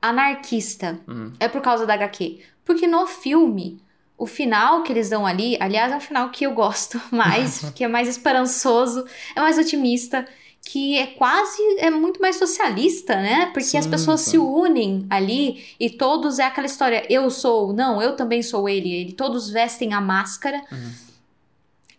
anarquista. 0.09 1.01
Uhum. 1.07 1.33
É 1.41 1.49
por 1.49 1.61
causa 1.61 1.87
da 1.87 1.95
HQ. 1.95 2.41
Porque 2.65 2.87
no 2.87 3.07
filme, 3.07 3.83
o 4.17 4.27
final 4.27 4.83
que 4.83 4.93
eles 4.93 5.11
dão 5.11 5.27
ali, 5.27 5.57
aliás, 5.61 5.93
é 5.93 5.97
um 5.97 6.01
final 6.01 6.31
que 6.31 6.45
eu 6.45 6.53
gosto 6.53 7.01
mais, 7.11 7.71
que 7.75 7.85
é 7.85 7.89
mais 7.89 8.09
esperançoso, 8.09 9.05
é 9.35 9.41
mais 9.41 9.59
otimista 9.59 10.27
que 10.67 10.97
é 10.99 11.09
quase, 11.09 11.61
é 11.79 11.91
muito 11.91 12.21
mais 12.23 12.37
socialista, 12.37 13.15
né? 13.17 13.47
Porque 13.53 13.69
sim, 13.69 13.77
as 13.77 13.87
pessoas 13.87 14.23
sim. 14.23 14.31
se 14.31 14.39
unem 14.39 15.07
ali 15.11 15.63
e 15.79 15.91
todos 15.91 16.39
é 16.39 16.45
aquela 16.45 16.67
história, 16.67 17.05
eu 17.11 17.31
sou, 17.31 17.75
não, 17.75 18.01
eu 18.01 18.17
também 18.17 18.43
sou 18.43 18.67
ele, 18.67 18.91
ele 18.91 19.13
todos 19.13 19.51
vestem 19.51 19.93
a 19.93 20.01
máscara 20.01 20.63
uhum. 20.73 20.91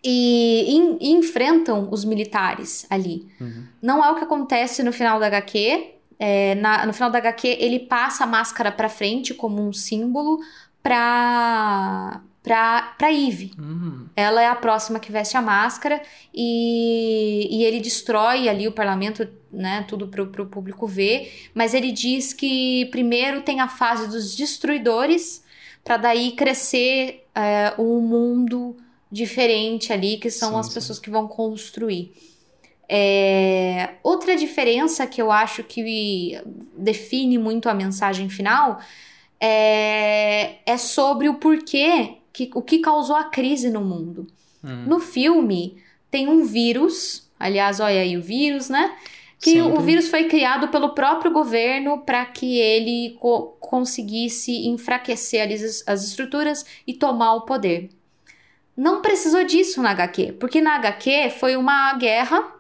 e, 0.04 0.98
e, 1.00 1.12
enfrentam 1.12 1.88
os 1.92 2.04
militares 2.04 2.88
ali. 2.90 3.28
Uhum. 3.40 3.66
Não 3.80 4.04
é 4.04 4.10
o 4.10 4.16
que 4.16 4.24
acontece 4.24 4.82
no 4.82 4.92
final 4.92 5.20
da 5.20 5.28
HQ. 5.28 5.95
É, 6.18 6.56
na, 6.56 6.86
no 6.86 6.94
final 6.94 7.10
da 7.10 7.18
HQ, 7.18 7.48
ele 7.60 7.80
passa 7.80 8.24
a 8.24 8.28
máscara 8.28 8.72
para 8.72 8.90
frente 8.90 9.34
como 9.34 9.62
um 9.62 9.74
símbolo 9.74 10.40
para 10.82 12.22
pra, 12.46 12.94
pra 12.96 13.12
Eve. 13.12 13.54
Uhum. 13.58 14.06
Ela 14.16 14.44
é 14.44 14.48
a 14.48 14.56
próxima 14.56 15.00
que 15.00 15.12
veste 15.12 15.36
a 15.36 15.42
máscara 15.42 16.00
e, 16.32 17.48
e 17.50 17.64
ele 17.64 17.80
destrói 17.80 18.48
ali 18.48 18.68
o 18.68 18.72
parlamento, 18.72 19.28
né? 19.52 19.84
Tudo 19.88 20.08
pro, 20.08 20.28
pro 20.28 20.46
público 20.46 20.86
ver. 20.86 21.50
Mas 21.56 21.74
ele 21.74 21.92
diz 21.92 22.34
que 22.34 22.86
primeiro 22.92 23.42
tem 23.42 23.62
a 23.62 23.68
fase 23.68 24.08
dos 24.08 24.36
destruidores, 24.36 25.44
para 25.84 25.98
daí 25.98 26.34
crescer 26.34 27.26
é, 27.34 27.74
um 27.80 28.00
mundo 28.00 28.78
diferente 29.12 29.92
ali, 29.92 30.18
que 30.18 30.30
são 30.30 30.52
sim, 30.52 30.60
as 30.60 30.68
sim. 30.68 30.74
pessoas 30.76 31.00
que 31.00 31.10
vão 31.10 31.28
construir. 31.28 32.14
É, 32.88 33.96
outra 34.04 34.36
diferença 34.36 35.08
que 35.08 35.22
eu 35.22 35.32
acho 35.32 35.64
que 35.64 36.40
define 36.78 37.38
muito 37.38 37.68
a 37.68 37.74
mensagem 37.74 38.30
final 38.30 38.80
é, 39.40 40.58
é 40.66 40.78
sobre 40.78 41.28
o 41.28 41.36
porquê 41.36 42.18
que, 42.32 42.50
o 42.54 42.62
que 42.62 42.80
causou 42.80 43.16
a 43.16 43.26
crise 43.26 43.70
no 43.70 43.82
mundo. 43.82 44.28
Hum. 44.64 44.86
No 44.86 45.00
filme, 45.00 45.78
tem 46.12 46.28
um 46.28 46.44
vírus, 46.44 47.30
aliás, 47.40 47.80
olha 47.80 48.02
aí 48.02 48.18
o 48.18 48.22
vírus, 48.22 48.70
né? 48.70 48.96
Que 49.40 49.62
Sempre. 49.62 49.78
o 49.78 49.82
vírus 49.82 50.08
foi 50.08 50.26
criado 50.26 50.70
pelo 50.70 50.90
próprio 50.96 51.32
governo 51.32 52.00
para 52.00 52.26
que 52.26 52.58
ele 52.58 53.18
co 53.20 53.56
conseguisse 53.60 54.68
enfraquecer 54.68 55.52
as, 55.52 55.84
as 55.88 56.04
estruturas 56.06 56.66
e 56.88 56.94
tomar 56.94 57.34
o 57.36 57.42
poder. 57.42 57.90
Não 58.76 59.02
precisou 59.02 59.44
disso 59.44 59.82
na 59.82 59.92
HQ, 59.92 60.34
porque 60.34 60.62
na 60.62 60.76
HQ 60.76 61.32
foi 61.40 61.56
uma 61.56 61.94
guerra 61.94 62.55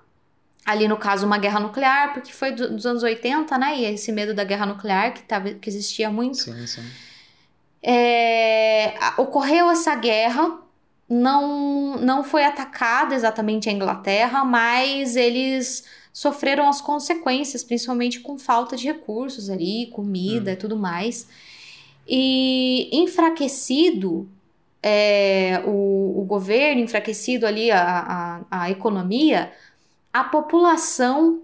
ali 0.65 0.87
no 0.87 0.97
caso 0.97 1.25
uma 1.25 1.37
guerra 1.37 1.59
nuclear, 1.59 2.13
porque 2.13 2.33
foi 2.33 2.51
dos 2.51 2.85
anos 2.85 3.03
80, 3.03 3.57
né? 3.57 3.77
E 3.77 3.85
esse 3.85 4.11
medo 4.11 4.33
da 4.33 4.43
guerra 4.43 4.65
nuclear 4.65 5.13
que, 5.13 5.21
tava, 5.21 5.51
que 5.53 5.69
existia 5.69 6.09
muito. 6.09 6.37
Sim, 6.37 6.65
sim. 6.65 6.83
É, 7.83 8.95
ocorreu 9.17 9.69
essa 9.69 9.93
guerra, 9.93 10.59
não, 11.07 11.97
não 11.97 12.23
foi 12.23 12.43
atacada 12.43 13.13
exatamente 13.13 13.69
a 13.69 13.71
Inglaterra, 13.71 14.43
mas 14.43 15.15
eles 15.15 15.85
sofreram 16.11 16.67
as 16.67 16.81
consequências, 16.81 17.63
principalmente 17.63 18.21
com 18.21 18.39
falta 18.39 18.75
de 18.75 18.85
recursos 18.87 19.51
ali, 19.51 19.87
comida 19.93 20.49
hum. 20.49 20.53
e 20.53 20.57
tudo 20.57 20.75
mais. 20.75 21.27
E 22.07 22.89
enfraquecido 22.91 24.27
é, 24.81 25.61
o, 25.65 26.21
o 26.21 26.25
governo, 26.25 26.81
enfraquecido 26.81 27.45
ali 27.45 27.69
a, 27.69 28.45
a, 28.49 28.63
a 28.63 28.71
economia, 28.71 29.51
a 30.15 30.23
população 30.23 31.41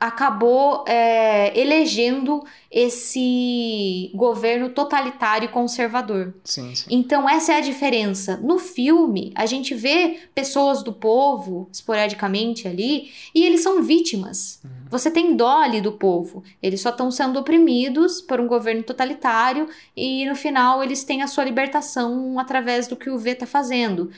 acabou 0.00 0.86
é, 0.88 1.58
elegendo 1.58 2.42
esse 2.70 4.10
governo 4.14 4.70
totalitário 4.70 5.44
e 5.44 5.52
conservador. 5.52 6.34
Sim, 6.42 6.74
sim. 6.74 6.86
Então, 6.88 7.28
essa 7.28 7.52
é 7.52 7.56
a 7.56 7.60
diferença. 7.60 8.38
No 8.38 8.58
filme, 8.58 9.32
a 9.34 9.44
gente 9.44 9.74
vê 9.74 10.20
pessoas 10.34 10.82
do 10.82 10.94
povo, 10.94 11.68
esporadicamente 11.70 12.66
ali, 12.66 13.12
e 13.34 13.44
eles 13.44 13.60
são 13.60 13.82
vítimas. 13.82 14.62
Uhum. 14.64 14.70
Você 14.88 15.10
tem 15.10 15.36
dó 15.36 15.60
ali 15.60 15.82
do 15.82 15.92
povo. 15.92 16.42
Eles 16.62 16.80
só 16.80 16.88
estão 16.88 17.10
sendo 17.10 17.38
oprimidos 17.38 18.22
por 18.22 18.40
um 18.40 18.46
governo 18.46 18.82
totalitário 18.82 19.68
e, 19.94 20.24
no 20.24 20.34
final, 20.34 20.82
eles 20.82 21.04
têm 21.04 21.20
a 21.20 21.26
sua 21.26 21.44
libertação 21.44 22.38
através 22.38 22.88
do 22.88 22.96
que 22.96 23.10
o 23.10 23.18
V 23.18 23.32
está 23.32 23.44
fazendo. 23.46 24.10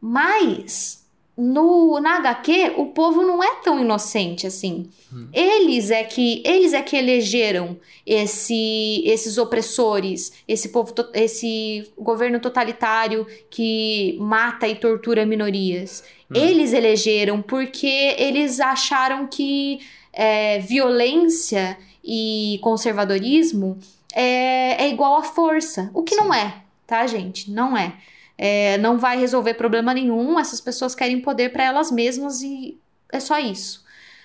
Mas 0.00 1.05
no 1.36 2.00
na 2.00 2.16
HQ 2.16 2.74
o 2.78 2.86
povo 2.86 3.20
não 3.20 3.44
é 3.44 3.56
tão 3.56 3.78
inocente 3.78 4.46
assim. 4.46 4.88
Hum. 5.12 5.28
Eles 5.32 5.90
é 5.90 6.02
que 6.02 6.42
eles 6.46 6.72
é 6.72 6.80
que 6.80 6.96
elegeram 6.96 7.78
esse 8.06 9.02
esses 9.04 9.36
opressores, 9.36 10.32
esse 10.48 10.70
povo 10.70 10.94
esse 11.12 11.90
governo 11.98 12.40
totalitário 12.40 13.26
que 13.50 14.16
mata 14.18 14.66
e 14.66 14.76
tortura 14.76 15.26
minorias. 15.26 16.02
Hum. 16.30 16.36
Eles 16.36 16.72
elegeram 16.72 17.42
porque 17.42 18.14
eles 18.18 18.58
acharam 18.58 19.26
que 19.26 19.80
é, 20.12 20.58
violência 20.60 21.76
e 22.02 22.58
conservadorismo 22.62 23.78
é, 24.14 24.84
é 24.84 24.88
igual 24.88 25.16
a 25.16 25.22
força, 25.22 25.90
o 25.92 26.02
que 26.02 26.14
Sim. 26.14 26.20
não 26.22 26.32
é, 26.32 26.62
tá, 26.86 27.06
gente? 27.06 27.50
Não 27.50 27.76
é 27.76 27.92
é, 28.38 28.76
não 28.78 28.98
vai 28.98 29.18
resolver 29.18 29.54
problema 29.54 29.94
nenhum, 29.94 30.38
essas 30.38 30.60
pessoas 30.60 30.94
querem 30.94 31.20
poder 31.20 31.52
para 31.52 31.64
elas 31.64 31.90
mesmas 31.90 32.42
e 32.42 32.78
é 33.12 33.20
só 33.20 33.38
isso. 33.38 33.84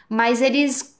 Mas 0.09 0.41
eles. 0.41 0.99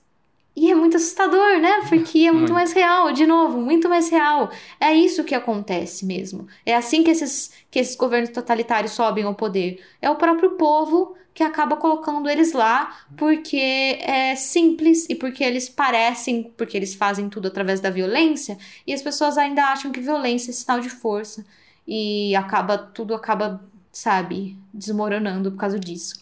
E 0.54 0.70
é 0.70 0.74
muito 0.74 0.98
assustador, 0.98 1.58
né? 1.60 1.80
Porque 1.88 2.20
é 2.26 2.32
muito 2.32 2.52
mais 2.52 2.72
real, 2.72 3.10
de 3.12 3.26
novo, 3.26 3.58
muito 3.58 3.88
mais 3.88 4.10
real. 4.10 4.50
É 4.78 4.92
isso 4.92 5.24
que 5.24 5.34
acontece 5.34 6.04
mesmo. 6.04 6.46
É 6.66 6.74
assim 6.74 7.02
que 7.02 7.10
esses, 7.10 7.52
que 7.70 7.78
esses 7.78 7.96
governos 7.96 8.30
totalitários 8.30 8.92
sobem 8.92 9.24
ao 9.24 9.34
poder. 9.34 9.82
É 10.00 10.10
o 10.10 10.16
próprio 10.16 10.50
povo 10.52 11.16
que 11.34 11.42
acaba 11.42 11.76
colocando 11.76 12.28
eles 12.28 12.52
lá 12.52 12.94
porque 13.16 13.98
é 14.02 14.36
simples 14.36 15.06
e 15.08 15.14
porque 15.14 15.42
eles 15.42 15.70
parecem, 15.70 16.52
porque 16.56 16.76
eles 16.76 16.94
fazem 16.94 17.30
tudo 17.30 17.48
através 17.48 17.80
da 17.80 17.88
violência, 17.88 18.58
e 18.86 18.92
as 18.92 19.00
pessoas 19.00 19.38
ainda 19.38 19.64
acham 19.64 19.90
que 19.90 20.00
violência 20.00 20.50
é 20.50 20.52
sinal 20.52 20.80
de 20.80 20.90
força 20.90 21.46
e 21.86 22.34
acaba 22.36 22.78
tudo 22.78 23.14
acaba, 23.14 23.62
sabe, 23.90 24.56
desmoronando 24.72 25.50
por 25.52 25.58
causa 25.58 25.78
disso. 25.78 26.14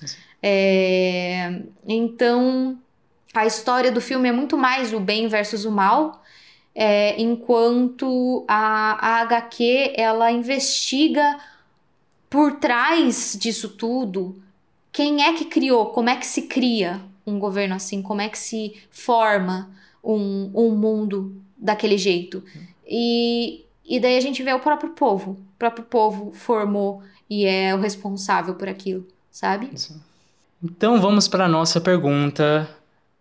É, 0.42 1.62
então, 1.86 2.78
a 3.34 3.46
história 3.46 3.92
do 3.92 4.00
filme 4.00 4.28
é 4.28 4.32
muito 4.32 4.56
mais 4.56 4.92
o 4.92 5.00
bem 5.00 5.28
versus 5.28 5.64
o 5.64 5.70
mal, 5.70 6.22
é, 6.74 7.20
enquanto 7.20 8.44
a, 8.48 9.18
a 9.18 9.20
HQ 9.22 9.92
ela 9.96 10.30
investiga 10.30 11.38
por 12.28 12.60
trás 12.60 13.36
disso 13.38 13.70
tudo 13.70 14.40
quem 14.92 15.22
é 15.22 15.34
que 15.34 15.44
criou, 15.44 15.86
como 15.86 16.10
é 16.10 16.16
que 16.16 16.26
se 16.26 16.42
cria 16.42 17.00
um 17.26 17.38
governo 17.38 17.74
assim, 17.74 18.02
como 18.02 18.20
é 18.20 18.28
que 18.28 18.38
se 18.38 18.74
forma 18.90 19.70
um, 20.02 20.50
um 20.54 20.74
mundo 20.74 21.40
daquele 21.56 21.96
jeito. 21.96 22.42
E, 22.86 23.64
e 23.90 24.00
daí 24.00 24.16
a 24.16 24.20
gente 24.20 24.42
vê 24.42 24.54
o 24.54 24.60
próprio 24.60 24.92
povo 24.92 25.50
próprio 25.60 25.84
povo 25.84 26.32
formou 26.32 27.02
e 27.28 27.44
é 27.44 27.74
o 27.74 27.78
responsável 27.78 28.54
por 28.54 28.66
aquilo, 28.66 29.06
sabe? 29.30 29.68
Então 30.64 30.98
vamos 31.00 31.28
para 31.28 31.44
a 31.44 31.48
nossa 31.48 31.80
pergunta. 31.80 32.66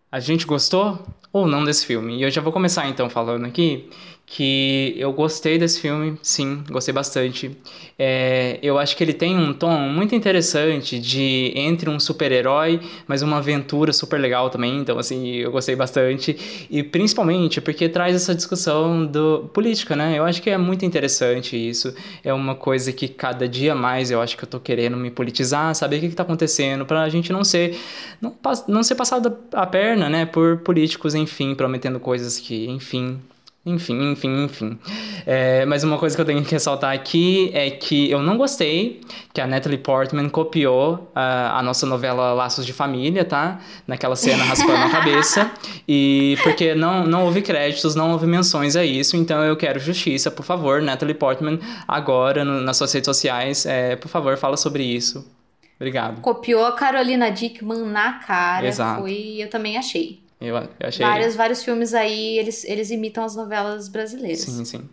A 0.10 0.22
gente 0.22 0.46
gostou 0.46 1.06
ou 1.34 1.46
não 1.46 1.66
desse 1.66 1.86
filme? 1.86 2.18
E 2.18 2.24
eu 2.24 2.32
já 2.32 2.42
vou 2.42 2.54
começar 2.54 2.88
então 2.88 3.10
falando 3.10 3.46
aqui 3.46 3.90
que 4.32 4.94
eu 4.96 5.12
gostei 5.12 5.58
desse 5.58 5.82
filme, 5.82 6.16
sim, 6.22 6.64
gostei 6.70 6.94
bastante. 6.94 7.58
É, 7.98 8.60
eu 8.62 8.78
acho 8.78 8.96
que 8.96 9.04
ele 9.04 9.12
tem 9.12 9.36
um 9.36 9.52
tom 9.52 9.90
muito 9.90 10.14
interessante 10.14 11.00
de 11.00 11.52
entre 11.56 11.90
um 11.90 12.00
super-herói, 12.00 12.80
mas 13.08 13.24
uma 13.24 13.38
aventura 13.38 13.92
super 13.92 14.20
legal 14.20 14.52
também. 14.52 14.78
Então, 14.78 15.00
assim, 15.00 15.38
eu 15.38 15.52
gostei 15.52 15.76
bastante. 15.76 16.68
E 16.70 16.84
principalmente 16.84 17.60
porque 17.60 17.90
traz 17.90 18.16
essa 18.16 18.36
discussão 18.36 19.04
do 19.04 19.50
política, 19.52 19.96
né? 19.96 20.20
Eu 20.20 20.24
acho 20.24 20.44
que 20.44 20.52
é 20.52 20.58
muito 20.60 20.86
interessante 20.86 21.58
isso. 21.58 21.92
É 22.24 22.32
uma 22.32 22.54
coisa 22.54 22.94
que 22.94 23.08
cada 23.08 23.50
dia 23.50 23.74
mais 23.74 24.12
eu 24.12 24.22
acho 24.22 24.38
que 24.38 24.44
eu 24.44 24.48
tô 24.48 24.60
querendo 24.60 24.96
me 24.96 25.10
politizar, 25.10 25.74
saber 25.74 25.98
o 25.98 26.00
que, 26.02 26.10
que 26.10 26.16
tá 26.16 26.22
acontecendo, 26.22 26.86
pra 26.86 27.10
gente 27.10 27.34
não 27.34 27.44
ser 27.44 27.76
não, 28.22 28.36
não 28.68 28.84
ser 28.84 28.94
passado 28.94 29.36
a 29.52 29.66
perna, 29.66 30.08
né, 30.08 30.26
por 30.26 30.58
políticos, 30.58 31.16
enfim, 31.16 31.56
prometendo 31.56 32.00
coisas 32.00 32.38
que, 32.38 32.68
enfim, 32.70 33.20
enfim, 33.66 34.12
enfim, 34.14 34.45
enfim. 34.45 34.80
É, 35.26 35.66
mas 35.66 35.84
uma 35.84 35.97
coisa 35.97 36.16
que 36.16 36.22
eu 36.22 36.26
tenho 36.26 36.43
que 36.43 36.51
ressaltar 36.51 36.93
aqui 36.93 37.51
é 37.53 37.70
que 37.70 38.10
eu 38.10 38.22
não 38.22 38.38
gostei 38.38 39.01
que 39.34 39.41
a 39.41 39.45
Natalie 39.45 39.78
Portman 39.78 40.30
copiou 40.30 40.95
uh, 40.95 41.53
a 41.53 41.62
nossa 41.62 41.86
novela 41.86 42.34
Laços 42.34 42.66
de 42.66 42.72
Família, 42.72 43.26
tá? 43.26 43.60
Naquela 43.86 44.16
cena 44.16 44.45
raspando 44.45 44.86
a 44.86 44.89
cabeça. 44.89 45.51
E 45.88 46.38
porque 46.41 46.74
não, 46.74 47.05
não 47.05 47.26
houve 47.26 47.41
créditos, 47.41 47.95
não 47.95 48.14
houve 48.14 48.26
menções 48.26 48.78
a 48.78 48.86
isso, 48.86 49.18
então 49.18 49.43
eu 49.43 49.57
quero 49.57 49.78
justiça, 49.78 50.32
por 50.32 50.43
favor, 50.43 50.82
Natalie 50.82 51.14
Portman, 51.14 51.60
agora 51.86 52.45
no, 52.45 52.62
nas 52.62 52.78
suas 52.78 52.93
redes 52.93 53.05
sociais, 53.05 53.66
é, 53.66 53.97
por 53.97 54.07
favor, 54.07 54.38
fala 54.38 54.55
sobre 54.55 54.84
isso. 54.84 55.30
Obrigado. 55.76 56.22
Copiou 56.22 56.66
a 56.66 56.74
Carolina 56.74 57.30
Dickman 57.30 57.86
na 57.86 58.14
cara. 58.14 58.68
Exato. 58.68 59.01
Foi, 59.01 59.38
eu 59.38 59.49
também 59.49 59.78
achei. 59.78 60.20
Eu, 60.40 60.56
achei. 60.80 61.06
Vários, 61.06 61.36
vários 61.36 61.64
filmes 61.64 61.94
aí, 61.94 62.38
eles, 62.38 62.64
eles 62.64 62.90
imitam 62.92 63.24
as 63.24 63.36
novelas 63.36 63.90
brasileiras. 63.90 64.40
Sim, 64.40 64.66
sim. 64.66 64.90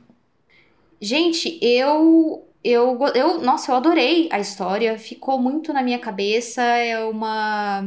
Gente, 1.01 1.59
eu. 1.63 2.43
Eu, 2.65 2.99
eu, 3.15 3.41
nossa, 3.43 3.71
eu 3.71 3.77
adorei 3.77 4.29
a 4.33 4.41
história, 4.41 4.99
ficou 4.99 5.39
muito 5.39 5.73
na 5.73 5.83
minha 5.83 6.01
cabeça. 6.01 6.63
É 6.63 6.99
uma. 7.05 7.85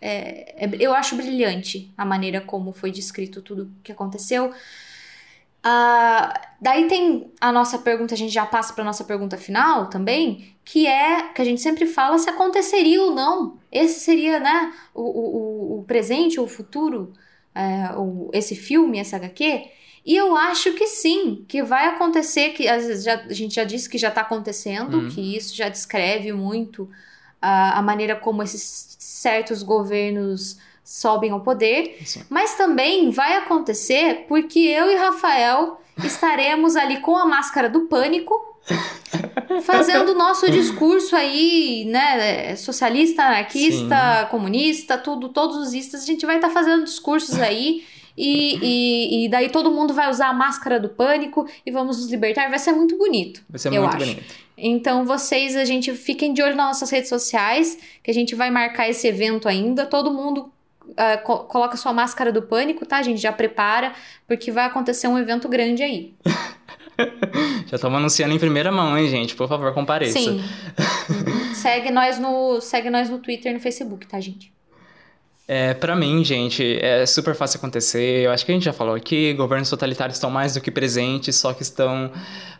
É, 0.00 0.64
é, 0.64 0.70
eu 0.78 0.94
acho 0.94 1.16
brilhante 1.16 1.90
a 1.96 2.04
maneira 2.04 2.40
como 2.40 2.72
foi 2.72 2.92
descrito 2.92 3.42
tudo 3.42 3.72
que 3.82 3.90
aconteceu. 3.90 4.52
Uh, 5.64 6.38
daí 6.60 6.86
tem 6.88 7.32
a 7.40 7.50
nossa 7.50 7.78
pergunta, 7.78 8.12
a 8.12 8.16
gente 8.16 8.32
já 8.32 8.44
passa 8.44 8.74
para 8.74 8.84
nossa 8.84 9.02
pergunta 9.02 9.38
final 9.38 9.88
também, 9.88 10.54
que 10.62 10.86
é 10.86 11.28
que 11.28 11.40
a 11.40 11.44
gente 11.44 11.62
sempre 11.62 11.86
fala 11.86 12.18
se 12.18 12.28
aconteceria 12.28 13.02
ou 13.02 13.14
não. 13.14 13.58
Esse 13.72 14.00
seria, 14.00 14.38
né, 14.38 14.74
o, 14.92 15.02
o, 15.02 15.78
o 15.80 15.84
presente 15.84 16.38
ou 16.38 16.44
o 16.44 16.48
futuro, 16.48 17.14
é, 17.54 17.96
o, 17.96 18.30
esse 18.34 18.54
filme, 18.54 18.98
essa 18.98 19.16
HQ. 19.16 19.64
E 20.04 20.14
eu 20.14 20.36
acho 20.36 20.74
que 20.74 20.86
sim, 20.86 21.46
que 21.48 21.62
vai 21.62 21.86
acontecer, 21.86 22.50
que 22.50 22.68
às 22.68 22.86
vezes 22.86 23.04
já, 23.04 23.14
a 23.14 23.32
gente 23.32 23.54
já 23.54 23.64
disse 23.64 23.88
que 23.88 23.96
já 23.96 24.08
está 24.08 24.20
acontecendo, 24.20 24.98
uhum. 24.98 25.08
que 25.08 25.34
isso 25.34 25.56
já 25.56 25.70
descreve 25.70 26.30
muito 26.30 26.90
a, 27.40 27.78
a 27.78 27.82
maneira 27.82 28.14
como 28.14 28.42
esses 28.42 28.96
certos 28.98 29.62
governos 29.62 30.58
sobem 30.84 31.30
ao 31.30 31.40
poder, 31.40 31.98
mas 32.28 32.54
também 32.56 33.10
vai 33.10 33.38
acontecer 33.38 34.26
porque 34.28 34.58
eu 34.58 34.90
e 34.90 34.96
Rafael 34.96 35.80
estaremos 36.04 36.76
ali 36.76 37.00
com 37.00 37.16
a 37.16 37.24
máscara 37.24 37.68
do 37.68 37.86
pânico, 37.86 38.34
fazendo 39.64 40.12
o 40.12 40.14
nosso 40.14 40.50
discurso 40.50 41.16
aí, 41.16 41.86
né, 41.86 42.54
socialista, 42.56 43.22
anarquista, 43.22 44.22
Sim. 44.22 44.26
comunista, 44.30 44.98
tudo, 44.98 45.30
todos 45.30 45.56
os 45.56 45.72
istas, 45.72 46.02
a 46.02 46.06
gente 46.06 46.26
vai 46.26 46.36
estar 46.36 46.48
tá 46.48 46.54
fazendo 46.54 46.84
discursos 46.84 47.38
aí 47.38 47.84
e, 48.16 48.58
e, 48.62 49.24
e, 49.24 49.28
daí 49.28 49.48
todo 49.48 49.72
mundo 49.72 49.92
vai 49.92 50.08
usar 50.08 50.28
a 50.28 50.32
máscara 50.32 50.78
do 50.78 50.88
pânico 50.88 51.48
e 51.66 51.70
vamos 51.70 51.98
nos 51.98 52.10
libertar. 52.10 52.48
Vai 52.48 52.58
ser 52.58 52.72
muito 52.72 52.96
bonito. 52.96 53.42
Vai 53.48 53.58
ser 53.58 53.72
eu 53.72 53.82
muito 53.82 53.96
acho. 53.96 54.06
bonito. 54.06 54.34
Então 54.56 55.04
vocês, 55.04 55.56
a 55.56 55.64
gente 55.64 55.92
fiquem 55.94 56.32
de 56.32 56.40
olho 56.40 56.54
nas 56.54 56.66
nossas 56.66 56.90
redes 56.90 57.08
sociais, 57.08 57.76
que 58.02 58.10
a 58.10 58.14
gente 58.14 58.34
vai 58.36 58.50
marcar 58.50 58.88
esse 58.88 59.06
evento 59.08 59.48
ainda. 59.48 59.84
Todo 59.84 60.12
mundo 60.12 60.52
Uh, 60.94 61.22
co 61.24 61.38
coloca 61.40 61.76
sua 61.76 61.92
máscara 61.92 62.30
do 62.30 62.42
pânico, 62.42 62.86
tá, 62.86 63.02
gente? 63.02 63.20
Já 63.20 63.32
prepara, 63.32 63.92
porque 64.28 64.52
vai 64.52 64.64
acontecer 64.64 65.08
um 65.08 65.18
evento 65.18 65.48
grande 65.48 65.82
aí. 65.82 66.14
Já 67.66 67.74
estamos 67.74 67.98
anunciando 67.98 68.32
em 68.32 68.38
primeira 68.38 68.70
mão, 68.70 68.96
hein, 68.96 69.08
gente? 69.08 69.34
Por 69.34 69.48
favor, 69.48 69.74
compareça. 69.74 70.16
Sim. 70.16 70.40
segue, 71.54 71.90
nós 71.90 72.20
no, 72.20 72.60
segue 72.60 72.88
nós 72.88 73.10
no 73.10 73.18
Twitter 73.18 73.50
e 73.50 73.54
no 73.54 73.60
Facebook, 73.60 74.06
tá, 74.06 74.20
gente? 74.20 74.53
É, 75.46 75.74
para 75.74 75.94
mim, 75.94 76.24
gente, 76.24 76.78
é 76.80 77.04
super 77.04 77.34
fácil 77.34 77.58
acontecer. 77.58 78.24
Eu 78.24 78.30
acho 78.30 78.46
que 78.46 78.50
a 78.50 78.54
gente 78.54 78.64
já 78.64 78.72
falou 78.72 78.94
aqui, 78.94 79.34
governos 79.34 79.68
totalitários 79.68 80.16
estão 80.16 80.30
mais 80.30 80.54
do 80.54 80.60
que 80.60 80.70
presentes, 80.70 81.36
só 81.36 81.52
que 81.52 81.62
estão 81.62 82.10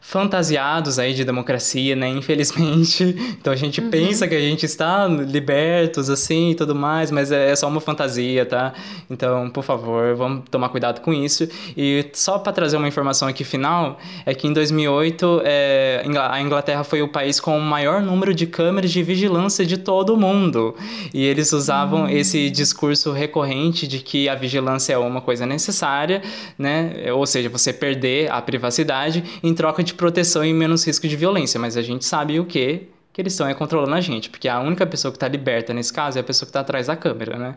fantasiados 0.03 0.99
aí 0.99 1.15
de 1.15 1.25
democracia, 1.25 1.97
né? 1.97 2.09
Infelizmente. 2.09 3.15
Então 3.45 3.53
a 3.53 3.57
gente 3.57 3.81
uhum. 3.81 3.91
pensa 3.91 4.27
que 4.27 4.35
a 4.35 4.41
gente 4.41 4.65
está 4.65 5.07
libertos, 5.07 6.09
assim, 6.09 6.51
e 6.51 6.55
tudo 6.55 6.75
mais, 6.75 7.11
mas 7.11 7.31
é, 7.31 7.51
é 7.51 7.57
só 7.57 7.69
uma 7.69 7.81
fantasia, 7.81 8.47
tá? 8.47 8.73
Então, 9.11 9.51
por 9.51 9.63
favor, 9.63 10.15
vamos 10.15 10.45
tomar 10.51 10.71
cuidado 10.71 11.01
com 11.01 11.13
isso. 11.13 11.47
E 11.77 12.07
só 12.15 12.39
para 12.39 12.53
trazer 12.53 12.77
uma 12.77 12.89
informação 12.89 13.29
aqui 13.29 13.45
final, 13.45 13.99
é 14.25 14.35
que 14.35 14.47
em 14.47 14.53
2008 14.53 15.43
é, 15.45 16.05
a 16.31 16.41
Inglaterra 16.41 16.85
foi 16.85 17.03
o 17.03 17.09
país 17.09 17.39
com 17.39 17.59
o 17.59 17.61
maior 17.61 18.01
número 18.01 18.33
de 18.33 18.47
câmeras 18.47 18.91
de 18.91 19.03
vigilância 19.03 19.67
de 19.67 19.77
todo 19.77 20.15
o 20.15 20.17
mundo. 20.17 20.75
E 21.13 21.25
eles 21.25 21.53
usavam 21.53 22.03
uhum. 22.03 22.09
esse 22.09 22.49
discurso 22.51 22.74
recorrente 23.13 23.87
de 23.87 24.01
que 24.01 24.29
a 24.29 24.35
vigilância 24.35 24.93
é 24.93 24.99
uma 24.99 25.21
coisa 25.21 25.47
necessária, 25.47 26.23
né? 26.59 27.13
Ou 27.13 27.27
seja, 27.27 27.49
você 27.49 27.73
perder 27.73 28.31
a 28.31 28.41
privacidade 28.41 29.41
em 29.43 29.55
troca 29.55 29.83
de 29.83 29.95
proteção 29.95 30.45
e 30.45 30.53
menos 30.53 30.87
risco 30.87 31.07
de 31.09 31.17
violência. 31.17 31.59
Mas 31.61 31.77
a 31.77 31.83
gente 31.83 32.05
sabe 32.05 32.39
o 32.41 32.45
que 32.45 32.89
que 33.15 33.23
eles 33.23 33.33
estão 33.33 33.47
é 33.47 33.55
controlando 33.55 33.95
a 33.95 34.01
gente, 34.01 34.29
porque 34.29 34.49
a 34.49 34.59
única 34.59 34.85
pessoa 34.85 35.13
que 35.13 35.17
está 35.17 35.29
liberta 35.29 35.73
nesse 35.73 35.93
caso 35.93 36.19
é 36.19 36.21
a 36.21 36.25
pessoa 36.25 36.47
que 36.47 36.51
está 36.51 36.61
atrás 36.61 36.89
da 36.89 36.97
câmera, 36.97 37.39
né? 37.39 37.55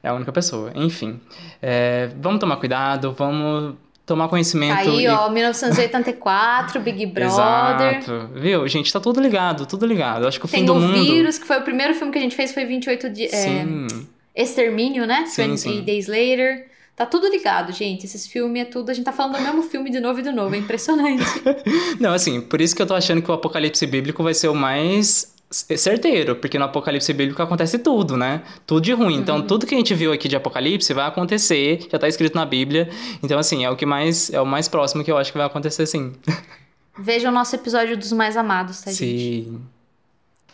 É 0.00 0.08
a 0.08 0.14
única 0.14 0.30
pessoa. 0.30 0.70
Enfim, 0.76 1.20
é, 1.60 2.08
vamos 2.20 2.38
tomar 2.38 2.56
cuidado, 2.56 3.12
vamos 3.12 3.74
tomar 4.06 4.28
conhecimento. 4.28 4.78
Aí, 4.78 5.04
e... 5.04 5.08
ó, 5.08 5.28
1984, 5.28 6.80
Big 6.80 7.06
Brother. 7.10 7.98
Exato. 7.98 8.30
Viu? 8.32 8.66
Gente, 8.68 8.92
tá 8.92 9.00
tudo 9.00 9.20
ligado, 9.20 9.66
tudo 9.66 9.84
ligado. 9.86 10.28
Acho 10.28 10.38
que 10.38 10.46
o 10.46 10.48
Tem 10.48 10.60
fim 10.60 10.66
do 10.66 10.74
mundo... 10.76 10.92
Tem 10.92 11.02
o 11.02 11.04
Vírus, 11.04 11.36
que 11.36 11.46
foi 11.48 11.58
o 11.58 11.62
primeiro 11.62 11.94
filme 11.94 12.12
que 12.12 12.18
a 12.18 12.22
gente 12.22 12.36
fez, 12.36 12.54
foi 12.54 12.64
28 12.64 13.10
dias... 13.10 13.32
Sim. 13.32 13.86
É... 13.90 14.11
Extermínio, 14.34 15.06
né? 15.06 15.26
Sim, 15.26 15.50
20 15.50 15.58
sim. 15.58 15.82
Days 15.82 16.06
Later. 16.06 16.70
Tá 16.94 17.06
tudo 17.06 17.28
ligado, 17.28 17.72
gente. 17.72 18.04
Esses 18.04 18.26
filmes 18.26 18.62
é 18.62 18.64
tudo. 18.64 18.90
A 18.90 18.94
gente 18.94 19.04
tá 19.04 19.12
falando 19.12 19.36
do 19.36 19.42
mesmo 19.42 19.62
filme 19.62 19.90
de 19.90 19.98
novo 19.98 20.20
e 20.20 20.22
de 20.22 20.30
novo. 20.30 20.54
É 20.54 20.58
impressionante. 20.58 21.24
Não, 21.98 22.12
assim, 22.12 22.40
por 22.40 22.60
isso 22.60 22.76
que 22.76 22.82
eu 22.82 22.86
tô 22.86 22.94
achando 22.94 23.22
que 23.22 23.30
o 23.30 23.34
Apocalipse 23.34 23.86
Bíblico 23.86 24.22
vai 24.22 24.34
ser 24.34 24.48
o 24.48 24.54
mais 24.54 25.32
certeiro, 25.52 26.36
porque 26.36 26.58
no 26.58 26.64
Apocalipse 26.64 27.12
Bíblico 27.12 27.42
acontece 27.42 27.78
tudo, 27.78 28.16
né? 28.16 28.42
Tudo 28.66 28.80
de 28.80 28.92
ruim. 28.92 29.16
Então, 29.16 29.36
uhum. 29.36 29.46
tudo 29.46 29.66
que 29.66 29.74
a 29.74 29.78
gente 29.78 29.94
viu 29.94 30.12
aqui 30.12 30.28
de 30.28 30.36
Apocalipse 30.36 30.92
vai 30.94 31.06
acontecer, 31.06 31.86
já 31.90 31.98
tá 31.98 32.08
escrito 32.08 32.34
na 32.34 32.46
Bíblia. 32.46 32.88
Então, 33.22 33.38
assim, 33.38 33.64
é 33.64 33.70
o 33.70 33.76
que 33.76 33.84
mais 33.86 34.32
é 34.32 34.40
o 34.40 34.46
mais 34.46 34.68
próximo 34.68 35.04
que 35.04 35.10
eu 35.10 35.18
acho 35.18 35.30
que 35.30 35.38
vai 35.38 35.46
acontecer, 35.46 35.86
sim. 35.86 36.12
Veja 36.98 37.28
o 37.30 37.32
nosso 37.32 37.54
episódio 37.54 37.96
dos 37.96 38.12
mais 38.12 38.36
amados, 38.36 38.80
tá, 38.80 38.90
sim. 38.90 39.06
gente? 39.06 39.44
Sim. 39.44 39.60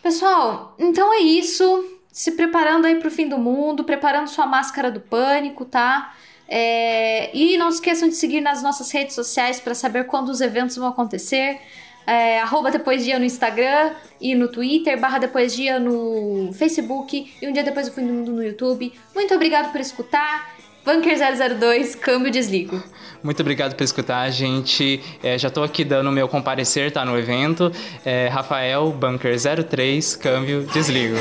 Pessoal, 0.03 0.75
então 0.79 1.13
é 1.13 1.19
isso. 1.19 1.98
Se 2.13 2.33
preparando 2.33 2.87
aí 2.87 2.97
pro 2.97 3.11
fim 3.11 3.29
do 3.29 3.39
mundo, 3.39 3.85
preparando 3.85 4.29
sua 4.29 4.47
máscara 4.47 4.91
do 4.91 5.01
pânico, 5.01 5.65
tá? 5.65 6.15
É, 6.49 7.31
e 7.37 7.59
não 7.59 7.69
esqueçam 7.69 8.09
de 8.09 8.15
seguir 8.15 8.41
nas 8.41 8.63
nossas 8.63 8.91
redes 8.91 9.15
sociais 9.15 9.61
para 9.61 9.75
saber 9.75 10.05
quando 10.05 10.31
os 10.31 10.41
eventos 10.41 10.77
vão 10.77 10.89
acontecer. 10.89 11.61
É, 12.07 12.41
arroba 12.41 12.71
Depois 12.71 13.05
Dia 13.05 13.19
no 13.19 13.25
Instagram 13.27 13.93
e 14.19 14.35
no 14.35 14.49
Twitter, 14.49 14.99
barra 14.99 15.19
Depois 15.19 15.55
Dia 15.55 15.79
no 15.79 16.51
Facebook 16.55 17.35
e 17.41 17.47
um 17.47 17.53
dia 17.53 17.63
depois 17.63 17.87
do 17.87 17.95
fim 17.95 18.07
do 18.07 18.13
mundo 18.15 18.33
no 18.33 18.43
YouTube. 18.43 18.93
Muito 19.15 19.35
obrigado 19.35 19.71
por 19.71 19.81
escutar. 19.81 20.58
Bunker 20.89 21.19
002, 21.59 21.95
câmbio 21.97 22.33
desligo. 22.33 22.83
Muito 23.23 23.41
obrigado 23.41 23.75
por 23.75 23.85
escutar, 23.85 24.31
gente. 24.31 25.03
É, 25.23 25.37
já 25.37 25.49
estou 25.49 25.63
aqui 25.63 25.85
dando 25.85 26.09
o 26.09 26.13
meu 26.13 26.27
comparecer, 26.27 26.91
tá 26.91 27.05
no 27.05 27.19
evento. 27.19 27.71
É, 28.07 28.29
Rafael, 28.29 28.91
Bunker 28.91 29.37
03, 29.69 30.17
câmbio 30.17 30.63
desligo. 30.73 31.17